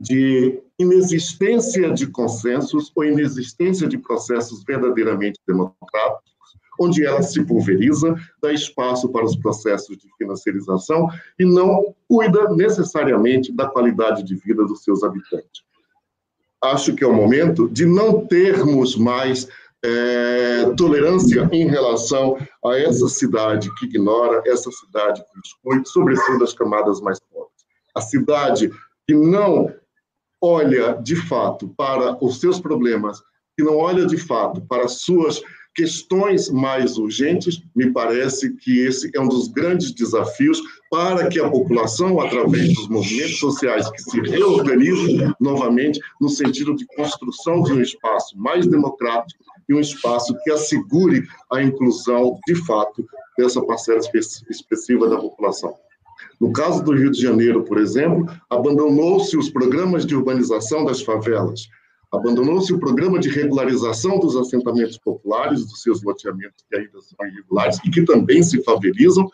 de 0.00 0.60
inexistência 0.78 1.92
de 1.92 2.06
consensos 2.06 2.92
ou 2.94 3.04
inexistência 3.04 3.88
de 3.88 3.98
processos 3.98 4.62
verdadeiramente 4.64 5.40
democráticos, 5.46 6.28
onde 6.80 7.04
ela 7.04 7.22
se 7.22 7.42
pulveriza, 7.44 8.14
dá 8.40 8.52
espaço 8.52 9.08
para 9.08 9.24
os 9.24 9.34
processos 9.34 9.96
de 9.96 10.08
financiarização 10.16 11.08
e 11.38 11.44
não 11.44 11.94
cuida 12.08 12.48
necessariamente 12.50 13.52
da 13.52 13.66
qualidade 13.66 14.22
de 14.22 14.36
vida 14.36 14.64
dos 14.64 14.84
seus 14.84 15.02
habitantes. 15.02 15.66
Acho 16.62 16.94
que 16.94 17.04
é 17.04 17.06
o 17.06 17.14
momento 17.14 17.68
de 17.68 17.86
não 17.86 18.26
termos 18.26 18.96
mais 18.96 19.48
é, 19.84 20.70
tolerância 20.76 21.48
em 21.52 21.68
relação 21.68 22.36
a 22.64 22.78
essa 22.78 23.08
cidade 23.08 23.72
que 23.76 23.86
ignora, 23.86 24.42
essa 24.46 24.70
cidade 24.70 25.22
que 25.22 25.40
exclui, 25.44 25.82
sobretudo 25.86 26.44
as 26.44 26.52
camadas 26.52 27.00
mais 27.00 27.20
pobres. 27.20 27.64
A 27.94 28.00
cidade 28.00 28.70
que 29.06 29.14
não 29.14 29.72
olha 30.42 30.94
de 30.94 31.16
fato 31.16 31.68
para 31.76 32.22
os 32.24 32.40
seus 32.40 32.60
problemas, 32.60 33.22
que 33.56 33.64
não 33.64 33.76
olha 33.76 34.06
de 34.06 34.16
fato 34.16 34.60
para 34.62 34.84
as 34.84 35.00
suas 35.00 35.42
questões 35.74 36.50
mais 36.50 36.98
urgentes, 36.98 37.62
me 37.74 37.92
parece 37.92 38.54
que 38.56 38.80
esse 38.80 39.10
é 39.14 39.20
um 39.20 39.28
dos 39.28 39.48
grandes 39.48 39.92
desafios 39.92 40.60
para 40.90 41.28
que 41.28 41.38
a 41.38 41.48
população, 41.48 42.20
através 42.20 42.74
dos 42.74 42.88
movimentos 42.88 43.38
sociais, 43.38 43.90
que 43.90 44.02
se 44.02 44.20
reorganizem 44.20 45.32
novamente 45.40 46.00
no 46.20 46.28
sentido 46.28 46.74
de 46.74 46.86
construção 46.86 47.62
de 47.62 47.72
um 47.72 47.80
espaço 47.80 48.36
mais 48.36 48.66
democrático 48.66 49.44
e 49.68 49.74
um 49.74 49.80
espaço 49.80 50.36
que 50.42 50.50
assegure 50.50 51.22
a 51.52 51.62
inclusão, 51.62 52.38
de 52.46 52.54
fato, 52.66 53.06
dessa 53.36 53.62
parcela 53.62 54.00
expressiva 54.50 55.08
da 55.08 55.18
população. 55.18 55.74
No 56.40 56.52
caso 56.52 56.82
do 56.82 56.92
Rio 56.92 57.10
de 57.10 57.20
Janeiro, 57.20 57.62
por 57.64 57.78
exemplo, 57.78 58.26
abandonou-se 58.50 59.36
os 59.36 59.50
programas 59.50 60.04
de 60.04 60.16
urbanização 60.16 60.84
das 60.84 61.02
favelas, 61.02 61.68
abandonou-se 62.12 62.72
o 62.72 62.78
programa 62.78 63.18
de 63.18 63.28
regularização 63.28 64.18
dos 64.18 64.36
assentamentos 64.36 64.98
populares, 64.98 65.66
dos 65.66 65.82
seus 65.82 66.02
loteamentos 66.02 66.64
que 66.68 66.76
ainda 66.76 67.00
são 67.00 67.26
irregulares 67.26 67.78
e 67.84 67.90
que 67.90 68.02
também 68.04 68.42
se 68.42 68.62
favelizam, 68.64 69.30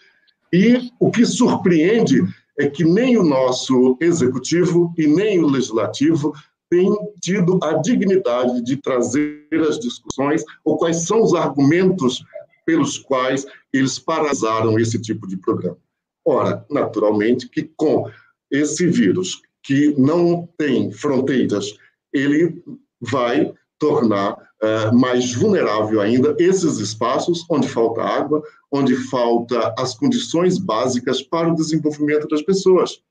e 0.53 0.91
o 1.01 1.11
que 1.11 1.25
surpreende 1.25 2.23
é 2.59 2.69
que 2.69 2.85
nem 2.85 3.17
o 3.17 3.25
nosso 3.25 3.97
executivo 4.01 4.93
e 4.97 5.07
nem 5.07 5.41
o 5.41 5.49
legislativo 5.49 6.33
têm 6.71 6.93
tido 7.21 7.59
a 7.63 7.75
dignidade 7.75 8.63
de 8.63 8.77
trazer 8.77 9.47
as 9.69 9.79
discussões 9.79 10.43
ou 10.65 10.77
quais 10.77 11.07
são 11.07 11.23
os 11.23 11.35
argumentos 11.35 12.25
pelos 12.65 12.99
quais 12.99 13.47
eles 13.73 13.99
paralisaram 13.99 14.79
esse 14.79 15.01
tipo 15.01 15.27
de 15.27 15.37
programa. 15.37 15.79
Ora, 16.25 16.65
naturalmente 16.71 17.49
que 17.49 17.65
com 17.77 18.09
esse 18.51 18.87
vírus 18.87 19.43
que 19.63 19.95
não 19.99 20.49
tem 20.57 20.93
fronteiras, 20.93 21.77
ele 22.15 22.63
vai 23.01 23.53
tornar 23.79 24.33
uh, 24.35 24.97
mais 24.97 25.35
vulnerável 25.35 26.01
ainda 26.01 26.35
esses 26.39 26.79
espaços 26.79 27.45
onde 27.51 27.69
falta 27.69 28.03
água, 28.03 28.43
onde 28.71 28.97
falta 28.97 29.75
as 29.79 29.95
condições 29.95 30.59
básicas 30.59 31.21
para 31.21 31.53
o 31.53 31.55
desenvolvimento 31.55 32.27
das 32.29 32.41
pessoas. 32.43 33.03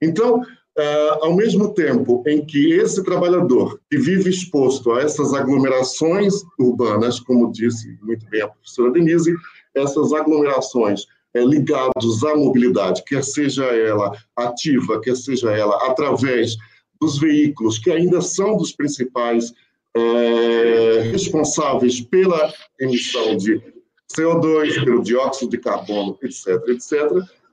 Então, 0.00 0.40
uh, 0.40 1.24
ao 1.24 1.34
mesmo 1.34 1.74
tempo 1.74 2.22
em 2.26 2.44
que 2.44 2.72
esse 2.72 3.02
trabalhador 3.02 3.80
que 3.90 3.98
vive 3.98 4.30
exposto 4.30 4.92
a 4.92 5.02
essas 5.02 5.34
aglomerações 5.34 6.34
urbanas, 6.58 7.20
como 7.20 7.52
disse 7.52 7.98
muito 8.02 8.26
bem 8.30 8.42
a 8.42 8.48
professora 8.48 8.92
Denise, 8.92 9.34
essas 9.74 10.12
aglomerações 10.12 11.04
é, 11.34 11.44
ligados 11.44 12.24
à 12.24 12.34
mobilidade, 12.34 13.04
quer 13.04 13.22
seja 13.22 13.64
ela 13.66 14.16
ativa, 14.34 15.00
quer 15.02 15.14
seja 15.14 15.50
ela 15.50 15.76
através 15.86 16.56
dos 17.00 17.18
veículos, 17.18 17.78
que 17.78 17.90
ainda 17.90 18.20
são 18.20 18.56
dos 18.56 18.72
principais 18.72 19.52
é, 19.96 21.08
responsáveis 21.10 22.00
pela 22.00 22.52
emissão 22.78 23.36
de 23.36 23.60
CO2, 24.14 24.84
pelo 24.84 25.02
dióxido 25.02 25.50
de 25.50 25.58
carbono, 25.58 26.18
etc., 26.22 26.48
etc. 26.68 26.92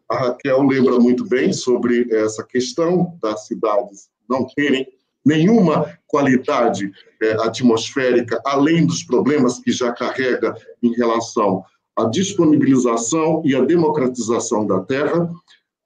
A 0.10 0.18
Raquel 0.18 0.62
lembra 0.64 1.00
muito 1.00 1.26
bem 1.26 1.54
sobre 1.54 2.08
essa 2.12 2.44
questão 2.44 3.18
das 3.22 3.48
cidades 3.48 4.10
não 4.30 4.46
terem 4.56 4.88
nenhuma 5.26 5.98
qualidade 6.08 6.92
é, 7.22 7.32
atmosférica, 7.46 8.42
além 8.46 8.86
dos 8.86 9.04
problemas 9.04 9.60
que 9.60 9.72
já 9.72 9.92
carrega 9.92 10.56
em 10.82 10.94
relação 10.94 11.64
à 11.96 12.06
disponibilização 12.06 13.42
e 13.46 13.56
à 13.56 13.62
democratização 13.62 14.66
da 14.66 14.82
terra, 14.82 15.30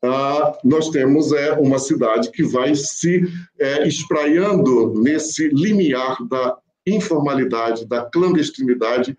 ah, 0.04 0.58
nós 0.64 0.90
temos 0.90 1.32
é, 1.32 1.54
uma 1.54 1.80
cidade 1.80 2.32
que 2.32 2.44
vai 2.44 2.76
se 2.76 3.24
é, 3.60 3.88
espraiando 3.88 4.94
nesse 5.02 5.50
limiar 5.50 6.18
da 6.28 6.58
informalidade, 6.86 7.86
da 7.86 8.06
clandestinidade 8.06 9.18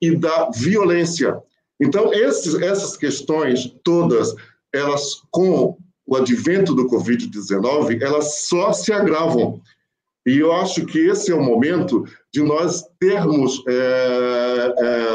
e 0.00 0.16
da 0.16 0.50
violência. 0.50 1.38
Então, 1.80 2.12
esses, 2.12 2.54
essas 2.54 2.96
questões 2.96 3.72
todas, 3.84 4.34
elas, 4.72 5.22
com 5.30 5.76
o 6.06 6.16
advento 6.16 6.74
do 6.74 6.88
Covid-19, 6.88 8.00
elas 8.00 8.46
só 8.46 8.72
se 8.72 8.92
agravam. 8.92 9.60
E 10.26 10.38
eu 10.38 10.52
acho 10.52 10.86
que 10.86 10.98
esse 10.98 11.30
é 11.30 11.34
o 11.34 11.42
momento 11.42 12.04
de 12.32 12.42
nós 12.42 12.84
termos 12.98 13.62
é, 13.68 14.74
é, 14.78 15.08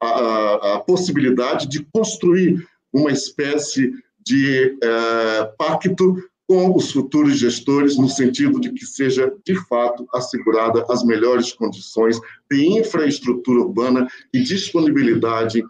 a, 0.00 0.74
a, 0.74 0.78
possibilidade 0.80 1.68
de 1.68 1.84
construir 1.92 2.64
uma 2.92 3.10
espécie 3.10 3.92
de 4.24 4.76
é, 4.82 5.44
pacto 5.58 6.16
com 6.46 6.76
os 6.76 6.92
futuros 6.92 7.38
gestores, 7.38 7.96
no 7.96 8.08
sentido 8.08 8.60
de 8.60 8.70
que 8.70 8.84
seja, 8.84 9.32
de 9.44 9.54
fato, 9.66 10.06
assegurada 10.12 10.84
as 10.90 11.02
melhores 11.02 11.52
condições 11.52 12.20
de 12.50 12.66
infraestrutura 12.66 13.60
urbana 13.60 14.06
e 14.32 14.40
disponibilidade 14.40 15.64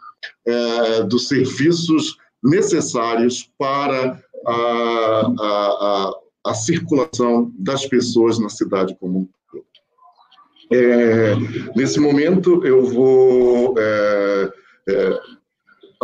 é, 0.45 1.03
dos 1.05 1.29
serviços 1.29 2.17
necessários 2.43 3.51
para 3.57 4.21
a, 4.47 4.53
a, 4.53 5.31
a, 5.41 6.13
a, 6.51 6.55
circulação 6.55 7.53
das 7.59 7.87
pessoas 7.87 8.39
na 8.39 8.49
cidade 8.49 8.97
como 8.99 9.21
um. 9.21 9.29
É, 10.73 11.35
nesse 11.77 12.01
momento, 12.01 12.65
eu 12.67 12.85
vou 12.85 13.75
é, 13.79 14.53
é 14.89 15.21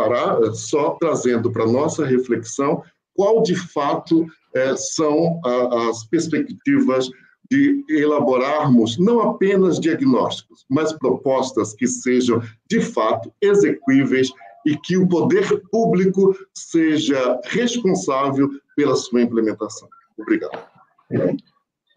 parar 0.01 0.41
eh, 0.43 0.53
só 0.53 0.91
trazendo 0.99 1.51
para 1.51 1.65
nossa 1.65 2.05
reflexão 2.05 2.83
qual 3.15 3.41
de 3.43 3.55
fato 3.55 4.25
é, 4.55 4.75
são 4.75 5.39
a, 5.45 5.89
as 5.89 6.05
perspectivas 6.05 7.09
de 7.49 7.83
elaborarmos 7.89 8.97
não 8.97 9.21
apenas 9.21 9.79
diagnósticos, 9.79 10.65
mas 10.69 10.93
propostas 10.93 11.73
que 11.73 11.85
sejam 11.85 12.41
de 12.69 12.79
fato 12.79 13.31
execuíveis 13.41 14.31
e 14.65 14.77
que 14.77 14.95
o 14.95 15.07
poder 15.07 15.61
público 15.69 16.33
seja 16.53 17.39
responsável 17.45 18.49
pela 18.75 18.95
sua 18.95 19.21
implementação. 19.21 19.89
Obrigado. 20.17 20.57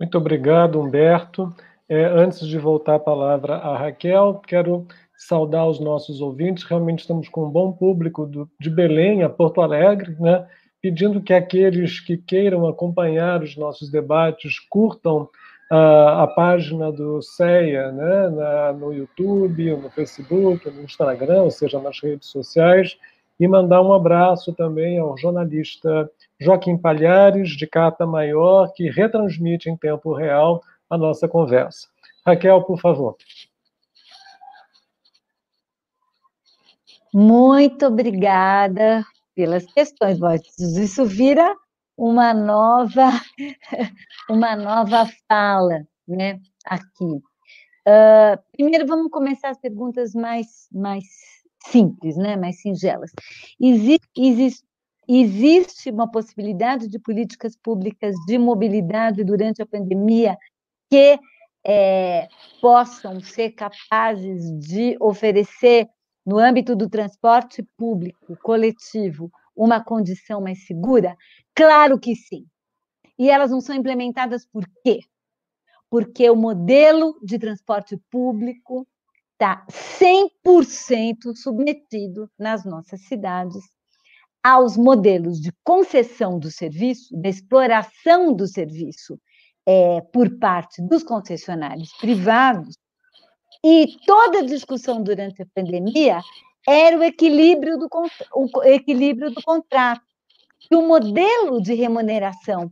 Muito 0.00 0.18
obrigado, 0.18 0.80
Humberto. 0.80 1.54
É, 1.88 2.04
antes 2.06 2.46
de 2.48 2.58
voltar 2.58 2.96
a 2.96 2.98
palavra 2.98 3.56
a 3.56 3.76
Raquel, 3.76 4.40
quero 4.46 4.86
saudar 5.26 5.66
os 5.66 5.80
nossos 5.80 6.20
ouvintes. 6.20 6.64
Realmente 6.64 7.00
estamos 7.00 7.28
com 7.28 7.46
um 7.46 7.50
bom 7.50 7.72
público 7.72 8.26
do, 8.26 8.48
de 8.60 8.70
Belém 8.70 9.22
a 9.22 9.28
Porto 9.28 9.60
Alegre, 9.60 10.16
né? 10.20 10.46
pedindo 10.82 11.22
que 11.22 11.32
aqueles 11.32 11.98
que 12.00 12.18
queiram 12.18 12.66
acompanhar 12.66 13.42
os 13.42 13.56
nossos 13.56 13.90
debates 13.90 14.58
curtam 14.68 15.28
a, 15.70 16.24
a 16.24 16.26
página 16.26 16.92
do 16.92 17.22
CEA 17.22 17.90
né? 17.90 18.28
Na, 18.28 18.72
no 18.72 18.92
YouTube, 18.92 19.76
no 19.76 19.90
Facebook, 19.90 20.70
no 20.70 20.82
Instagram, 20.82 21.42
ou 21.42 21.50
seja, 21.50 21.80
nas 21.80 21.98
redes 22.02 22.28
sociais, 22.28 22.96
e 23.40 23.48
mandar 23.48 23.80
um 23.82 23.92
abraço 23.92 24.52
também 24.52 24.98
ao 24.98 25.16
jornalista 25.16 26.08
Joaquim 26.38 26.76
Palhares, 26.76 27.50
de 27.50 27.66
Cata 27.66 28.06
Maior, 28.06 28.72
que 28.74 28.90
retransmite 28.90 29.70
em 29.70 29.76
tempo 29.76 30.12
real 30.12 30.62
a 30.88 30.98
nossa 30.98 31.26
conversa. 31.26 31.88
Raquel, 32.26 32.62
por 32.62 32.78
favor. 32.78 33.16
Muito 37.14 37.86
obrigada 37.86 39.06
pelas 39.36 39.64
questões, 39.72 40.18
Borges. 40.18 40.58
Isso 40.58 41.06
vira 41.06 41.54
uma 41.96 42.34
nova, 42.34 43.08
uma 44.28 44.56
nova 44.56 45.08
fala, 45.28 45.86
né, 46.08 46.40
aqui. 46.66 47.04
Uh, 47.86 48.42
primeiro, 48.50 48.84
vamos 48.84 49.12
começar 49.12 49.50
as 49.50 49.60
perguntas 49.60 50.12
mais, 50.12 50.66
mais 50.72 51.04
simples, 51.66 52.16
né, 52.16 52.34
mais 52.34 52.60
singelas. 52.60 53.12
Existe, 53.60 54.08
existe, 54.18 54.64
existe 55.08 55.90
uma 55.90 56.10
possibilidade 56.10 56.88
de 56.88 56.98
políticas 56.98 57.56
públicas 57.56 58.16
de 58.26 58.36
mobilidade 58.38 59.22
durante 59.22 59.62
a 59.62 59.66
pandemia 59.66 60.36
que 60.90 61.16
é, 61.64 62.26
possam 62.60 63.20
ser 63.20 63.52
capazes 63.52 64.50
de 64.58 64.96
oferecer 65.00 65.88
no 66.24 66.38
âmbito 66.38 66.74
do 66.74 66.88
transporte 66.88 67.62
público 67.76 68.36
coletivo, 68.42 69.30
uma 69.54 69.82
condição 69.82 70.40
mais 70.40 70.66
segura? 70.66 71.16
Claro 71.54 71.98
que 71.98 72.14
sim. 72.14 72.46
E 73.18 73.30
elas 73.30 73.50
não 73.50 73.60
são 73.60 73.74
implementadas 73.74 74.46
por 74.46 74.64
quê? 74.82 75.00
Porque 75.88 76.28
o 76.28 76.36
modelo 76.36 77.18
de 77.22 77.38
transporte 77.38 77.96
público 78.10 78.86
está 79.32 79.64
100% 79.70 81.34
submetido 81.34 82.30
nas 82.38 82.64
nossas 82.64 83.02
cidades 83.02 83.62
aos 84.42 84.76
modelos 84.76 85.40
de 85.40 85.50
concessão 85.64 86.38
do 86.38 86.50
serviço, 86.50 87.16
da 87.18 87.30
exploração 87.30 88.34
do 88.34 88.46
serviço 88.46 89.18
é, 89.66 90.02
por 90.12 90.38
parte 90.38 90.82
dos 90.82 91.02
concessionários 91.02 91.90
privados, 91.98 92.76
e 93.64 93.96
toda 94.04 94.40
a 94.40 94.44
discussão 94.44 95.02
durante 95.02 95.40
a 95.40 95.46
pandemia 95.54 96.20
era 96.68 96.98
o 96.98 97.02
equilíbrio 97.02 97.78
do, 97.78 97.88
o 98.34 98.62
equilíbrio 98.62 99.30
do 99.30 99.42
contrato. 99.42 100.02
E 100.70 100.76
o 100.76 100.86
modelo 100.86 101.62
de 101.62 101.72
remuneração 101.72 102.70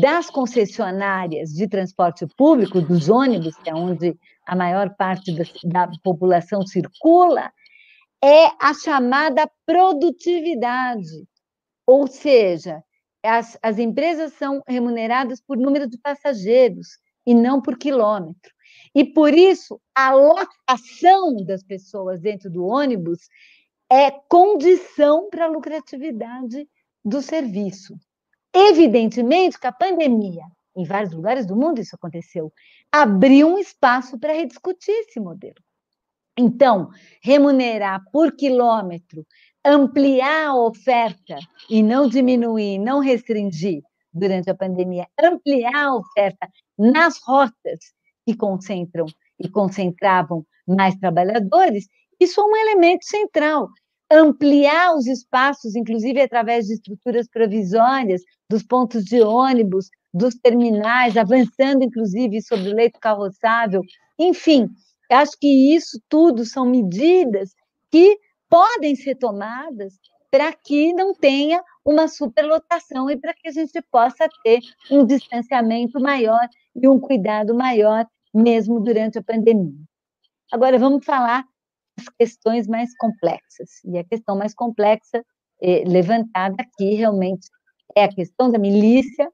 das 0.00 0.28
concessionárias 0.28 1.50
de 1.50 1.66
transporte 1.66 2.26
público, 2.36 2.80
dos 2.80 3.08
ônibus, 3.08 3.56
que 3.56 3.70
é 3.70 3.74
onde 3.74 4.18
a 4.46 4.54
maior 4.54 4.94
parte 4.96 5.32
da, 5.32 5.44
da 5.86 5.92
população 6.02 6.66
circula, 6.66 7.50
é 8.22 8.46
a 8.60 8.74
chamada 8.74 9.50
produtividade, 9.64 11.26
ou 11.86 12.06
seja, 12.06 12.82
as, 13.22 13.58
as 13.62 13.78
empresas 13.78 14.34
são 14.34 14.62
remuneradas 14.66 15.40
por 15.40 15.56
número 15.56 15.88
de 15.88 15.98
passageiros 15.98 16.98
e 17.26 17.34
não 17.34 17.62
por 17.62 17.78
quilômetro. 17.78 18.53
E 18.94 19.04
por 19.04 19.34
isso, 19.34 19.80
a 19.94 20.12
lotação 20.14 21.44
das 21.44 21.62
pessoas 21.62 22.20
dentro 22.20 22.48
do 22.48 22.64
ônibus 22.64 23.28
é 23.90 24.10
condição 24.10 25.28
para 25.28 25.46
a 25.46 25.48
lucratividade 25.48 26.68
do 27.04 27.20
serviço. 27.20 27.94
Evidentemente 28.54 29.58
que 29.58 29.66
a 29.66 29.72
pandemia, 29.72 30.44
em 30.76 30.84
vários 30.84 31.12
lugares 31.12 31.44
do 31.44 31.56
mundo 31.56 31.80
isso 31.80 31.96
aconteceu, 31.96 32.52
abriu 32.90 33.48
um 33.48 33.58
espaço 33.58 34.18
para 34.18 34.32
rediscutir 34.32 34.94
esse 34.94 35.18
modelo. 35.18 35.56
Então, 36.38 36.90
remunerar 37.20 38.00
por 38.12 38.34
quilômetro, 38.36 39.26
ampliar 39.64 40.48
a 40.48 40.56
oferta 40.56 41.36
e 41.68 41.82
não 41.82 42.08
diminuir, 42.08 42.78
não 42.78 43.00
restringir 43.00 43.82
durante 44.12 44.50
a 44.50 44.54
pandemia, 44.54 45.06
ampliar 45.20 45.74
a 45.74 45.96
oferta 45.96 46.48
nas 46.78 47.18
rotas 47.24 47.94
que 48.26 48.36
concentram 48.36 49.06
e 49.38 49.48
concentravam 49.48 50.44
mais 50.66 50.94
trabalhadores, 50.96 51.86
isso 52.20 52.40
é 52.40 52.44
um 52.44 52.56
elemento 52.56 53.04
central. 53.04 53.68
Ampliar 54.10 54.94
os 54.94 55.06
espaços, 55.06 55.74
inclusive 55.74 56.20
através 56.20 56.66
de 56.66 56.74
estruturas 56.74 57.28
provisórias, 57.28 58.22
dos 58.48 58.62
pontos 58.62 59.04
de 59.04 59.20
ônibus, 59.20 59.88
dos 60.12 60.34
terminais, 60.36 61.16
avançando 61.16 61.82
inclusive 61.82 62.40
sobre 62.42 62.70
o 62.70 62.74
leito 62.74 63.00
carroçável, 63.00 63.82
enfim, 64.18 64.68
acho 65.10 65.32
que 65.38 65.74
isso 65.74 66.00
tudo 66.08 66.44
são 66.44 66.64
medidas 66.64 67.50
que 67.90 68.18
podem 68.48 68.94
ser 68.94 69.16
tomadas 69.16 69.94
para 70.30 70.52
que 70.52 70.92
não 70.92 71.14
tenha 71.14 71.62
uma 71.84 72.08
superlotação 72.08 73.10
e 73.10 73.16
para 73.16 73.34
que 73.34 73.48
a 73.48 73.52
gente 73.52 73.80
possa 73.82 74.28
ter 74.42 74.60
um 74.90 75.04
distanciamento 75.04 76.00
maior 76.00 76.48
e 76.74 76.88
um 76.88 76.98
cuidado 76.98 77.54
maior, 77.54 78.06
mesmo 78.34 78.80
durante 78.80 79.18
a 79.18 79.22
pandemia. 79.22 79.78
Agora, 80.52 80.78
vamos 80.78 81.04
falar 81.04 81.44
das 81.96 82.08
questões 82.18 82.66
mais 82.66 82.96
complexas. 82.96 83.82
E 83.84 83.98
a 83.98 84.04
questão 84.04 84.36
mais 84.36 84.54
complexa 84.54 85.24
eh, 85.62 85.84
levantada 85.86 86.56
aqui 86.58 86.94
realmente 86.94 87.48
é 87.96 88.04
a 88.04 88.12
questão 88.12 88.50
da 88.50 88.58
milícia 88.58 89.30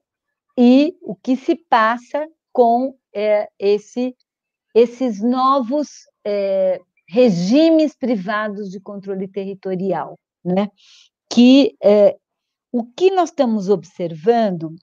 e 0.59 0.96
o 1.03 1.14
que 1.14 1.36
se 1.36 1.57
passa 1.57 2.28
com 2.53 2.94
eh, 3.14 3.48
esse 3.59 4.14
esses 4.74 5.20
novos 5.20 5.88
é, 6.24 6.80
regimes 7.09 7.96
privados 7.96 8.70
de 8.70 8.80
controle 8.80 9.26
territorial, 9.26 10.18
né? 10.44 10.68
Que 11.28 11.76
é, 11.82 12.16
o 12.72 12.84
que 12.84 13.11
nós 13.11 13.30
estamos 13.30 13.68
observando 13.68 14.74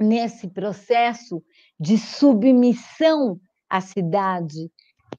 nesse 0.00 0.48
processo 0.48 1.42
de 1.82 1.98
submissão 1.98 3.40
à 3.68 3.80
cidade, 3.80 4.70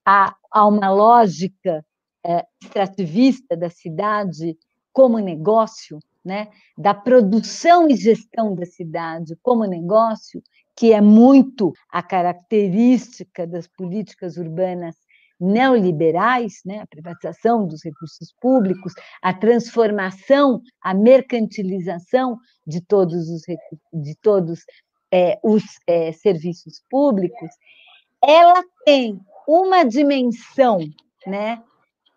a, 0.06 0.34
a 0.50 0.66
uma 0.66 0.90
lógica 0.90 1.86
é, 2.26 2.46
extrativista 2.64 3.58
da 3.58 3.70
cidade 3.70 4.58
como 4.94 5.20
negócio, 5.20 6.00
né, 6.24 6.48
da 6.78 6.94
produção 6.94 7.90
e 7.90 7.98
gestão 7.98 8.56
da 8.56 8.66
cidade 8.66 9.36
como 9.42 9.66
negócio, 9.66 10.42
que 10.74 10.94
é 10.94 11.02
muito 11.02 11.74
a 11.92 12.02
característica 12.02 13.46
das 13.46 13.68
políticas 13.68 14.38
urbanas 14.38 14.96
neoliberais, 15.38 16.62
né, 16.66 16.80
a 16.80 16.88
privatização 16.88 17.68
dos 17.68 17.84
recursos 17.84 18.34
públicos, 18.40 18.94
a 19.22 19.34
transformação, 19.34 20.62
a 20.82 20.94
mercantilização 20.94 22.38
de 22.66 22.80
todos 22.80 23.30
os, 23.30 23.42
de 23.92 24.16
todos, 24.22 24.62
é, 25.14 25.38
os 25.44 25.64
é, 25.86 26.12
serviços 26.12 26.84
públicos, 26.90 27.52
ela 28.20 28.64
tem 28.84 29.20
uma 29.48 29.84
dimensão, 29.84 30.80
né, 31.28 31.62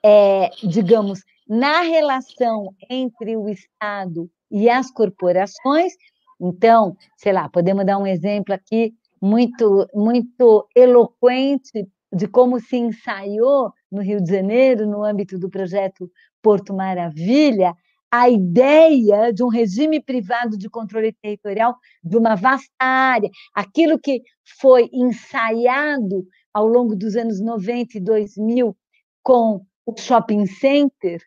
é, 0.03 0.49
digamos, 0.63 1.23
na 1.47 1.83
relação 1.83 2.75
entre 2.89 3.37
o 3.37 3.51
Estado 3.51 4.31
e 4.51 4.71
as 4.71 4.91
corporações, 4.91 5.93
então, 6.41 6.97
sei 7.19 7.35
lá, 7.35 7.51
podemos 7.51 7.85
dar 7.85 7.99
um 7.99 8.07
exemplo 8.07 8.55
aqui 8.55 8.95
muito, 9.21 9.87
muito 9.95 10.67
eloquente 10.75 11.87
de 12.11 12.27
como 12.27 12.59
se 12.59 12.79
ensaiou 12.79 13.73
no 13.93 14.01
Rio 14.01 14.23
de 14.23 14.31
Janeiro, 14.31 14.87
no 14.87 15.05
âmbito 15.05 15.39
do 15.39 15.51
projeto 15.51 16.11
Porto 16.41 16.73
Maravilha, 16.73 17.75
a 18.17 18.31
ideia 18.31 19.31
de 19.31 19.45
um 19.45 19.49
regime 19.49 20.01
privado 20.01 20.57
de 20.57 20.71
controle 20.71 21.13
territorial 21.13 21.77
de 22.03 22.17
uma 22.17 22.35
vasta 22.35 22.73
área, 22.79 23.29
aquilo 23.55 23.99
que 23.99 24.23
foi 24.59 24.89
ensaiado 24.91 26.27
ao 26.53 26.67
longo 26.67 26.97
dos 26.97 27.15
anos 27.15 27.41
90 27.41 27.99
e 27.99 28.01
2000 28.01 28.75
com 29.23 29.67
o 29.85 29.95
shopping 29.99 30.47
center, 30.47 31.21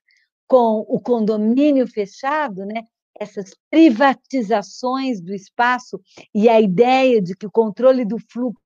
com 0.48 0.84
o 0.88 1.00
condomínio 1.00 1.88
fechado, 1.88 2.66
né? 2.66 2.84
essas 3.20 3.52
privatizações 3.70 5.22
do 5.22 5.34
espaço 5.34 6.02
e 6.34 6.50
a 6.50 6.60
ideia 6.60 7.22
de 7.22 7.36
que 7.36 7.46
o 7.46 7.52
controle 7.52 8.04
do 8.04 8.18
fluxo, 8.32 8.60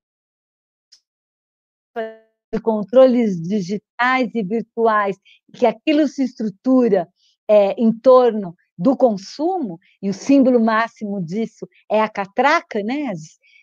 controles 2.62 3.40
digitais 3.40 4.34
e 4.34 4.42
virtuais, 4.42 5.18
que 5.52 5.66
aquilo 5.66 6.06
se 6.06 6.22
estrutura 6.22 7.06
é, 7.48 7.72
em 7.72 7.92
torno 7.92 8.54
do 8.76 8.96
consumo, 8.96 9.78
e 10.02 10.10
o 10.10 10.14
símbolo 10.14 10.60
máximo 10.60 11.22
disso 11.22 11.68
é 11.90 12.00
a 12.00 12.08
catraca, 12.08 12.82
né? 12.82 13.12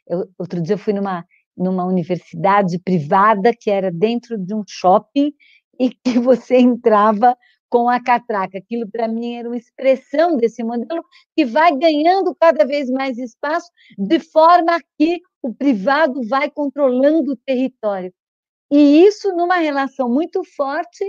Eu, 0.07 0.29
outro 0.37 0.61
dia 0.61 0.75
eu 0.75 0.79
fui 0.79 0.93
numa, 0.93 1.25
numa 1.55 1.85
universidade 1.85 2.79
privada 2.79 3.51
que 3.53 3.69
era 3.69 3.91
dentro 3.91 4.37
de 4.37 4.53
um 4.53 4.63
shopping 4.67 5.33
e 5.79 5.89
que 6.03 6.19
você 6.19 6.57
entrava 6.57 7.35
com 7.69 7.87
a 7.87 8.03
catraca. 8.03 8.57
Aquilo, 8.57 8.89
para 8.91 9.07
mim, 9.07 9.35
era 9.35 9.47
uma 9.47 9.57
expressão 9.57 10.35
desse 10.35 10.63
modelo 10.63 11.03
que 11.35 11.45
vai 11.45 11.75
ganhando 11.77 12.35
cada 12.35 12.65
vez 12.65 12.89
mais 12.89 13.17
espaço, 13.17 13.69
de 13.97 14.19
forma 14.19 14.77
que 14.99 15.21
o 15.41 15.53
privado 15.53 16.21
vai 16.27 16.51
controlando 16.51 17.31
o 17.31 17.37
território. 17.37 18.13
E 18.69 19.05
isso 19.05 19.33
numa 19.35 19.57
relação 19.57 20.09
muito 20.09 20.43
forte 20.55 21.03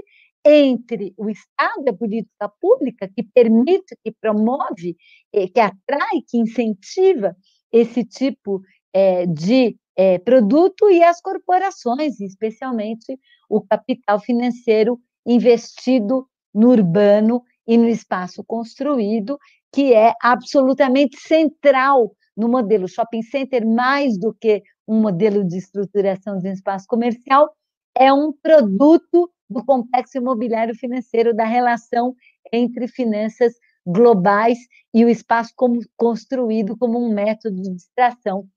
entre 0.44 1.14
o 1.16 1.30
Estado 1.30 1.84
e 1.86 1.90
a 1.90 1.94
política 1.94 2.48
pública, 2.60 3.08
que 3.08 3.22
permite, 3.22 3.96
que 4.02 4.12
promove, 4.12 4.96
eh, 5.32 5.48
que 5.48 5.60
atrai, 5.60 6.22
que 6.26 6.38
incentiva 6.38 7.36
esse 7.70 8.04
tipo 8.04 8.60
eh, 8.92 9.26
de 9.26 9.76
eh, 9.96 10.18
produto, 10.18 10.90
e 10.90 11.02
as 11.02 11.20
corporações, 11.20 12.20
especialmente 12.20 13.18
o 13.48 13.60
capital 13.60 14.18
financeiro 14.20 14.98
investido 15.24 16.26
no 16.52 16.70
urbano 16.70 17.42
e 17.66 17.78
no 17.78 17.88
espaço 17.88 18.42
construído, 18.44 19.38
que 19.72 19.94
é 19.94 20.12
absolutamente 20.20 21.18
central 21.18 22.14
no 22.36 22.48
modelo. 22.48 22.88
Shopping 22.88 23.22
center, 23.22 23.66
mais 23.66 24.18
do 24.18 24.34
que 24.34 24.62
um 24.86 25.00
modelo 25.00 25.46
de 25.46 25.58
estruturação 25.58 26.38
de 26.38 26.48
um 26.48 26.52
espaço 26.52 26.86
comercial, 26.88 27.54
é 27.96 28.12
um 28.12 28.32
produto 28.32 29.30
do 29.52 29.64
complexo 29.64 30.18
imobiliário 30.18 30.74
financeiro, 30.74 31.34
da 31.34 31.44
relação 31.44 32.14
entre 32.52 32.88
finanças 32.88 33.54
globais 33.86 34.58
e 34.94 35.04
o 35.04 35.08
espaço 35.08 35.52
como 35.56 35.80
construído 35.96 36.76
como 36.76 36.98
um 36.98 37.12
método 37.12 37.60
de 37.60 37.74
distração 37.74 38.48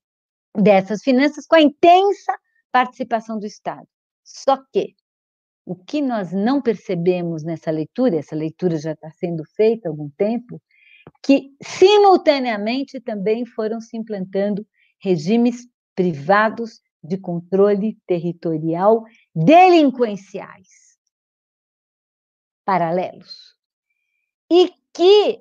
dessas 0.56 1.02
finanças, 1.02 1.46
com 1.46 1.56
a 1.56 1.60
intensa 1.60 2.32
participação 2.72 3.38
do 3.38 3.46
Estado. 3.46 3.86
Só 4.24 4.56
que 4.72 4.94
o 5.64 5.74
que 5.74 6.00
nós 6.00 6.32
não 6.32 6.62
percebemos 6.62 7.42
nessa 7.42 7.70
leitura, 7.70 8.16
essa 8.16 8.36
leitura 8.36 8.78
já 8.78 8.92
está 8.92 9.10
sendo 9.10 9.42
feita 9.56 9.88
há 9.88 9.90
algum 9.90 10.08
tempo, 10.10 10.62
que 11.22 11.50
simultaneamente 11.62 13.00
também 13.00 13.44
foram 13.44 13.80
se 13.80 13.96
implantando 13.96 14.66
regimes 15.00 15.66
privados 15.94 16.80
de 17.02 17.18
controle 17.18 17.98
territorial 18.06 19.04
delinquenciais 19.34 20.85
paralelos 22.66 23.54
e 24.50 24.72
que 24.92 25.40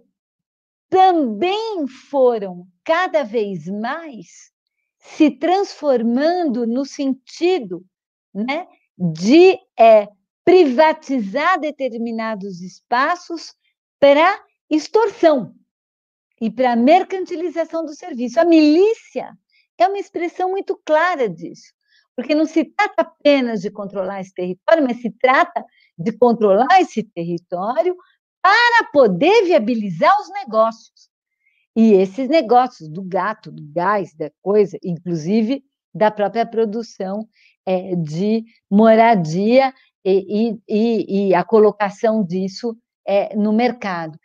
também 0.89 1.87
foram 1.87 2.67
cada 2.83 3.23
vez 3.23 3.67
mais 3.67 4.51
se 4.99 5.31
transformando 5.31 6.67
no 6.67 6.85
sentido 6.85 7.83
né, 8.33 8.67
de 8.97 9.57
é, 9.77 10.07
privatizar 10.43 11.59
determinados 11.59 12.61
espaços 12.61 13.53
para 13.99 14.43
extorsão 14.69 15.55
e 16.39 16.51
para 16.51 16.75
mercantilização 16.75 17.83
do 17.83 17.95
serviço. 17.95 18.39
A 18.39 18.45
milícia 18.45 19.35
é 19.77 19.87
uma 19.87 19.97
expressão 19.97 20.51
muito 20.51 20.79
clara 20.85 21.27
disso, 21.27 21.73
porque 22.15 22.35
não 22.35 22.45
se 22.45 22.65
trata 22.65 23.01
apenas 23.01 23.61
de 23.61 23.71
controlar 23.71 24.21
esse 24.21 24.33
território, 24.33 24.83
mas 24.83 25.01
se 25.01 25.09
trata 25.11 25.65
de 25.97 26.11
controlar 26.11 26.81
esse 26.81 27.03
território 27.03 27.95
para 28.41 28.89
poder 28.91 29.45
viabilizar 29.45 30.11
os 30.21 30.29
negócios. 30.31 31.09
E 31.75 31.93
esses 31.93 32.29
negócios 32.29 32.87
do 32.87 33.01
gato, 33.01 33.51
do 33.51 33.63
gás, 33.73 34.13
da 34.13 34.31
coisa, 34.41 34.77
inclusive 34.83 35.63
da 35.93 36.11
própria 36.11 36.45
produção 36.45 37.27
é, 37.65 37.95
de 37.95 38.43
moradia 38.69 39.73
e, 40.05 40.57
e, 40.67 41.29
e, 41.29 41.33
a 41.35 41.43
colocação 41.43 42.23
disso 42.23 42.77
é, 43.05 43.35
no 43.35 43.51
mercado. 43.51 44.19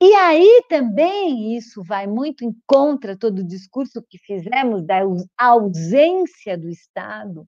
E 0.00 0.14
aí 0.14 0.64
também 0.68 1.56
isso 1.56 1.82
vai 1.82 2.06
muito 2.06 2.44
em 2.44 2.52
contra 2.66 3.16
todo 3.16 3.38
o 3.38 3.46
discurso 3.46 4.04
que 4.10 4.18
fizemos 4.18 4.84
da 4.84 5.00
ausência 5.38 6.58
do 6.58 6.68
Estado 6.68 7.46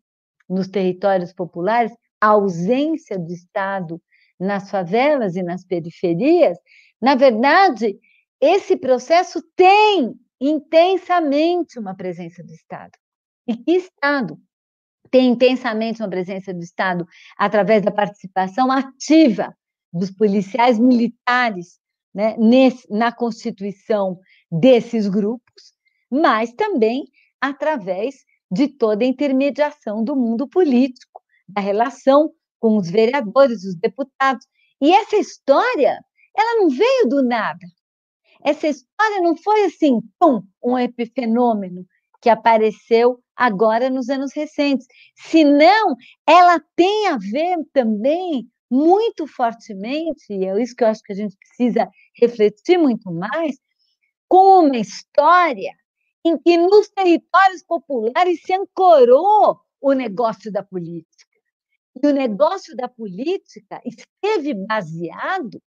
nos 0.49 0.69
territórios 0.69 1.33
populares, 1.33 1.93
a 2.25 2.29
ausência 2.29 3.19
do 3.19 3.31
Estado 3.31 4.01
nas 4.41 4.71
favelas 4.71 5.37
e 5.37 5.43
nas 5.43 5.63
periferias. 5.63 6.57
Na 7.01 7.15
verdade, 7.15 7.99
esse 8.41 8.77
processo 8.77 9.43
tem 9.55 10.15
intensamente 10.41 11.79
uma 11.79 11.95
presença 11.95 12.43
do 12.43 12.51
Estado. 12.51 12.93
E 13.47 13.55
que 13.57 13.73
Estado? 13.73 14.41
Tem 15.11 15.29
intensamente 15.29 16.01
uma 16.01 16.09
presença 16.09 16.53
do 16.55 16.63
Estado 16.63 17.07
através 17.37 17.83
da 17.83 17.93
participação 17.93 18.73
ativa 18.73 19.55
dos 19.93 20.11
policiais 20.11 20.79
militares 20.79 21.79
né, 22.15 22.37
nesse, 22.39 22.91
na 22.91 23.13
constituição 23.13 24.19
desses 24.51 25.09
grupos, 25.09 25.75
mas 26.11 26.55
também 26.55 27.05
através 27.39 28.25
de 28.51 28.67
toda 28.67 29.05
a 29.05 29.09
intermediação 29.09 30.03
do 30.03 30.17
mundo 30.17 30.49
político, 30.49 31.14
da 31.49 31.61
relação 31.61 32.33
com 32.59 32.77
os 32.77 32.91
vereadores, 32.91 33.65
os 33.65 33.77
deputados. 33.77 34.47
E 34.81 34.93
essa 34.93 35.17
história, 35.17 35.99
ela 36.37 36.61
não 36.61 36.69
veio 36.69 37.09
do 37.09 37.23
nada. 37.23 37.67
Essa 38.43 38.69
história 38.69 39.21
não 39.21 39.37
foi 39.37 39.65
assim, 39.65 40.01
pum, 40.19 40.43
um 40.63 40.79
epifenômeno 40.79 41.87
que 42.21 42.29
apareceu 42.29 43.21
agora 43.37 43.91
nos 43.91 44.09
anos 44.09 44.33
recentes. 44.35 44.87
Senão, 45.17 45.97
ela 46.27 46.61
tem 46.75 47.09
a 47.09 47.19
ver 47.19 47.57
também 47.73 48.49
muito 48.71 49.27
fortemente, 49.27 50.25
e 50.31 50.45
é 50.47 50.61
isso 50.61 50.75
que 50.75 50.83
eu 50.85 50.89
acho 50.89 51.03
que 51.03 51.13
a 51.13 51.17
gente 51.17 51.37
precisa 51.37 51.89
refletir 52.19 52.79
muito 52.79 53.13
mais, 53.13 53.57
com 54.29 54.67
uma 54.67 54.79
história 54.79 55.73
em 56.25 56.39
que 56.39 56.57
nos 56.57 56.89
territórios 56.89 57.63
populares 57.63 58.41
se 58.43 58.55
ancorou 58.55 59.61
o 59.81 59.93
negócio 59.93 60.51
da 60.51 60.63
política. 60.63 61.34
E 62.03 62.07
o 62.07 62.13
negócio 62.13 62.77
da 62.77 62.89
política 62.89 63.81
esteve 63.85 64.55
baseado 64.67 65.63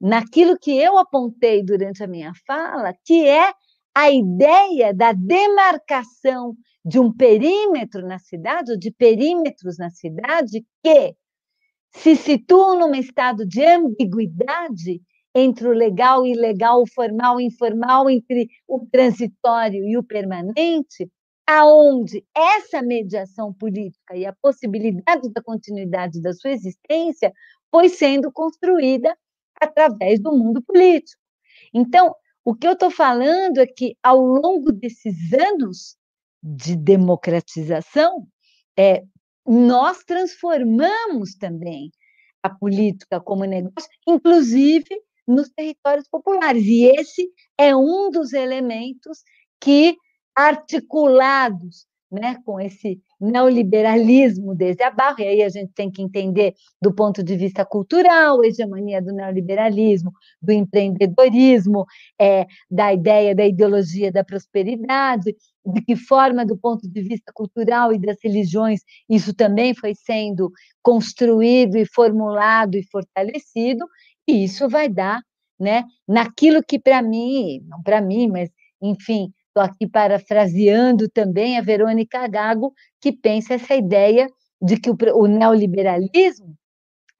naquilo 0.00 0.58
que 0.58 0.76
eu 0.76 0.98
apontei 0.98 1.64
durante 1.64 2.02
a 2.02 2.06
minha 2.06 2.32
fala, 2.46 2.94
que 3.04 3.26
é 3.26 3.52
a 3.94 4.10
ideia 4.10 4.92
da 4.94 5.12
demarcação 5.12 6.54
de 6.84 7.00
um 7.00 7.12
perímetro 7.12 8.06
na 8.06 8.18
cidade, 8.18 8.72
ou 8.72 8.78
de 8.78 8.92
perímetros 8.92 9.78
na 9.78 9.90
cidade, 9.90 10.64
que 10.84 11.16
se 11.94 12.14
situam 12.14 12.78
num 12.78 12.94
estado 12.94 13.46
de 13.46 13.64
ambiguidade 13.64 15.00
entre 15.34 15.66
o 15.68 15.72
legal 15.72 16.24
e 16.24 16.32
ilegal, 16.32 16.82
o 16.82 16.90
formal 16.94 17.40
e 17.40 17.44
informal, 17.44 18.08
entre 18.08 18.48
o 18.68 18.86
transitório 18.86 19.82
e 19.84 19.96
o 19.96 20.02
permanente, 20.02 21.10
aonde 21.46 22.24
essa 22.34 22.82
mediação 22.82 23.52
política 23.52 24.16
e 24.16 24.26
a 24.26 24.34
possibilidade 24.42 25.30
da 25.32 25.42
continuidade 25.42 26.20
da 26.20 26.32
sua 26.32 26.50
existência 26.50 27.32
foi 27.70 27.88
sendo 27.88 28.32
construída 28.32 29.16
através 29.60 30.20
do 30.20 30.32
mundo 30.32 30.62
político. 30.62 31.20
Então, 31.72 32.14
o 32.44 32.54
que 32.54 32.66
eu 32.66 32.72
estou 32.72 32.90
falando 32.90 33.58
é 33.58 33.66
que, 33.66 33.96
ao 34.02 34.20
longo 34.20 34.72
desses 34.72 35.32
anos 35.32 35.96
de 36.42 36.76
democratização, 36.76 38.26
é, 38.78 39.02
nós 39.46 40.04
transformamos 40.04 41.34
também 41.36 41.90
a 42.42 42.50
política 42.50 43.20
como 43.20 43.44
negócio, 43.44 43.88
inclusive 44.06 44.88
nos 45.26 45.48
territórios 45.50 46.08
populares. 46.08 46.64
E 46.64 46.84
esse 46.84 47.28
é 47.58 47.74
um 47.74 48.10
dos 48.10 48.32
elementos 48.32 49.22
que, 49.60 49.96
articulados 50.36 51.86
né, 52.10 52.36
com 52.44 52.60
esse 52.60 53.00
neoliberalismo 53.20 54.54
desde 54.54 54.82
a 54.82 54.90
barra, 54.90 55.22
e 55.22 55.28
aí 55.28 55.42
a 55.42 55.48
gente 55.48 55.72
tem 55.74 55.90
que 55.90 56.02
entender 56.02 56.54
do 56.80 56.94
ponto 56.94 57.22
de 57.22 57.36
vista 57.36 57.64
cultural, 57.64 58.40
a 58.40 58.46
hegemonia 58.46 59.02
do 59.02 59.12
neoliberalismo, 59.12 60.12
do 60.40 60.52
empreendedorismo, 60.52 61.84
é, 62.20 62.46
da 62.70 62.92
ideia 62.92 63.34
da 63.34 63.44
ideologia 63.44 64.12
da 64.12 64.22
prosperidade, 64.22 65.34
de 65.64 65.82
que 65.82 65.96
forma, 65.96 66.46
do 66.46 66.56
ponto 66.56 66.88
de 66.88 67.02
vista 67.02 67.32
cultural 67.34 67.92
e 67.92 67.98
das 67.98 68.18
religiões, 68.22 68.80
isso 69.08 69.34
também 69.34 69.74
foi 69.74 69.94
sendo 69.94 70.52
construído 70.82 71.76
e 71.76 71.84
formulado 71.86 72.76
e 72.76 72.86
fortalecido, 72.88 73.84
e 74.28 74.44
isso 74.44 74.68
vai 74.68 74.88
dar 74.88 75.20
né, 75.58 75.84
naquilo 76.06 76.62
que 76.62 76.78
para 76.78 77.02
mim, 77.02 77.60
não 77.66 77.82
para 77.82 78.00
mim, 78.00 78.28
mas 78.28 78.50
enfim, 78.80 79.32
Estou 79.56 79.64
aqui 79.64 79.88
parafraseando 79.88 81.08
também 81.08 81.56
a 81.56 81.62
Verônica 81.62 82.28
Gago, 82.28 82.74
que 83.00 83.10
pensa 83.10 83.54
essa 83.54 83.74
ideia 83.74 84.28
de 84.60 84.78
que 84.78 84.90
o, 84.90 84.96
o 85.14 85.26
neoliberalismo 85.26 86.54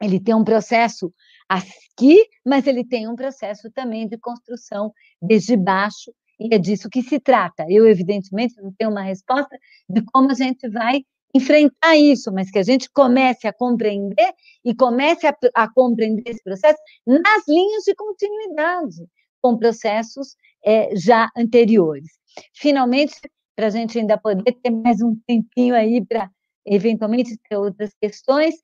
ele 0.03 0.21
tem 0.21 0.35
um 0.35 0.45
processo 0.45 1.11
aqui, 1.49 2.23
mas 2.45 2.67
ele 2.67 2.85
tem 2.85 3.09
um 3.09 3.17
processo 3.17 3.71
também 3.71 4.07
de 4.07 4.19
construção 4.19 4.93
desde 5.23 5.57
baixo, 5.57 6.13
e 6.39 6.55
é 6.55 6.59
disso 6.59 6.91
que 6.91 7.03
se 7.03 7.19
trata. 7.19 7.65
Eu, 7.71 7.89
evidentemente, 7.89 8.61
não 8.61 8.71
tenho 8.77 8.91
uma 8.91 9.01
resposta 9.01 9.57
de 9.89 10.03
como 10.13 10.31
a 10.31 10.35
gente 10.35 10.69
vai 10.69 11.07
enfrentar 11.35 11.97
isso, 11.97 12.31
mas 12.31 12.51
que 12.51 12.59
a 12.59 12.63
gente 12.63 12.91
comece 12.91 13.49
a 13.49 13.53
compreender 13.55 14.35
e 14.63 14.75
comece 14.75 15.27
a, 15.27 15.35
a 15.55 15.73
compreender 15.73 16.25
esse 16.27 16.43
processo 16.43 16.79
nas 17.07 17.49
linhas 17.49 17.85
de 17.85 17.95
continuidade, 17.95 19.09
com 19.41 19.57
processos 19.57 20.37
é, 20.63 20.95
já 20.97 21.31
anteriores. 21.35 22.11
Finalmente, 22.55 23.15
para 23.55 23.69
a 23.69 23.71
gente 23.71 23.99
ainda 23.99 24.19
poder 24.19 24.53
ter 24.63 24.71
mais 24.71 25.01
um 25.01 25.17
tempinho 25.27 25.75
aí 25.75 26.05
para, 26.05 26.31
eventualmente, 26.65 27.39
ter 27.49 27.57
outras 27.57 27.93
questões, 28.01 28.55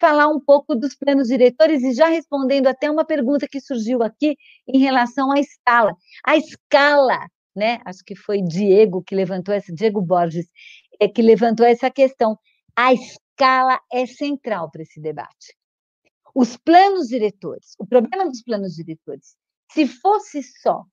falar 0.00 0.28
um 0.28 0.40
pouco 0.40 0.74
dos 0.74 0.94
planos 0.94 1.28
diretores 1.28 1.82
e 1.82 1.92
já 1.92 2.08
respondendo 2.08 2.66
até 2.66 2.90
uma 2.90 3.04
pergunta 3.04 3.48
que 3.48 3.60
surgiu 3.60 4.02
aqui 4.02 4.36
em 4.66 4.78
relação 4.78 5.32
à 5.32 5.40
escala. 5.40 5.94
A 6.24 6.36
escala, 6.36 7.18
né? 7.54 7.80
Acho 7.84 8.04
que 8.04 8.14
foi 8.14 8.42
Diego 8.42 9.02
que 9.02 9.14
levantou 9.14 9.54
essa, 9.54 9.72
Diego 9.72 10.00
Borges, 10.00 10.46
é, 11.00 11.08
que 11.08 11.22
levantou 11.22 11.66
essa 11.66 11.90
questão. 11.90 12.38
A 12.76 12.92
escala 12.92 13.80
é 13.92 14.06
central 14.06 14.70
para 14.70 14.82
esse 14.82 15.00
debate. 15.00 15.56
Os 16.34 16.56
planos 16.58 17.08
diretores, 17.08 17.74
o 17.78 17.86
problema 17.86 18.28
dos 18.28 18.42
planos 18.42 18.74
diretores, 18.74 19.36
se 19.72 19.86
fosse 19.86 20.42
só 20.42 20.84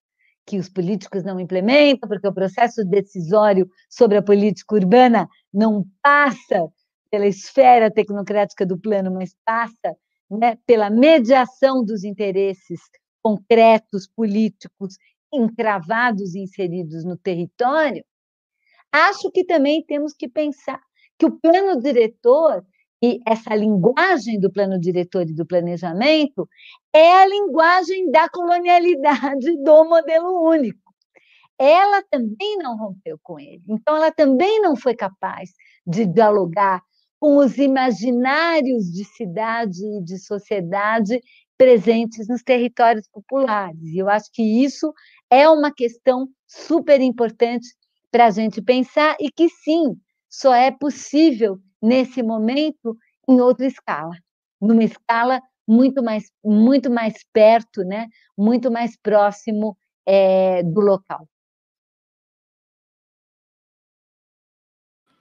que 0.45 0.57
os 0.57 0.69
políticos 0.69 1.23
não 1.23 1.39
implementam, 1.39 2.07
porque 2.07 2.27
o 2.27 2.33
processo 2.33 2.83
decisório 2.83 3.69
sobre 3.89 4.17
a 4.17 4.21
política 4.21 4.75
urbana 4.75 5.27
não 5.53 5.85
passa 6.01 6.67
pela 7.09 7.27
esfera 7.27 7.91
tecnocrática 7.91 8.65
do 8.65 8.77
plano, 8.77 9.11
mas 9.11 9.35
passa 9.45 9.95
né, 10.29 10.57
pela 10.65 10.89
mediação 10.89 11.83
dos 11.83 12.03
interesses 12.03 12.79
concretos 13.21 14.07
políticos 14.07 14.97
encravados 15.33 16.35
e 16.35 16.39
inseridos 16.39 17.03
no 17.03 17.17
território, 17.17 18.03
acho 18.91 19.31
que 19.31 19.43
também 19.43 19.83
temos 19.83 20.13
que 20.13 20.27
pensar 20.27 20.81
que 21.17 21.25
o 21.25 21.39
plano 21.39 21.79
diretor 21.79 22.65
e 23.03 23.19
essa 23.27 23.53
linguagem 23.53 24.39
do 24.39 24.49
plano 24.49 24.79
diretor 24.79 25.23
e 25.23 25.33
do 25.33 25.45
planejamento 25.45 26.47
é 26.93 27.21
a 27.21 27.27
linguagem 27.27 28.09
da 28.09 28.29
colonialidade 28.29 29.57
do 29.61 29.83
modelo 29.83 30.41
único. 30.41 30.79
Ela 31.59 32.01
também 32.09 32.57
não 32.59 32.77
rompeu 32.77 33.19
com 33.21 33.37
ele, 33.37 33.61
então 33.67 33.97
ela 33.97 34.09
também 34.09 34.61
não 34.61 34.77
foi 34.77 34.95
capaz 34.95 35.49
de 35.85 36.05
dialogar 36.05 36.81
com 37.19 37.35
os 37.37 37.57
imaginários 37.57 38.85
de 38.85 39.03
cidade 39.03 39.85
e 39.85 40.01
de 40.01 40.17
sociedade 40.17 41.19
presentes 41.57 42.29
nos 42.29 42.41
territórios 42.41 43.07
populares. 43.09 43.83
E 43.83 43.97
eu 43.97 44.09
acho 44.09 44.29
que 44.31 44.41
isso 44.63 44.93
é 45.29 45.47
uma 45.49 45.73
questão 45.73 46.29
super 46.47 47.01
importante 47.01 47.67
para 48.09 48.27
a 48.27 48.31
gente 48.31 48.61
pensar 48.61 49.17
e 49.19 49.29
que 49.29 49.49
sim, 49.49 49.97
só 50.29 50.53
é 50.53 50.71
possível 50.71 51.59
nesse 51.83 52.23
momento 52.23 52.97
em 53.27 53.41
outra 53.41 53.65
escala, 53.65 54.15
numa 54.61 54.83
escala 54.85 55.41
muito 55.67 56.01
mais, 56.01 56.31
muito 56.43 56.89
mais 56.89 57.13
perto, 57.33 57.83
né? 57.83 58.07
muito 58.37 58.71
mais 58.71 58.97
próximo 58.97 59.77
é, 60.05 60.63
do 60.63 60.79
local. 60.79 61.27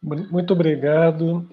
Muito 0.03 0.53
obrigado, 0.53 1.49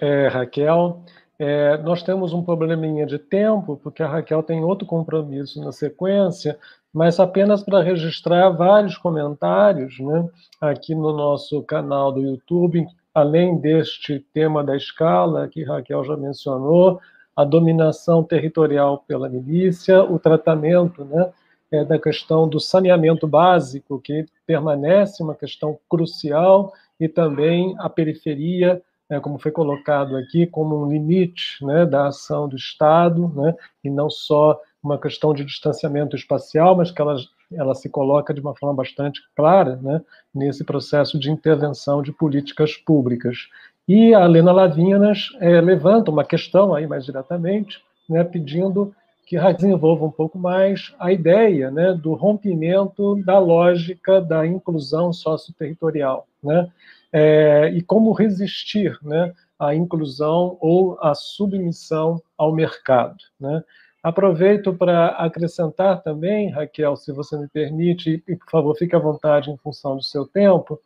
é, 0.00 0.28
Raquel. 0.32 1.02
É, 1.38 1.76
nós 1.78 2.02
temos 2.02 2.32
um 2.32 2.42
probleminha 2.42 3.06
de 3.06 3.18
tempo, 3.18 3.78
porque 3.82 4.02
a 4.02 4.08
Raquel 4.08 4.42
tem 4.42 4.62
outro 4.62 4.86
compromisso 4.86 5.62
na 5.62 5.72
sequência, 5.72 6.58
mas 6.92 7.18
apenas 7.18 7.62
para 7.62 7.82
registrar 7.82 8.50
vários 8.50 8.98
comentários 8.98 9.98
né, 9.98 10.28
aqui 10.60 10.94
no 10.94 11.12
nosso 11.16 11.62
canal 11.62 12.12
do 12.12 12.20
YouTube, 12.20 12.86
além 13.14 13.58
deste 13.58 14.20
tema 14.32 14.64
da 14.64 14.76
escala, 14.76 15.48
que 15.48 15.62
Raquel 15.62 16.04
já 16.04 16.16
mencionou, 16.16 17.00
a 17.34 17.44
dominação 17.44 18.22
territorial 18.22 19.04
pela 19.06 19.28
milícia, 19.28 20.02
o 20.02 20.18
tratamento 20.18 21.04
né, 21.04 21.32
é, 21.70 21.84
da 21.84 21.98
questão 21.98 22.48
do 22.48 22.60
saneamento 22.60 23.26
básico, 23.26 24.00
que 24.00 24.26
permanece 24.46 25.22
uma 25.22 25.34
questão 25.34 25.78
crucial, 25.88 26.72
e 27.00 27.08
também 27.08 27.74
a 27.78 27.88
periferia, 27.88 28.80
né, 29.08 29.18
como 29.18 29.38
foi 29.38 29.50
colocado 29.50 30.16
aqui, 30.16 30.46
como 30.46 30.84
um 30.84 30.90
limite 30.90 31.64
né, 31.64 31.84
da 31.84 32.08
ação 32.08 32.48
do 32.48 32.56
Estado, 32.56 33.32
né, 33.34 33.54
e 33.82 33.90
não 33.90 34.08
só 34.08 34.60
uma 34.82 34.98
questão 34.98 35.32
de 35.32 35.44
distanciamento 35.44 36.16
espacial, 36.16 36.76
mas 36.76 36.90
que 36.90 37.00
ela, 37.00 37.16
ela 37.54 37.74
se 37.74 37.88
coloca 37.88 38.32
de 38.32 38.40
uma 38.40 38.54
forma 38.54 38.74
bastante 38.74 39.20
clara 39.34 39.76
né, 39.82 40.00
nesse 40.34 40.64
processo 40.64 41.18
de 41.18 41.30
intervenção 41.30 42.02
de 42.02 42.12
políticas 42.12 42.76
públicas. 42.76 43.48
E 43.86 44.14
a 44.14 44.24
Helena 44.24 44.52
Lavinas 44.52 45.28
é, 45.40 45.60
levanta 45.60 46.10
uma 46.10 46.24
questão 46.24 46.74
aí 46.74 46.86
mais 46.86 47.04
diretamente, 47.04 47.82
né, 48.08 48.22
pedindo 48.22 48.94
que 49.26 49.38
desenvolva 49.54 50.04
um 50.04 50.10
pouco 50.10 50.38
mais 50.38 50.94
a 50.98 51.10
ideia 51.12 51.70
né, 51.70 51.94
do 51.94 52.12
rompimento 52.12 53.16
da 53.24 53.38
lógica 53.38 54.20
da 54.20 54.46
inclusão 54.46 55.12
socioterritorial, 55.12 56.26
né, 56.42 56.68
é, 57.12 57.70
e 57.70 57.82
como 57.82 58.12
resistir 58.12 58.98
né, 59.02 59.32
à 59.58 59.74
inclusão 59.74 60.56
ou 60.60 60.98
à 61.00 61.14
submissão 61.14 62.22
ao 62.36 62.52
mercado. 62.52 63.16
Né. 63.40 63.62
Aproveito 64.02 64.74
para 64.74 65.08
acrescentar 65.10 66.02
também, 66.02 66.50
Raquel, 66.50 66.96
se 66.96 67.12
você 67.12 67.38
me 67.38 67.46
permite, 67.48 68.22
e 68.26 68.36
por 68.36 68.50
favor 68.50 68.76
fique 68.76 68.96
à 68.96 68.98
vontade 68.98 69.50
em 69.50 69.56
função 69.56 69.96
do 69.96 70.02
seu 70.02 70.26
tempo, 70.26 70.80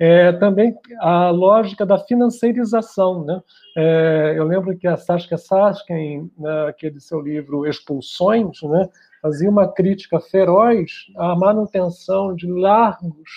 é, 0.00 0.32
também 0.32 0.74
a 0.98 1.28
lógica 1.28 1.84
da 1.84 1.98
financiarização. 1.98 3.24
Né? 3.24 3.40
É, 3.76 4.34
eu 4.36 4.44
lembro 4.44 4.76
que 4.76 4.88
a 4.88 4.96
Saskia 4.96 5.36
Saskin, 5.36 6.30
naquele 6.38 6.98
seu 6.98 7.20
livro 7.20 7.66
Expulsões, 7.66 8.62
né, 8.62 8.88
fazia 9.20 9.50
uma 9.50 9.70
crítica 9.70 10.18
feroz 10.18 10.90
à 11.16 11.36
manutenção 11.36 12.34
de 12.34 12.46
largos 12.50 13.30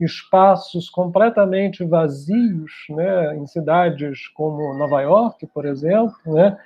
espaços 0.00 0.90
completamente 0.90 1.84
vazios, 1.84 2.72
né, 2.90 3.36
em 3.36 3.46
cidades 3.46 4.26
como 4.34 4.76
Nova 4.76 5.00
York, 5.02 5.46
por 5.54 5.64
exemplo, 5.64 6.16
né, 6.26 6.58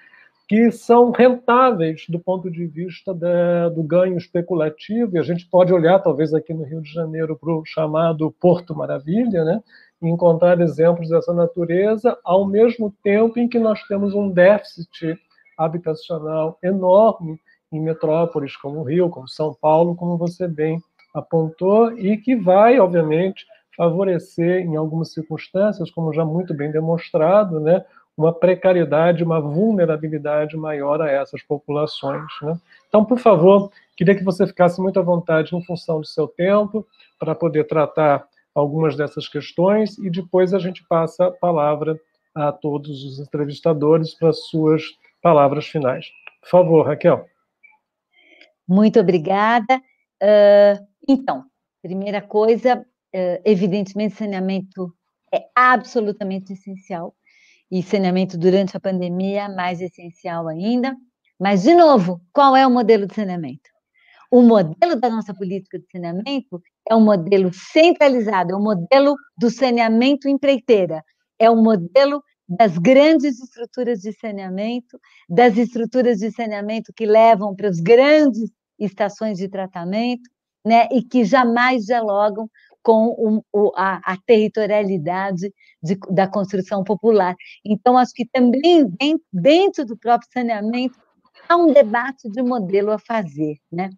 que 0.48 0.70
são 0.70 1.10
rentáveis 1.10 2.04
do 2.08 2.20
ponto 2.20 2.50
de 2.50 2.66
vista 2.66 3.12
da, 3.12 3.68
do 3.68 3.82
ganho 3.82 4.16
especulativo, 4.16 5.16
e 5.16 5.18
a 5.18 5.22
gente 5.22 5.48
pode 5.48 5.72
olhar, 5.72 5.98
talvez, 5.98 6.32
aqui 6.32 6.54
no 6.54 6.64
Rio 6.64 6.80
de 6.80 6.92
Janeiro, 6.92 7.36
para 7.36 7.52
o 7.52 7.64
chamado 7.64 8.30
Porto 8.40 8.74
Maravilha, 8.74 9.44
né? 9.44 9.62
e 10.00 10.08
encontrar 10.08 10.60
exemplos 10.60 11.08
dessa 11.08 11.32
natureza, 11.32 12.16
ao 12.22 12.46
mesmo 12.46 12.94
tempo 13.02 13.38
em 13.38 13.48
que 13.48 13.58
nós 13.58 13.82
temos 13.84 14.14
um 14.14 14.30
déficit 14.30 15.18
habitacional 15.56 16.58
enorme 16.62 17.40
em 17.72 17.80
metrópoles 17.80 18.56
como 18.56 18.80
o 18.80 18.82
Rio, 18.84 19.10
como 19.10 19.28
São 19.28 19.54
Paulo, 19.54 19.96
como 19.96 20.16
você 20.16 20.46
bem 20.46 20.80
apontou, 21.14 21.98
e 21.98 22.16
que 22.18 22.36
vai, 22.36 22.78
obviamente, 22.78 23.44
favorecer, 23.76 24.60
em 24.60 24.76
algumas 24.76 25.12
circunstâncias, 25.12 25.90
como 25.90 26.12
já 26.12 26.24
muito 26.24 26.54
bem 26.54 26.70
demonstrado, 26.70 27.58
né, 27.58 27.84
uma 28.16 28.32
precariedade, 28.32 29.22
uma 29.22 29.40
vulnerabilidade 29.40 30.56
maior 30.56 31.02
a 31.02 31.10
essas 31.10 31.42
populações. 31.42 32.24
Né? 32.40 32.58
Então, 32.88 33.04
por 33.04 33.18
favor, 33.18 33.70
queria 33.94 34.14
que 34.14 34.24
você 34.24 34.46
ficasse 34.46 34.80
muito 34.80 34.98
à 34.98 35.02
vontade 35.02 35.54
em 35.54 35.62
função 35.62 36.00
do 36.00 36.06
seu 36.06 36.26
tempo 36.26 36.86
para 37.18 37.34
poder 37.34 37.64
tratar 37.64 38.26
algumas 38.54 38.96
dessas 38.96 39.28
questões 39.28 39.98
e 39.98 40.08
depois 40.08 40.54
a 40.54 40.58
gente 40.58 40.82
passa 40.88 41.26
a 41.26 41.30
palavra 41.30 42.00
a 42.34 42.50
todos 42.50 43.04
os 43.04 43.18
entrevistadores 43.18 44.14
para 44.14 44.32
suas 44.32 44.82
palavras 45.22 45.66
finais. 45.66 46.06
Por 46.40 46.48
favor, 46.48 46.86
Raquel. 46.86 47.26
Muito 48.66 48.98
obrigada. 48.98 49.76
Uh, 50.22 50.86
então, 51.06 51.44
primeira 51.82 52.22
coisa, 52.22 52.78
uh, 52.78 53.42
evidentemente, 53.44 54.14
saneamento 54.14 54.92
é 55.32 55.44
absolutamente 55.54 56.54
essencial 56.54 57.14
e 57.70 57.82
saneamento 57.82 58.38
durante 58.38 58.76
a 58.76 58.80
pandemia, 58.80 59.48
mais 59.48 59.80
essencial 59.80 60.48
ainda. 60.48 60.94
Mas, 61.38 61.62
de 61.62 61.74
novo, 61.74 62.20
qual 62.32 62.56
é 62.56 62.66
o 62.66 62.70
modelo 62.70 63.06
de 63.06 63.14
saneamento? 63.14 63.70
O 64.30 64.42
modelo 64.42 64.96
da 64.96 65.08
nossa 65.08 65.34
política 65.34 65.78
de 65.78 65.86
saneamento 65.90 66.60
é 66.88 66.94
um 66.94 67.00
modelo 67.00 67.50
centralizado, 67.52 68.52
é 68.52 68.56
um 68.56 68.62
modelo 68.62 69.14
do 69.36 69.50
saneamento 69.50 70.28
empreiteira, 70.28 71.02
é 71.38 71.50
um 71.50 71.62
modelo 71.62 72.22
das 72.48 72.78
grandes 72.78 73.40
estruturas 73.40 74.00
de 74.00 74.12
saneamento, 74.12 74.98
das 75.28 75.56
estruturas 75.56 76.18
de 76.18 76.30
saneamento 76.30 76.92
que 76.94 77.04
levam 77.04 77.54
para 77.54 77.68
as 77.68 77.80
grandes 77.80 78.50
estações 78.78 79.38
de 79.38 79.48
tratamento, 79.48 80.28
né, 80.64 80.88
e 80.90 81.02
que 81.02 81.24
jamais 81.24 81.84
dialogam 81.84 82.48
com 82.86 83.42
o, 83.52 83.72
a, 83.74 83.96
a, 84.12 84.16
territorialidade 84.24 85.52
de, 85.82 85.98
da 86.08 86.28
construção 86.28 86.84
popular. 86.84 87.34
Então, 87.64 87.98
acho 87.98 88.12
que 88.14 88.24
também 88.32 88.88
dentro 89.32 89.84
do 89.84 89.96
próprio 89.96 90.30
saneamento 90.32 90.96
há 91.48 91.56
um 91.56 91.72
debate 91.72 92.30
de 92.30 92.40
modelo 92.42 92.92
a 92.92 92.98
fazer. 93.00 93.56
Né? 93.72 93.90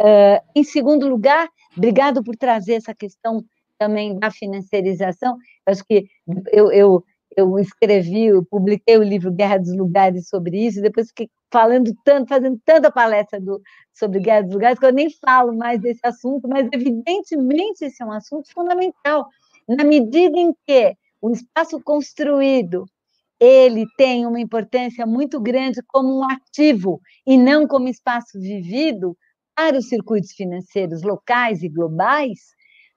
Uh, 0.00 0.42
em 0.56 0.64
segundo 0.64 1.06
lugar, 1.06 1.48
obrigado 1.76 2.24
por 2.24 2.34
trazer 2.34 2.74
essa 2.74 2.92
questão 2.92 3.40
também 3.78 4.18
da 4.18 4.32
financiarização. 4.32 5.36
Acho 5.64 5.84
que 5.84 6.04
eu, 6.52 6.72
eu 6.72 7.04
eu 7.36 7.58
escrevi, 7.58 8.26
eu 8.26 8.44
publiquei 8.44 8.96
o 8.96 9.02
livro 9.02 9.32
Guerra 9.32 9.58
dos 9.58 9.76
Lugares 9.76 10.28
sobre 10.28 10.66
isso, 10.66 10.78
e 10.78 10.82
depois 10.82 11.08
fiquei 11.08 11.28
falando 11.52 11.92
tanto, 12.04 12.28
fazendo 12.28 12.60
tanta 12.64 12.90
palestra 12.90 13.40
do, 13.40 13.60
sobre 13.92 14.20
Guerra 14.20 14.42
dos 14.42 14.54
Lugares, 14.54 14.78
que 14.78 14.86
eu 14.86 14.92
nem 14.92 15.08
falo 15.10 15.56
mais 15.56 15.80
desse 15.80 16.00
assunto, 16.04 16.48
mas 16.48 16.68
evidentemente 16.72 17.84
esse 17.84 18.02
é 18.02 18.06
um 18.06 18.12
assunto 18.12 18.52
fundamental, 18.52 19.26
na 19.68 19.84
medida 19.84 20.38
em 20.38 20.52
que 20.66 20.96
o 21.20 21.30
espaço 21.30 21.80
construído 21.82 22.84
ele 23.40 23.84
tem 23.96 24.26
uma 24.26 24.40
importância 24.40 25.06
muito 25.06 25.40
grande 25.40 25.80
como 25.88 26.20
um 26.20 26.24
ativo 26.24 27.00
e 27.26 27.36
não 27.36 27.66
como 27.66 27.88
espaço 27.88 28.38
vivido 28.38 29.16
para 29.54 29.78
os 29.78 29.88
circuitos 29.88 30.32
financeiros 30.32 31.02
locais 31.02 31.62
e 31.62 31.68
globais, 31.68 32.40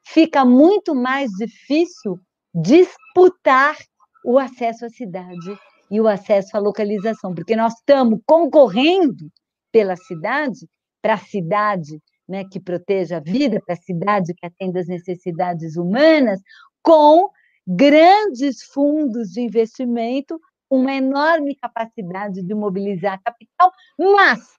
fica 0.05 0.45
muito 0.45 0.95
mais 0.95 1.29
difícil 1.31 2.19
disputar 2.53 3.77
o 4.23 4.37
acesso 4.37 4.85
à 4.85 4.89
cidade 4.89 5.57
e 5.89 6.01
o 6.01 6.07
acesso 6.07 6.55
à 6.57 6.59
localização, 6.59 7.33
porque 7.33 7.55
nós 7.55 7.73
estamos 7.73 8.19
concorrendo 8.25 9.31
pela 9.71 9.95
cidade, 9.95 10.67
para 11.01 11.13
a 11.13 11.17
cidade 11.17 12.01
né, 12.27 12.43
que 12.51 12.59
proteja 12.59 13.17
a 13.17 13.21
vida, 13.21 13.61
para 13.65 13.75
a 13.75 13.81
cidade 13.81 14.33
que 14.33 14.45
atenda 14.45 14.79
às 14.79 14.87
necessidades 14.87 15.77
humanas, 15.77 16.41
com 16.81 17.29
grandes 17.65 18.63
fundos 18.63 19.29
de 19.29 19.41
investimento, 19.41 20.39
uma 20.69 20.93
enorme 20.93 21.55
capacidade 21.55 22.43
de 22.43 22.53
mobilizar 22.53 23.21
capital, 23.23 23.71
mas 23.97 24.57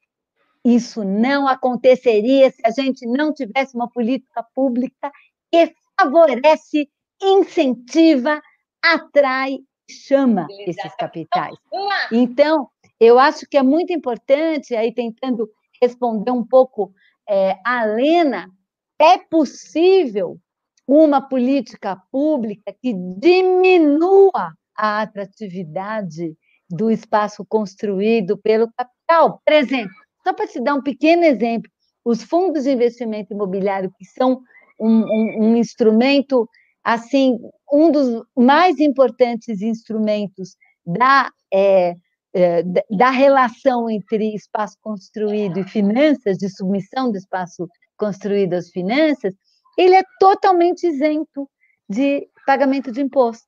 isso 0.65 1.05
não 1.05 1.47
aconteceria 1.47 2.51
se 2.51 2.61
a 2.65 2.71
gente 2.71 3.07
não 3.07 3.33
tivesse 3.33 3.75
uma 3.75 3.91
política 3.91 4.45
pública 4.55 5.11
que 5.51 5.73
favorece, 5.99 6.89
incentiva 7.21 8.41
atrai, 8.83 9.59
chama 9.91 10.47
esses 10.67 10.95
capitais. 10.97 11.57
Então, 12.13 12.69
eu 13.01 13.19
acho 13.19 13.47
que 13.49 13.57
é 13.57 13.63
muito 13.63 13.93
importante, 13.93 14.75
aí 14.75 14.93
tentando 14.93 15.49
responder 15.81 16.31
um 16.31 16.45
pouco 16.45 16.93
é, 17.29 17.59
a 17.65 17.85
Lena, 17.85 18.49
é 18.99 19.19
possível 19.19 20.39
uma 20.87 21.21
política 21.21 22.01
pública 22.11 22.75
que 22.83 22.95
diminua 22.95 24.53
a 24.77 25.03
atratividade 25.03 26.35
do 26.69 26.91
espaço 26.91 27.45
construído 27.47 28.39
pelo 28.39 28.71
capital. 28.73 29.41
Por 29.45 29.55
exemplo, 29.55 29.95
só 30.25 30.33
para 30.33 30.47
te 30.47 30.61
dar 30.61 30.75
um 30.75 30.83
pequeno 30.83 31.25
exemplo, 31.25 31.71
os 32.05 32.23
fundos 32.23 32.65
de 32.65 32.71
investimento 32.71 33.33
imobiliário, 33.33 33.93
que 33.99 34.05
são 34.05 34.41
um, 34.81 35.03
um, 35.03 35.43
um 35.43 35.57
instrumento 35.57 36.49
assim, 36.89 37.39
um 37.71 37.93
dos 37.93 38.25
mais 38.35 38.81
importantes 38.81 39.61
instrumentos 39.61 40.57
da, 40.87 41.31
é, 41.53 41.95
é, 42.33 42.63
da 42.91 43.11
relação 43.11 43.91
entre 43.91 44.35
espaço 44.35 44.75
construído 44.81 45.59
e 45.59 45.65
finanças, 45.65 46.39
de 46.39 46.49
submissão 46.49 47.11
do 47.13 47.19
espaço 47.19 47.69
construído 47.99 48.55
às 48.55 48.71
finanças, 48.71 49.35
ele 49.77 49.97
é 49.97 50.03
totalmente 50.19 50.87
isento 50.87 51.47
de 51.87 52.27
pagamento 52.47 52.91
de 52.91 53.03
impostos. 53.03 53.47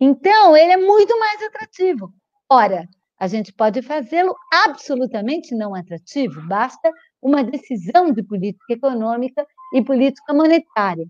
Então, 0.00 0.56
ele 0.56 0.72
é 0.72 0.78
muito 0.78 1.18
mais 1.20 1.42
atrativo. 1.42 2.14
Ora, 2.50 2.88
a 3.20 3.28
gente 3.28 3.52
pode 3.52 3.82
fazê-lo 3.82 4.34
absolutamente 4.50 5.54
não 5.54 5.74
atrativo, 5.74 6.40
basta 6.48 6.90
uma 7.20 7.44
decisão 7.44 8.10
de 8.10 8.22
política 8.22 8.72
econômica 8.72 9.46
e 9.74 9.84
política 9.84 10.32
monetária. 10.32 11.06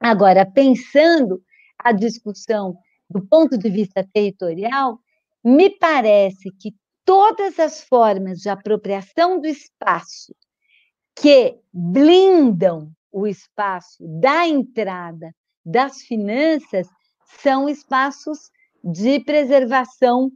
Agora, 0.00 0.44
pensando 0.44 1.42
a 1.78 1.92
discussão 1.92 2.76
do 3.08 3.26
ponto 3.26 3.56
de 3.56 3.68
vista 3.70 4.06
territorial, 4.12 4.98
me 5.44 5.70
parece 5.70 6.50
que 6.50 6.74
todas 7.04 7.58
as 7.58 7.82
formas 7.82 8.38
de 8.38 8.48
apropriação 8.48 9.40
do 9.40 9.46
espaço 9.46 10.34
que 11.14 11.56
blindam 11.72 12.90
o 13.12 13.26
espaço 13.26 14.04
da 14.20 14.46
entrada 14.46 15.32
das 15.64 16.02
finanças 16.02 16.86
são 17.40 17.68
espaços 17.68 18.50
de 18.84 19.20
preservação 19.20 20.30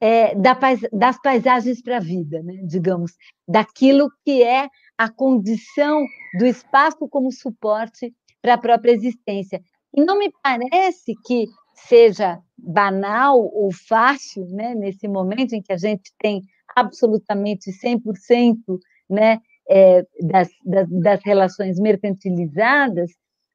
é, 0.00 0.34
da 0.34 0.58
das 0.92 1.20
paisagens 1.20 1.82
para 1.82 1.98
a 1.98 2.00
vida, 2.00 2.42
né? 2.42 2.60
digamos, 2.64 3.12
daquilo 3.46 4.10
que 4.24 4.42
é 4.42 4.68
a 4.98 5.08
condição 5.08 6.04
do 6.38 6.46
espaço 6.46 7.08
como 7.08 7.30
suporte 7.32 8.14
para 8.42 8.54
a 8.54 8.58
própria 8.58 8.92
existência. 8.92 9.62
E 9.94 10.04
não 10.04 10.18
me 10.18 10.30
parece 10.42 11.14
que 11.24 11.46
seja 11.74 12.40
banal 12.58 13.38
ou 13.38 13.70
fácil, 13.72 14.44
né, 14.48 14.74
nesse 14.74 15.08
momento 15.08 15.54
em 15.54 15.62
que 15.62 15.72
a 15.72 15.78
gente 15.78 16.12
tem 16.18 16.42
absolutamente 16.74 17.70
100% 17.70 18.56
né, 19.08 19.40
é, 19.68 20.04
das, 20.22 20.48
das, 20.64 20.88
das, 20.90 21.20
relações 21.24 21.78
mercantilizadas, 21.78 23.10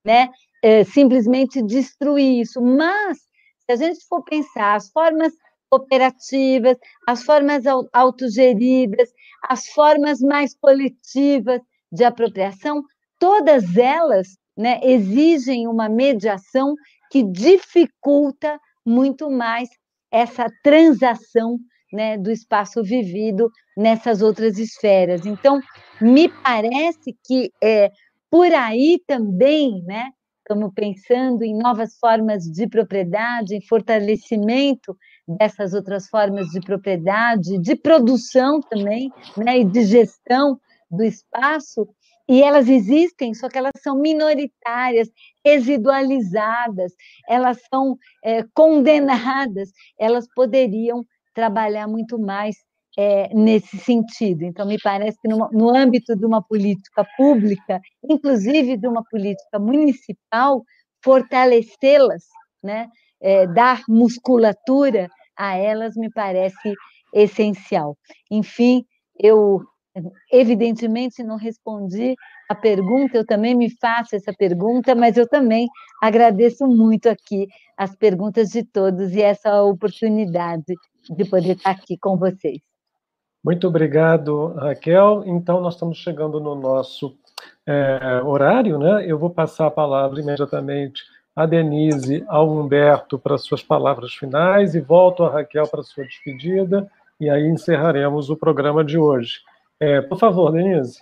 né, 0.05 0.29
é, 0.63 0.83
simplesmente 0.83 1.61
destruir 1.61 2.41
isso. 2.41 2.61
Mas, 2.61 3.17
se 3.65 3.71
a 3.71 3.75
gente 3.75 4.05
for 4.07 4.23
pensar 4.23 4.75
as 4.75 4.89
formas 4.89 5.33
cooperativas, 5.69 6.77
as 7.07 7.23
formas 7.23 7.63
autogeridas, 7.91 9.09
as 9.43 9.67
formas 9.67 10.21
mais 10.21 10.55
coletivas 10.55 11.61
de 11.91 12.03
apropriação, 12.03 12.83
todas 13.19 13.75
elas 13.75 14.37
né, 14.57 14.79
exigem 14.83 15.67
uma 15.67 15.87
mediação 15.87 16.75
que 17.11 17.23
dificulta 17.23 18.59
muito 18.85 19.29
mais 19.29 19.69
essa 20.11 20.47
transação 20.63 21.59
né, 21.91 22.17
do 22.17 22.31
espaço 22.31 22.83
vivido 22.83 23.49
nessas 23.77 24.21
outras 24.21 24.57
esferas. 24.57 25.25
Então, 25.25 25.61
me 26.01 26.29
parece 26.29 27.15
que 27.25 27.51
é, 27.61 27.91
por 28.29 28.51
aí 28.51 29.01
também, 29.07 29.83
né, 29.83 30.09
estamos 30.39 30.71
pensando 30.73 31.43
em 31.43 31.57
novas 31.57 31.97
formas 31.99 32.43
de 32.43 32.67
propriedade, 32.67 33.55
em 33.55 33.61
fortalecimento 33.61 34.97
dessas 35.27 35.73
outras 35.73 36.07
formas 36.07 36.47
de 36.47 36.61
propriedade, 36.61 37.57
de 37.59 37.75
produção 37.75 38.61
também, 38.61 39.11
né, 39.37 39.59
e 39.59 39.65
de 39.65 39.83
gestão 39.83 40.59
do 40.89 41.03
espaço, 41.03 41.87
e 42.29 42.43
elas 42.43 42.67
existem, 42.67 43.33
só 43.33 43.47
que 43.47 43.57
elas 43.57 43.71
são 43.81 43.97
minoritárias, 43.97 45.09
residualizadas, 45.45 46.93
elas 47.27 47.57
são 47.69 47.97
é, 48.23 48.43
condenadas, 48.53 49.71
elas 49.97 50.27
poderiam 50.35 51.05
trabalhar 51.33 51.87
muito 51.87 52.19
mais 52.19 52.57
é, 52.97 53.33
nesse 53.33 53.77
sentido. 53.77 54.43
Então, 54.43 54.65
me 54.65 54.77
parece 54.81 55.17
que 55.21 55.27
no, 55.29 55.47
no 55.51 55.69
âmbito 55.69 56.15
de 56.15 56.25
uma 56.25 56.41
política 56.41 57.05
pública, 57.15 57.79
inclusive 58.03 58.75
de 58.75 58.87
uma 58.87 59.03
política 59.09 59.59
municipal, 59.59 60.63
fortalecê-las, 61.03 62.23
né, 62.61 62.87
é, 63.21 63.47
dar 63.47 63.83
musculatura 63.87 65.07
a 65.37 65.55
elas, 65.55 65.95
me 65.95 66.09
parece 66.11 66.73
essencial. 67.13 67.95
Enfim, 68.31 68.83
eu 69.19 69.61
evidentemente 70.31 71.23
não 71.23 71.37
respondi 71.37 72.15
a 72.49 72.55
pergunta, 72.55 73.17
eu 73.17 73.25
também 73.25 73.55
me 73.55 73.69
faço 73.69 74.15
essa 74.15 74.33
pergunta, 74.33 74.95
mas 74.95 75.17
eu 75.17 75.27
também 75.27 75.67
agradeço 76.01 76.65
muito 76.65 77.09
aqui 77.09 77.47
as 77.77 77.95
perguntas 77.95 78.49
de 78.49 78.63
todos 78.63 79.13
e 79.13 79.21
essa 79.21 79.61
oportunidade 79.63 80.73
de 81.09 81.25
poder 81.25 81.57
estar 81.57 81.71
aqui 81.71 81.97
com 81.97 82.17
vocês. 82.17 82.59
Muito 83.43 83.67
obrigado, 83.67 84.53
Raquel. 84.53 85.23
Então, 85.25 85.61
nós 85.61 85.75
estamos 85.75 85.97
chegando 85.97 86.39
no 86.39 86.55
nosso 86.55 87.15
é, 87.65 88.21
horário, 88.23 88.77
né? 88.77 89.05
Eu 89.05 89.17
vou 89.17 89.29
passar 89.29 89.67
a 89.67 89.71
palavra 89.71 90.19
imediatamente 90.19 91.03
a 91.35 91.45
Denise, 91.45 92.25
ao 92.27 92.49
Humberto 92.49 93.19
para 93.19 93.37
suas 93.37 93.61
palavras 93.61 94.13
finais 94.13 94.73
e 94.73 94.81
volto 94.81 95.23
a 95.23 95.29
Raquel 95.29 95.67
para 95.67 95.83
sua 95.83 96.03
despedida 96.03 96.89
e 97.19 97.29
aí 97.29 97.47
encerraremos 97.47 98.29
o 98.29 98.35
programa 98.35 98.83
de 98.83 98.97
hoje. 98.97 99.39
É, 99.79 100.01
por 100.01 100.19
favor, 100.19 100.51
Denise. 100.51 100.99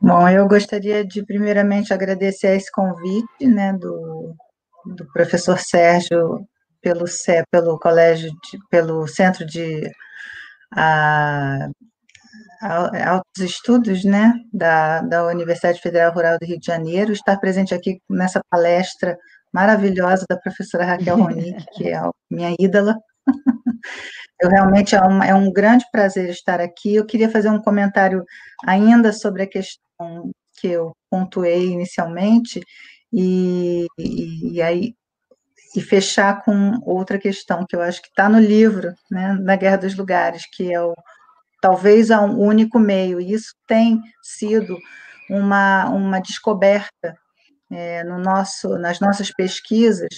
Bom, 0.00 0.28
eu 0.28 0.46
gostaria 0.46 1.04
de 1.04 1.24
primeiramente 1.24 1.92
agradecer 1.92 2.56
esse 2.56 2.70
convite, 2.70 3.46
né, 3.46 3.72
do, 3.72 4.34
do 4.84 5.06
professor 5.12 5.58
Sérgio 5.58 6.46
pelo 6.80 7.04
pelo 7.50 7.78
colégio, 7.78 8.30
de, 8.30 8.58
pelo 8.70 9.06
centro 9.08 9.44
de 9.44 9.90
a, 10.72 11.68
altos 12.62 13.42
estudos, 13.42 14.04
né, 14.04 14.32
da, 14.52 15.00
da 15.02 15.26
Universidade 15.26 15.80
Federal 15.80 16.12
Rural 16.12 16.38
do 16.38 16.46
Rio 16.46 16.58
de 16.58 16.66
Janeiro, 16.66 17.12
estar 17.12 17.38
presente 17.38 17.74
aqui 17.74 18.00
nessa 18.08 18.40
palestra 18.50 19.16
maravilhosa 19.52 20.24
da 20.28 20.36
professora 20.36 20.84
Raquel 20.84 21.16
Ronick, 21.16 21.64
que 21.72 21.88
é 21.88 21.96
a 21.96 22.10
minha 22.30 22.54
ídola. 22.58 22.94
Eu 24.40 24.50
realmente 24.50 24.94
é 24.94 25.00
um, 25.02 25.22
é 25.22 25.34
um 25.34 25.50
grande 25.50 25.84
prazer 25.90 26.28
estar 26.28 26.60
aqui. 26.60 26.94
Eu 26.94 27.06
queria 27.06 27.30
fazer 27.30 27.48
um 27.48 27.60
comentário 27.60 28.22
ainda 28.66 29.12
sobre 29.12 29.42
a 29.42 29.46
questão 29.46 30.30
que 30.58 30.68
eu 30.68 30.92
pontuei 31.10 31.68
inicialmente 31.68 32.60
e, 33.12 33.86
e, 33.98 34.54
e 34.54 34.62
aí 34.62 34.94
e 35.74 35.80
fechar 35.80 36.42
com 36.42 36.78
outra 36.84 37.18
questão 37.18 37.66
que 37.68 37.76
eu 37.76 37.82
acho 37.82 38.00
que 38.00 38.08
está 38.08 38.28
no 38.28 38.38
livro, 38.38 38.94
né, 39.10 39.34
na 39.34 39.56
Guerra 39.56 39.76
dos 39.76 39.94
Lugares, 39.94 40.44
que 40.50 40.72
é 40.72 40.80
o 40.80 40.94
talvez 41.60 42.10
o 42.10 42.18
um 42.20 42.38
único 42.38 42.78
meio. 42.78 43.20
E 43.20 43.32
isso 43.32 43.54
tem 43.66 44.00
sido 44.22 44.78
uma, 45.28 45.88
uma 45.90 46.20
descoberta 46.20 47.14
é, 47.70 48.04
no 48.04 48.18
nosso, 48.18 48.78
nas 48.78 49.00
nossas 49.00 49.30
pesquisas 49.30 50.08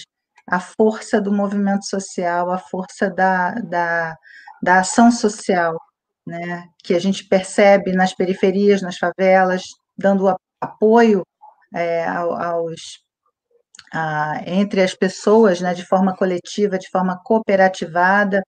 a 0.49 0.59
força 0.59 1.21
do 1.21 1.31
movimento 1.31 1.85
social, 1.85 2.51
a 2.51 2.57
força 2.57 3.09
da, 3.09 3.51
da, 3.51 4.15
da 4.61 4.79
ação 4.79 5.11
social, 5.11 5.77
né, 6.25 6.67
que 6.83 6.93
a 6.95 6.99
gente 6.99 7.27
percebe 7.27 7.91
nas 7.93 8.13
periferias, 8.13 8.81
nas 8.81 8.97
favelas, 8.97 9.63
dando 9.97 10.35
apoio 10.59 11.23
é, 11.73 12.05
aos, 12.05 12.99
a, 13.93 14.41
entre 14.45 14.81
as 14.81 14.95
pessoas, 14.95 15.61
né, 15.61 15.73
de 15.73 15.85
forma 15.85 16.15
coletiva, 16.15 16.79
de 16.79 16.89
forma 16.89 17.19
cooperativada 17.23 18.41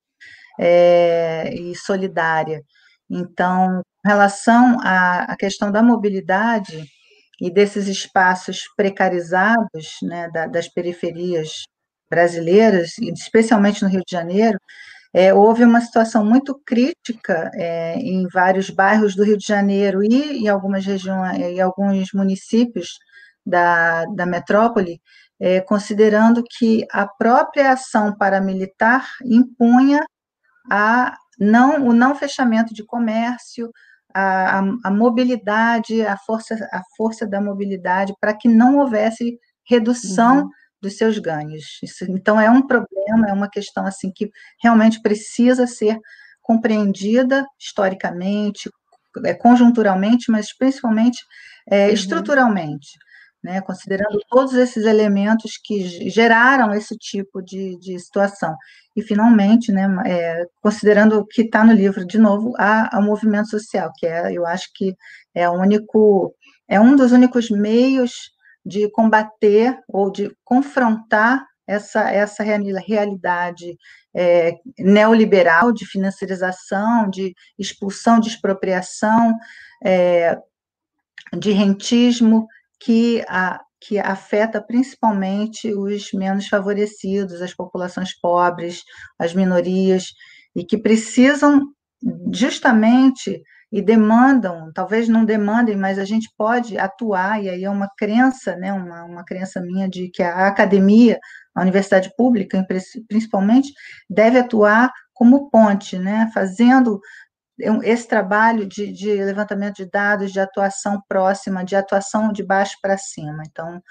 é, 0.59 1.53
e 1.53 1.75
solidária. 1.75 2.61
Então, 3.09 3.81
em 4.05 4.09
relação 4.09 4.77
à, 4.81 5.23
à 5.31 5.35
questão 5.37 5.71
da 5.71 5.83
mobilidade 5.83 6.85
e 7.39 7.51
desses 7.51 7.87
espaços 7.87 8.63
precarizados, 8.75 9.97
né, 10.03 10.29
da, 10.29 10.47
das 10.47 10.67
periferias 10.67 11.63
brasileiras, 12.11 12.97
especialmente 12.99 13.81
no 13.81 13.89
Rio 13.89 14.03
de 14.05 14.11
Janeiro, 14.11 14.59
é, 15.13 15.33
houve 15.33 15.63
uma 15.63 15.81
situação 15.81 16.25
muito 16.25 16.59
crítica 16.65 17.49
é, 17.55 17.95
em 17.95 18.27
vários 18.27 18.69
bairros 18.69 19.15
do 19.15 19.23
Rio 19.23 19.37
de 19.37 19.45
Janeiro 19.47 20.03
e 20.03 20.43
em 20.43 20.47
algumas 20.49 20.85
regiões, 20.85 21.37
em 21.37 21.59
alguns 21.61 22.09
municípios 22.13 22.99
da, 23.45 24.05
da 24.05 24.25
metrópole, 24.25 25.01
é, 25.39 25.61
considerando 25.61 26.43
que 26.57 26.85
a 26.91 27.07
própria 27.07 27.71
ação 27.71 28.15
paramilitar 28.15 29.05
impunha 29.25 30.05
a 30.69 31.15
não, 31.39 31.87
o 31.87 31.93
não 31.93 32.13
fechamento 32.13 32.73
de 32.73 32.85
comércio, 32.85 33.71
a, 34.13 34.59
a, 34.59 34.63
a 34.85 34.91
mobilidade, 34.91 36.05
a 36.05 36.17
força, 36.17 36.55
a 36.71 36.81
força 36.95 37.25
da 37.25 37.41
mobilidade, 37.41 38.13
para 38.19 38.33
que 38.33 38.47
não 38.47 38.77
houvesse 38.77 39.39
redução 39.65 40.43
uhum 40.43 40.49
dos 40.81 40.97
seus 40.97 41.17
ganhos. 41.19 41.79
Isso, 41.83 42.05
então, 42.09 42.39
é 42.39 42.49
um 42.49 42.65
problema, 42.65 43.29
é 43.29 43.33
uma 43.33 43.49
questão 43.49 43.85
assim 43.85 44.11
que 44.13 44.29
realmente 44.61 45.01
precisa 45.01 45.67
ser 45.67 45.99
compreendida 46.41 47.45
historicamente, 47.59 48.69
é, 49.25 49.33
conjunturalmente, 49.33 50.31
mas 50.31 50.55
principalmente 50.55 51.19
é, 51.69 51.87
uhum. 51.87 51.93
estruturalmente, 51.93 52.97
né, 53.43 53.61
considerando 53.61 54.19
todos 54.29 54.53
esses 54.53 54.85
elementos 54.85 55.53
que 55.63 56.09
geraram 56.09 56.73
esse 56.73 56.95
tipo 56.97 57.41
de, 57.41 57.77
de 57.79 57.97
situação. 57.99 58.55
E, 58.95 59.01
finalmente, 59.01 59.71
né, 59.71 59.87
é, 60.05 60.45
considerando 60.61 61.19
o 61.19 61.25
que 61.25 61.43
está 61.43 61.63
no 61.63 61.73
livro, 61.73 62.05
de 62.05 62.17
novo, 62.17 62.53
a, 62.57 62.97
a 62.97 63.01
movimento 63.01 63.49
social, 63.49 63.91
que 63.95 64.05
é, 64.05 64.31
eu 64.33 64.45
acho 64.45 64.69
que 64.73 64.95
é, 65.33 65.49
o 65.49 65.53
único, 65.53 66.33
é 66.67 66.79
um 66.79 66.95
dos 66.95 67.11
únicos 67.11 67.49
meios 67.49 68.31
de 68.65 68.89
combater 68.91 69.77
ou 69.87 70.11
de 70.11 70.35
confrontar 70.43 71.45
essa, 71.67 72.09
essa 72.11 72.43
realidade 72.43 73.77
é, 74.13 74.55
neoliberal 74.77 75.71
de 75.71 75.85
financiarização, 75.85 77.09
de 77.09 77.33
expulsão, 77.57 78.19
de 78.19 78.29
expropriação, 78.29 79.37
é, 79.83 80.37
de 81.37 81.51
rentismo, 81.51 82.47
que, 82.79 83.23
a, 83.27 83.61
que 83.79 83.99
afeta 83.99 84.61
principalmente 84.61 85.73
os 85.73 86.11
menos 86.13 86.47
favorecidos, 86.47 87.41
as 87.41 87.53
populações 87.53 88.19
pobres, 88.19 88.83
as 89.17 89.33
minorias, 89.33 90.13
e 90.55 90.65
que 90.65 90.77
precisam 90.77 91.61
justamente 92.33 93.41
e 93.71 93.81
demandam, 93.81 94.71
talvez 94.73 95.07
não 95.07 95.23
demandem, 95.23 95.77
mas 95.77 95.97
a 95.97 96.03
gente 96.03 96.29
pode 96.37 96.77
atuar, 96.77 97.41
e 97.41 97.49
aí 97.49 97.63
é 97.63 97.69
uma 97.69 97.89
crença, 97.97 98.55
né, 98.57 98.73
uma, 98.73 99.05
uma 99.05 99.23
crença 99.23 99.61
minha 99.61 99.87
de 99.87 100.09
que 100.09 100.21
a 100.21 100.47
academia, 100.47 101.17
a 101.55 101.61
universidade 101.61 102.11
pública, 102.17 102.65
principalmente, 103.07 103.71
deve 104.09 104.39
atuar 104.39 104.91
como 105.13 105.49
ponte, 105.49 105.97
né, 105.97 106.29
fazendo 106.33 106.99
esse 107.83 108.07
trabalho 108.07 108.67
de, 108.67 108.91
de 108.91 109.23
levantamento 109.23 109.75
de 109.75 109.89
dados, 109.89 110.31
de 110.31 110.39
atuação 110.39 111.01
próxima, 111.07 111.63
de 111.63 111.75
atuação 111.75 112.31
de 112.31 112.43
baixo 112.43 112.75
para 112.81 112.97
cima. 112.97 113.43
Então, 113.45 113.81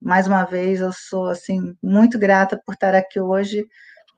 mais 0.00 0.26
uma 0.26 0.44
vez, 0.44 0.80
eu 0.80 0.92
sou 0.92 1.28
assim 1.28 1.76
muito 1.82 2.18
grata 2.18 2.60
por 2.64 2.72
estar 2.74 2.94
aqui 2.94 3.20
hoje, 3.20 3.66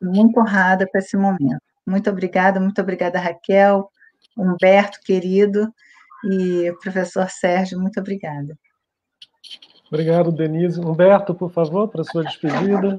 muito 0.00 0.38
honrada 0.40 0.86
com 0.86 0.96
esse 0.98 1.16
momento. 1.16 1.60
Muito 1.86 2.08
obrigada, 2.08 2.60
muito 2.60 2.80
obrigada, 2.80 3.18
Raquel, 3.18 3.90
Humberto, 4.36 4.98
querido, 5.04 5.72
e 6.24 6.72
professor 6.82 7.28
Sérgio, 7.28 7.80
muito 7.80 7.98
obrigada. 8.00 8.56
Obrigado, 9.88 10.32
Denise. 10.32 10.80
Humberto, 10.80 11.34
por 11.34 11.52
favor, 11.52 11.88
para 11.88 12.02
a 12.02 12.04
sua 12.04 12.24
despedida. 12.24 12.98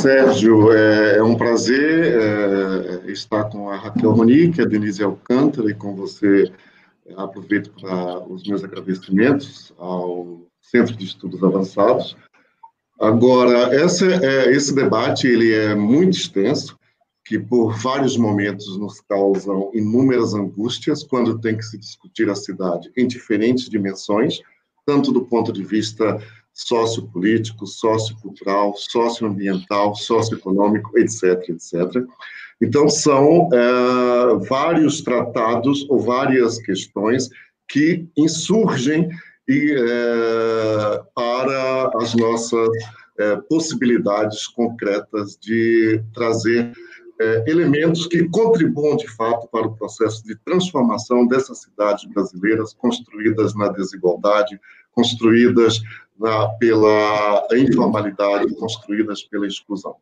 Sérgio, 0.00 0.72
é, 0.72 1.18
é 1.18 1.22
um 1.22 1.36
prazer 1.36 2.16
é, 2.16 3.10
estar 3.10 3.44
com 3.44 3.68
a 3.68 3.76
Raquel 3.76 4.16
Monique, 4.16 4.62
a 4.62 4.64
Denise 4.64 5.02
Alcântara, 5.02 5.70
e 5.70 5.74
com 5.74 5.94
você 5.94 6.50
aproveito 7.16 7.70
para 7.70 8.20
os 8.20 8.46
meus 8.46 8.64
agradecimentos 8.64 9.72
ao 9.78 10.46
Centro 10.60 10.96
de 10.96 11.04
Estudos 11.04 11.42
Avançados. 11.42 12.16
Agora, 12.98 13.74
essa, 13.74 14.06
é, 14.06 14.50
esse 14.52 14.74
debate 14.74 15.26
ele 15.26 15.52
é 15.52 15.74
muito 15.74 16.16
extenso, 16.16 16.78
que 17.26 17.40
por 17.40 17.76
vários 17.76 18.16
momentos 18.16 18.78
nos 18.78 19.00
causam 19.00 19.70
inúmeras 19.74 20.32
angústias 20.32 21.02
quando 21.02 21.40
tem 21.40 21.56
que 21.56 21.64
se 21.64 21.76
discutir 21.76 22.30
a 22.30 22.36
cidade 22.36 22.90
em 22.96 23.06
diferentes 23.06 23.68
dimensões, 23.68 24.40
tanto 24.86 25.12
do 25.12 25.22
ponto 25.22 25.52
de 25.52 25.64
vista 25.64 26.22
sociopolítico, 26.54 27.66
sociocultural, 27.66 28.74
socioambiental, 28.76 29.96
socioeconômico, 29.96 30.96
etc., 30.96 31.48
etc. 31.48 32.06
Então, 32.62 32.88
são 32.88 33.50
é, 33.52 34.46
vários 34.48 35.02
tratados 35.02 35.84
ou 35.90 35.98
várias 35.98 36.58
questões 36.58 37.28
que 37.68 38.06
insurgem 38.16 39.10
e, 39.48 39.74
é, 39.76 41.02
para 41.14 41.90
as 41.96 42.14
nossas 42.14 42.68
é, 43.18 43.36
possibilidades 43.48 44.46
concretas 44.46 45.36
de 45.36 46.00
trazer 46.14 46.72
é, 47.20 47.44
elementos 47.46 48.06
que 48.06 48.28
contribuam 48.28 48.96
de 48.96 49.08
fato 49.08 49.48
para 49.48 49.66
o 49.66 49.74
processo 49.74 50.24
de 50.24 50.36
transformação 50.36 51.26
dessas 51.26 51.62
cidades 51.62 52.04
brasileiras 52.12 52.74
construídas 52.74 53.54
na 53.54 53.68
desigualdade, 53.68 54.60
construídas 54.92 55.80
na, 56.18 56.48
pela 56.48 57.46
informalidade, 57.52 58.54
construídas 58.54 59.22
pela 59.22 59.46
exclusão. 59.46 59.96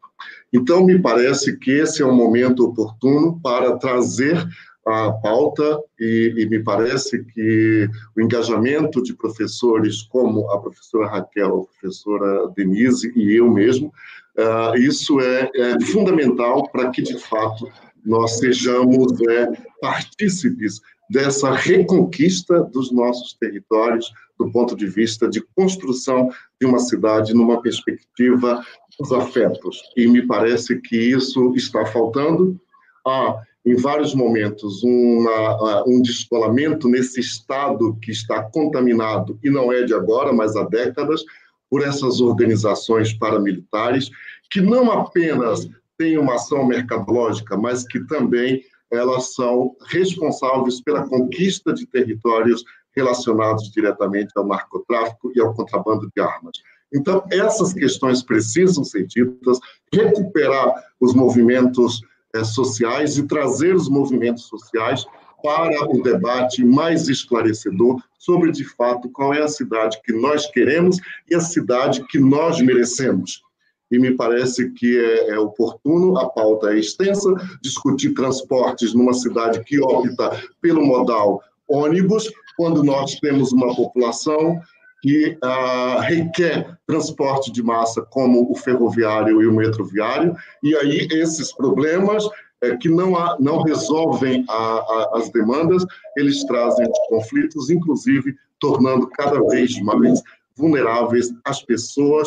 Então, 0.52 0.84
me 0.84 0.98
parece 0.98 1.56
que 1.58 1.72
esse 1.72 2.02
é 2.02 2.06
um 2.06 2.14
momento 2.14 2.64
oportuno 2.64 3.40
para 3.40 3.76
trazer 3.76 4.44
a 4.86 5.12
pauta 5.12 5.80
e, 5.98 6.34
e, 6.36 6.46
me 6.46 6.62
parece 6.62 7.24
que 7.24 7.88
o 8.14 8.20
engajamento 8.20 9.02
de 9.02 9.14
professores 9.14 10.02
como 10.02 10.50
a 10.50 10.60
professora 10.60 11.08
Raquel, 11.08 11.62
a 11.62 11.80
professora 11.80 12.48
Denise 12.54 13.12
e 13.16 13.34
eu 13.34 13.50
mesmo 13.50 13.92
Uh, 14.36 14.76
isso 14.76 15.20
é, 15.20 15.48
é 15.54 15.80
fundamental 15.80 16.68
para 16.70 16.90
que, 16.90 17.00
de 17.00 17.16
fato, 17.18 17.70
nós 18.04 18.38
sejamos 18.38 19.12
é, 19.28 19.46
partícipes 19.80 20.80
dessa 21.08 21.52
reconquista 21.52 22.62
dos 22.64 22.90
nossos 22.90 23.34
territórios 23.34 24.12
do 24.38 24.50
ponto 24.50 24.74
de 24.74 24.86
vista 24.86 25.28
de 25.28 25.40
construção 25.54 26.28
de 26.60 26.66
uma 26.66 26.80
cidade 26.80 27.32
numa 27.32 27.62
perspectiva 27.62 28.64
dos 28.98 29.12
afetos. 29.12 29.80
E 29.96 30.08
me 30.08 30.26
parece 30.26 30.80
que 30.80 30.96
isso 30.96 31.54
está 31.54 31.86
faltando. 31.86 32.60
Há, 33.06 33.40
em 33.64 33.76
vários 33.76 34.14
momentos, 34.14 34.82
uma, 34.82 35.84
um 35.86 36.02
descolamento 36.02 36.86
nesse 36.86 37.20
estado 37.20 37.96
que 38.02 38.10
está 38.10 38.42
contaminado, 38.42 39.38
e 39.42 39.48
não 39.48 39.72
é 39.72 39.82
de 39.82 39.94
agora, 39.94 40.32
mas 40.32 40.54
há 40.54 40.64
décadas, 40.64 41.22
por 41.70 41.82
essas 41.82 42.20
organizações 42.20 43.12
paramilitares, 43.14 44.10
que 44.50 44.60
não 44.60 44.92
apenas 44.92 45.68
têm 45.96 46.18
uma 46.18 46.34
ação 46.34 46.66
mercadológica, 46.66 47.56
mas 47.56 47.86
que 47.86 48.00
também 48.00 48.62
elas 48.92 49.34
são 49.34 49.74
responsáveis 49.88 50.80
pela 50.80 51.08
conquista 51.08 51.72
de 51.72 51.86
territórios 51.86 52.64
relacionados 52.94 53.70
diretamente 53.72 54.30
ao 54.36 54.46
narcotráfico 54.46 55.32
e 55.34 55.40
ao 55.40 55.54
contrabando 55.54 56.08
de 56.14 56.22
armas. 56.22 56.52
Então, 56.92 57.24
essas 57.30 57.72
questões 57.72 58.22
precisam 58.22 58.84
ser 58.84 59.06
ditas, 59.06 59.58
recuperar 59.92 60.72
os 61.00 61.12
movimentos 61.12 62.00
sociais 62.42 63.16
e 63.18 63.26
trazer 63.26 63.74
os 63.74 63.88
movimentos 63.88 64.44
sociais 64.44 65.06
para 65.42 65.90
o 65.90 66.02
debate 66.02 66.64
mais 66.64 67.08
esclarecedor 67.08 68.02
sobre, 68.18 68.50
de 68.50 68.64
fato, 68.64 69.10
qual 69.10 69.34
é 69.34 69.42
a 69.42 69.48
cidade 69.48 70.00
que 70.02 70.12
nós 70.12 70.50
queremos 70.50 70.96
e 71.30 71.34
a 71.34 71.40
cidade 71.40 72.02
que 72.08 72.18
nós 72.18 72.60
merecemos. 72.62 73.42
E 73.90 73.98
me 73.98 74.12
parece 74.12 74.70
que 74.70 74.98
é, 74.98 75.30
é 75.30 75.38
oportuno, 75.38 76.16
a 76.18 76.28
pauta 76.30 76.72
é 76.72 76.78
extensa, 76.78 77.30
discutir 77.62 78.14
transportes 78.14 78.94
numa 78.94 79.12
cidade 79.12 79.62
que 79.64 79.78
opta 79.78 80.42
pelo 80.62 80.84
modal 80.84 81.42
ônibus, 81.68 82.32
quando 82.56 82.82
nós 82.82 83.16
temos 83.16 83.52
uma 83.52 83.74
população 83.74 84.60
que 85.04 85.36
ah, 85.42 86.00
requer 86.00 86.78
transporte 86.86 87.52
de 87.52 87.62
massa 87.62 88.00
como 88.00 88.50
o 88.50 88.54
ferroviário 88.54 89.42
e 89.42 89.46
o 89.46 89.52
metroviário, 89.52 90.34
e 90.62 90.74
aí 90.74 91.06
esses 91.10 91.52
problemas 91.52 92.26
é, 92.62 92.74
que 92.78 92.88
não, 92.88 93.14
há, 93.14 93.36
não 93.38 93.60
resolvem 93.60 94.46
a, 94.48 94.54
a, 94.54 95.10
as 95.16 95.28
demandas, 95.28 95.84
eles 96.16 96.42
trazem 96.44 96.86
os 96.90 96.98
conflitos, 97.10 97.68
inclusive 97.68 98.34
tornando 98.58 99.06
cada 99.08 99.46
vez 99.48 99.78
mais 99.82 100.22
vulneráveis 100.56 101.34
as 101.44 101.62
pessoas 101.62 102.26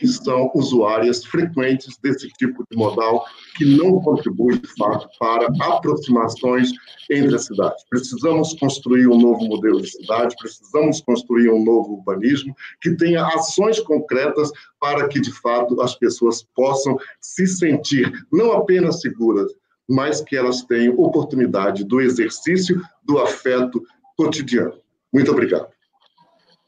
que 0.00 0.08
são 0.08 0.50
usuárias 0.54 1.22
frequentes 1.26 1.98
desse 1.98 2.26
tipo 2.30 2.64
de 2.70 2.76
modal 2.76 3.26
que 3.56 3.66
não 3.76 4.00
contribui, 4.00 4.58
de 4.58 4.66
fato, 4.78 5.06
para 5.18 5.46
aproximações 5.60 6.70
entre 7.10 7.34
as 7.36 7.44
cidades. 7.44 7.84
Precisamos 7.90 8.54
construir 8.54 9.06
um 9.08 9.20
novo 9.20 9.44
modelo 9.46 9.82
de 9.82 9.90
cidade, 9.90 10.34
precisamos 10.40 11.02
construir 11.02 11.50
um 11.50 11.62
novo 11.62 11.98
urbanismo 11.98 12.56
que 12.80 12.96
tenha 12.96 13.26
ações 13.26 13.78
concretas 13.80 14.50
para 14.80 15.06
que, 15.06 15.20
de 15.20 15.32
fato, 15.32 15.78
as 15.82 15.94
pessoas 15.94 16.42
possam 16.56 16.98
se 17.20 17.46
sentir 17.46 18.10
não 18.32 18.52
apenas 18.52 19.02
seguras, 19.02 19.52
mas 19.86 20.22
que 20.22 20.34
elas 20.34 20.62
tenham 20.62 20.98
oportunidade 20.98 21.84
do 21.84 22.00
exercício 22.00 22.80
do 23.04 23.18
afeto 23.18 23.84
cotidiano. 24.16 24.80
Muito 25.12 25.30
obrigado. 25.30 25.68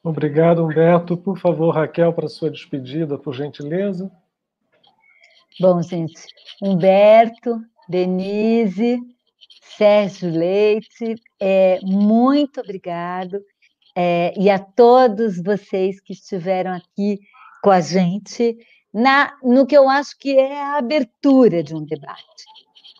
Obrigado, 0.02 0.64
Humberto. 0.64 1.16
Por 1.16 1.38
favor, 1.38 1.74
Raquel, 1.74 2.12
para 2.12 2.28
sua 2.28 2.50
despedida, 2.50 3.18
por 3.18 3.34
gentileza. 3.34 4.10
Bom, 5.60 5.80
gente, 5.82 6.20
Humberto, 6.60 7.60
Denise, 7.88 8.98
Sérgio 9.76 10.30
Leite, 10.30 11.14
é, 11.40 11.78
muito 11.82 12.60
obrigado. 12.60 13.40
É, 13.94 14.32
e 14.38 14.48
a 14.48 14.58
todos 14.58 15.42
vocês 15.42 16.00
que 16.00 16.14
estiveram 16.14 16.72
aqui 16.72 17.20
com 17.62 17.70
a 17.70 17.80
gente 17.80 18.56
na, 18.92 19.36
no 19.42 19.66
que 19.66 19.76
eu 19.76 19.88
acho 19.88 20.18
que 20.18 20.36
é 20.36 20.62
a 20.62 20.78
abertura 20.78 21.62
de 21.62 21.74
um 21.74 21.84
debate 21.84 22.44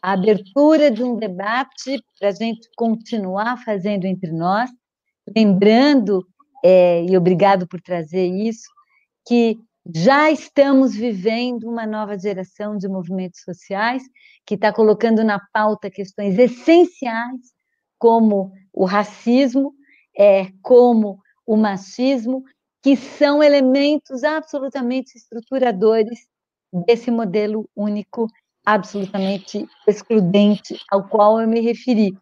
a 0.03 0.13
abertura 0.13 0.91
de 0.91 1.03
um 1.03 1.17
debate 1.17 2.05
para 2.19 2.31
a 2.31 2.33
gente 2.33 2.69
continuar 2.77 3.57
fazendo 3.65 4.05
entre 4.05 4.33
nós, 4.33 4.69
lembrando, 5.35 6.27
é, 6.63 7.05
e 7.05 7.17
obrigado 7.17 7.67
por 7.67 7.81
trazer 7.81 8.27
isso, 8.27 8.69
que 9.27 9.59
já 9.95 10.31
estamos 10.31 10.95
vivendo 10.95 11.69
uma 11.69 11.85
nova 11.85 12.17
geração 12.17 12.77
de 12.77 12.89
movimentos 12.89 13.41
sociais 13.41 14.03
que 14.47 14.55
está 14.55 14.73
colocando 14.73 15.25
na 15.25 15.41
pauta 15.53 15.91
questões 15.91 16.39
essenciais, 16.39 17.53
como 17.99 18.53
o 18.73 18.85
racismo, 18.85 19.75
é, 20.17 20.47
como 20.63 21.21
o 21.47 21.57
machismo, 21.57 22.45
que 22.83 22.97
são 22.97 23.43
elementos 23.43 24.25
absolutamente 24.25 25.17
estruturadores 25.17 26.27
desse 26.87 27.11
modelo 27.11 27.69
único 27.77 28.29
absolutamente 28.65 29.67
excludente 29.87 30.79
ao 30.91 31.09
qual 31.09 31.41
eu 31.41 31.49
me 31.49 31.61
referi. 31.61 32.17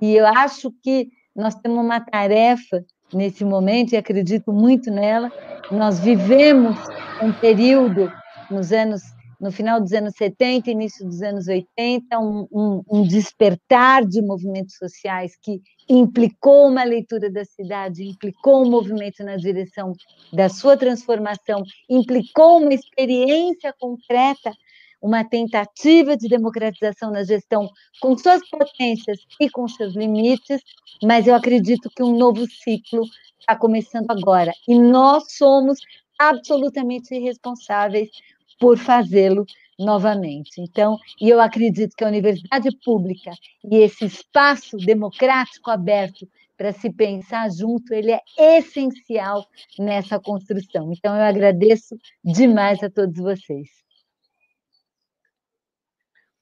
E 0.00 0.14
eu 0.14 0.26
acho 0.26 0.70
que 0.82 1.10
nós 1.34 1.54
temos 1.54 1.78
uma 1.78 2.00
tarefa 2.00 2.84
nesse 3.12 3.44
momento, 3.44 3.92
e 3.92 3.96
acredito 3.96 4.52
muito 4.52 4.90
nela. 4.90 5.30
Nós 5.70 5.98
vivemos 5.98 6.76
um 7.22 7.32
período 7.32 8.12
nos 8.50 8.72
anos 8.72 9.02
no 9.40 9.52
final 9.52 9.80
dos 9.80 9.92
anos 9.92 10.14
70, 10.16 10.70
início 10.70 11.06
dos 11.06 11.22
anos 11.22 11.46
80, 11.46 12.18
um, 12.18 12.48
um, 12.50 12.82
um, 12.90 13.02
despertar 13.04 14.04
de 14.04 14.20
movimentos 14.20 14.76
sociais 14.76 15.36
que 15.40 15.62
implicou 15.88 16.68
uma 16.68 16.82
leitura 16.82 17.30
da 17.30 17.44
cidade, 17.44 18.04
implicou 18.04 18.66
um 18.66 18.70
movimento 18.70 19.22
na 19.22 19.36
direção 19.36 19.92
da 20.32 20.48
sua 20.48 20.76
transformação, 20.76 21.62
implicou 21.88 22.60
uma 22.60 22.74
experiência 22.74 23.72
concreta, 23.78 24.52
uma 25.00 25.24
tentativa 25.24 26.16
de 26.16 26.28
democratização 26.28 27.10
na 27.10 27.24
gestão 27.24 27.68
com 28.00 28.16
suas 28.16 28.40
potências 28.48 29.18
e 29.40 29.48
com 29.48 29.68
seus 29.68 29.94
limites, 29.94 30.60
mas 31.02 31.26
eu 31.26 31.34
acredito 31.34 31.88
que 31.94 32.02
um 32.02 32.16
novo 32.16 32.46
ciclo 32.46 33.02
está 33.38 33.56
começando 33.56 34.10
agora 34.10 34.52
e 34.66 34.78
nós 34.78 35.32
somos 35.36 35.78
absolutamente 36.18 37.16
responsáveis 37.18 38.10
por 38.58 38.76
fazê-lo 38.76 39.46
novamente. 39.78 40.60
Então, 40.60 40.98
e 41.20 41.28
eu 41.28 41.40
acredito 41.40 41.94
que 41.96 42.04
a 42.04 42.08
universidade 42.08 42.68
pública 42.84 43.30
e 43.70 43.76
esse 43.76 44.06
espaço 44.06 44.76
democrático 44.78 45.70
aberto 45.70 46.28
para 46.56 46.72
se 46.72 46.92
pensar 46.92 47.48
junto, 47.52 47.94
ele 47.94 48.10
é 48.10 48.20
essencial 48.36 49.46
nessa 49.78 50.18
construção. 50.18 50.92
Então, 50.92 51.14
eu 51.14 51.22
agradeço 51.22 51.96
demais 52.24 52.82
a 52.82 52.90
todos 52.90 53.16
vocês. 53.16 53.68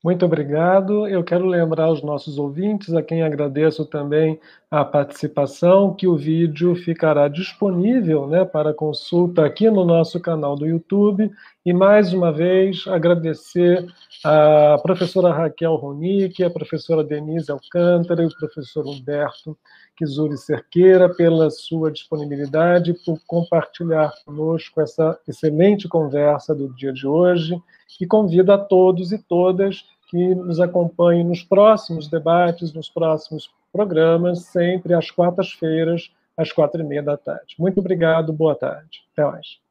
Muito 0.06 0.24
obrigado. 0.24 1.08
Eu 1.08 1.24
quero 1.24 1.44
lembrar 1.46 1.86
aos 1.86 2.00
nossos 2.00 2.38
ouvintes, 2.38 2.94
a 2.94 3.02
quem 3.02 3.22
agradeço 3.22 3.84
também 3.84 4.38
a 4.70 4.84
participação, 4.84 5.92
que 5.92 6.06
o 6.06 6.16
vídeo 6.16 6.76
ficará 6.76 7.26
disponível 7.26 8.28
né, 8.28 8.44
para 8.44 8.72
consulta 8.72 9.44
aqui 9.44 9.68
no 9.68 9.84
nosso 9.84 10.20
canal 10.20 10.54
do 10.54 10.64
YouTube. 10.64 11.28
E 11.64 11.72
mais 11.72 12.12
uma 12.12 12.30
vez 12.30 12.86
agradecer 12.86 13.84
a 14.24 14.78
professora 14.80 15.32
Raquel 15.32 15.74
Ronick, 15.74 16.40
a 16.44 16.50
professora 16.50 17.02
Denise 17.02 17.50
Alcântara 17.50 18.22
e 18.22 18.26
o 18.26 18.38
professor 18.38 18.86
Humberto 18.86 19.58
Kizuri 19.96 20.38
Cerqueira 20.38 21.12
pela 21.12 21.50
sua 21.50 21.90
disponibilidade, 21.90 22.94
por 23.04 23.18
compartilhar 23.26 24.12
conosco 24.24 24.80
essa 24.80 25.18
excelente 25.26 25.88
conversa 25.88 26.54
do 26.54 26.72
dia 26.72 26.92
de 26.92 27.08
hoje. 27.08 27.60
E 27.98 28.06
convido 28.06 28.52
a 28.52 28.58
todos 28.58 29.10
e 29.10 29.18
todas 29.18 29.84
que 30.06 30.34
nos 30.34 30.60
acompanhem 30.60 31.24
nos 31.24 31.42
próximos 31.42 32.08
debates, 32.08 32.72
nos 32.72 32.88
próximos 32.88 33.50
programas, 33.72 34.40
sempre 34.40 34.94
às 34.94 35.10
quartas-feiras, 35.10 36.10
às 36.36 36.52
quatro 36.52 36.80
e 36.80 36.84
meia 36.84 37.02
da 37.02 37.16
tarde. 37.16 37.54
Muito 37.58 37.80
obrigado, 37.80 38.32
boa 38.32 38.54
tarde. 38.54 39.02
Até 39.12 39.24
mais. 39.24 39.65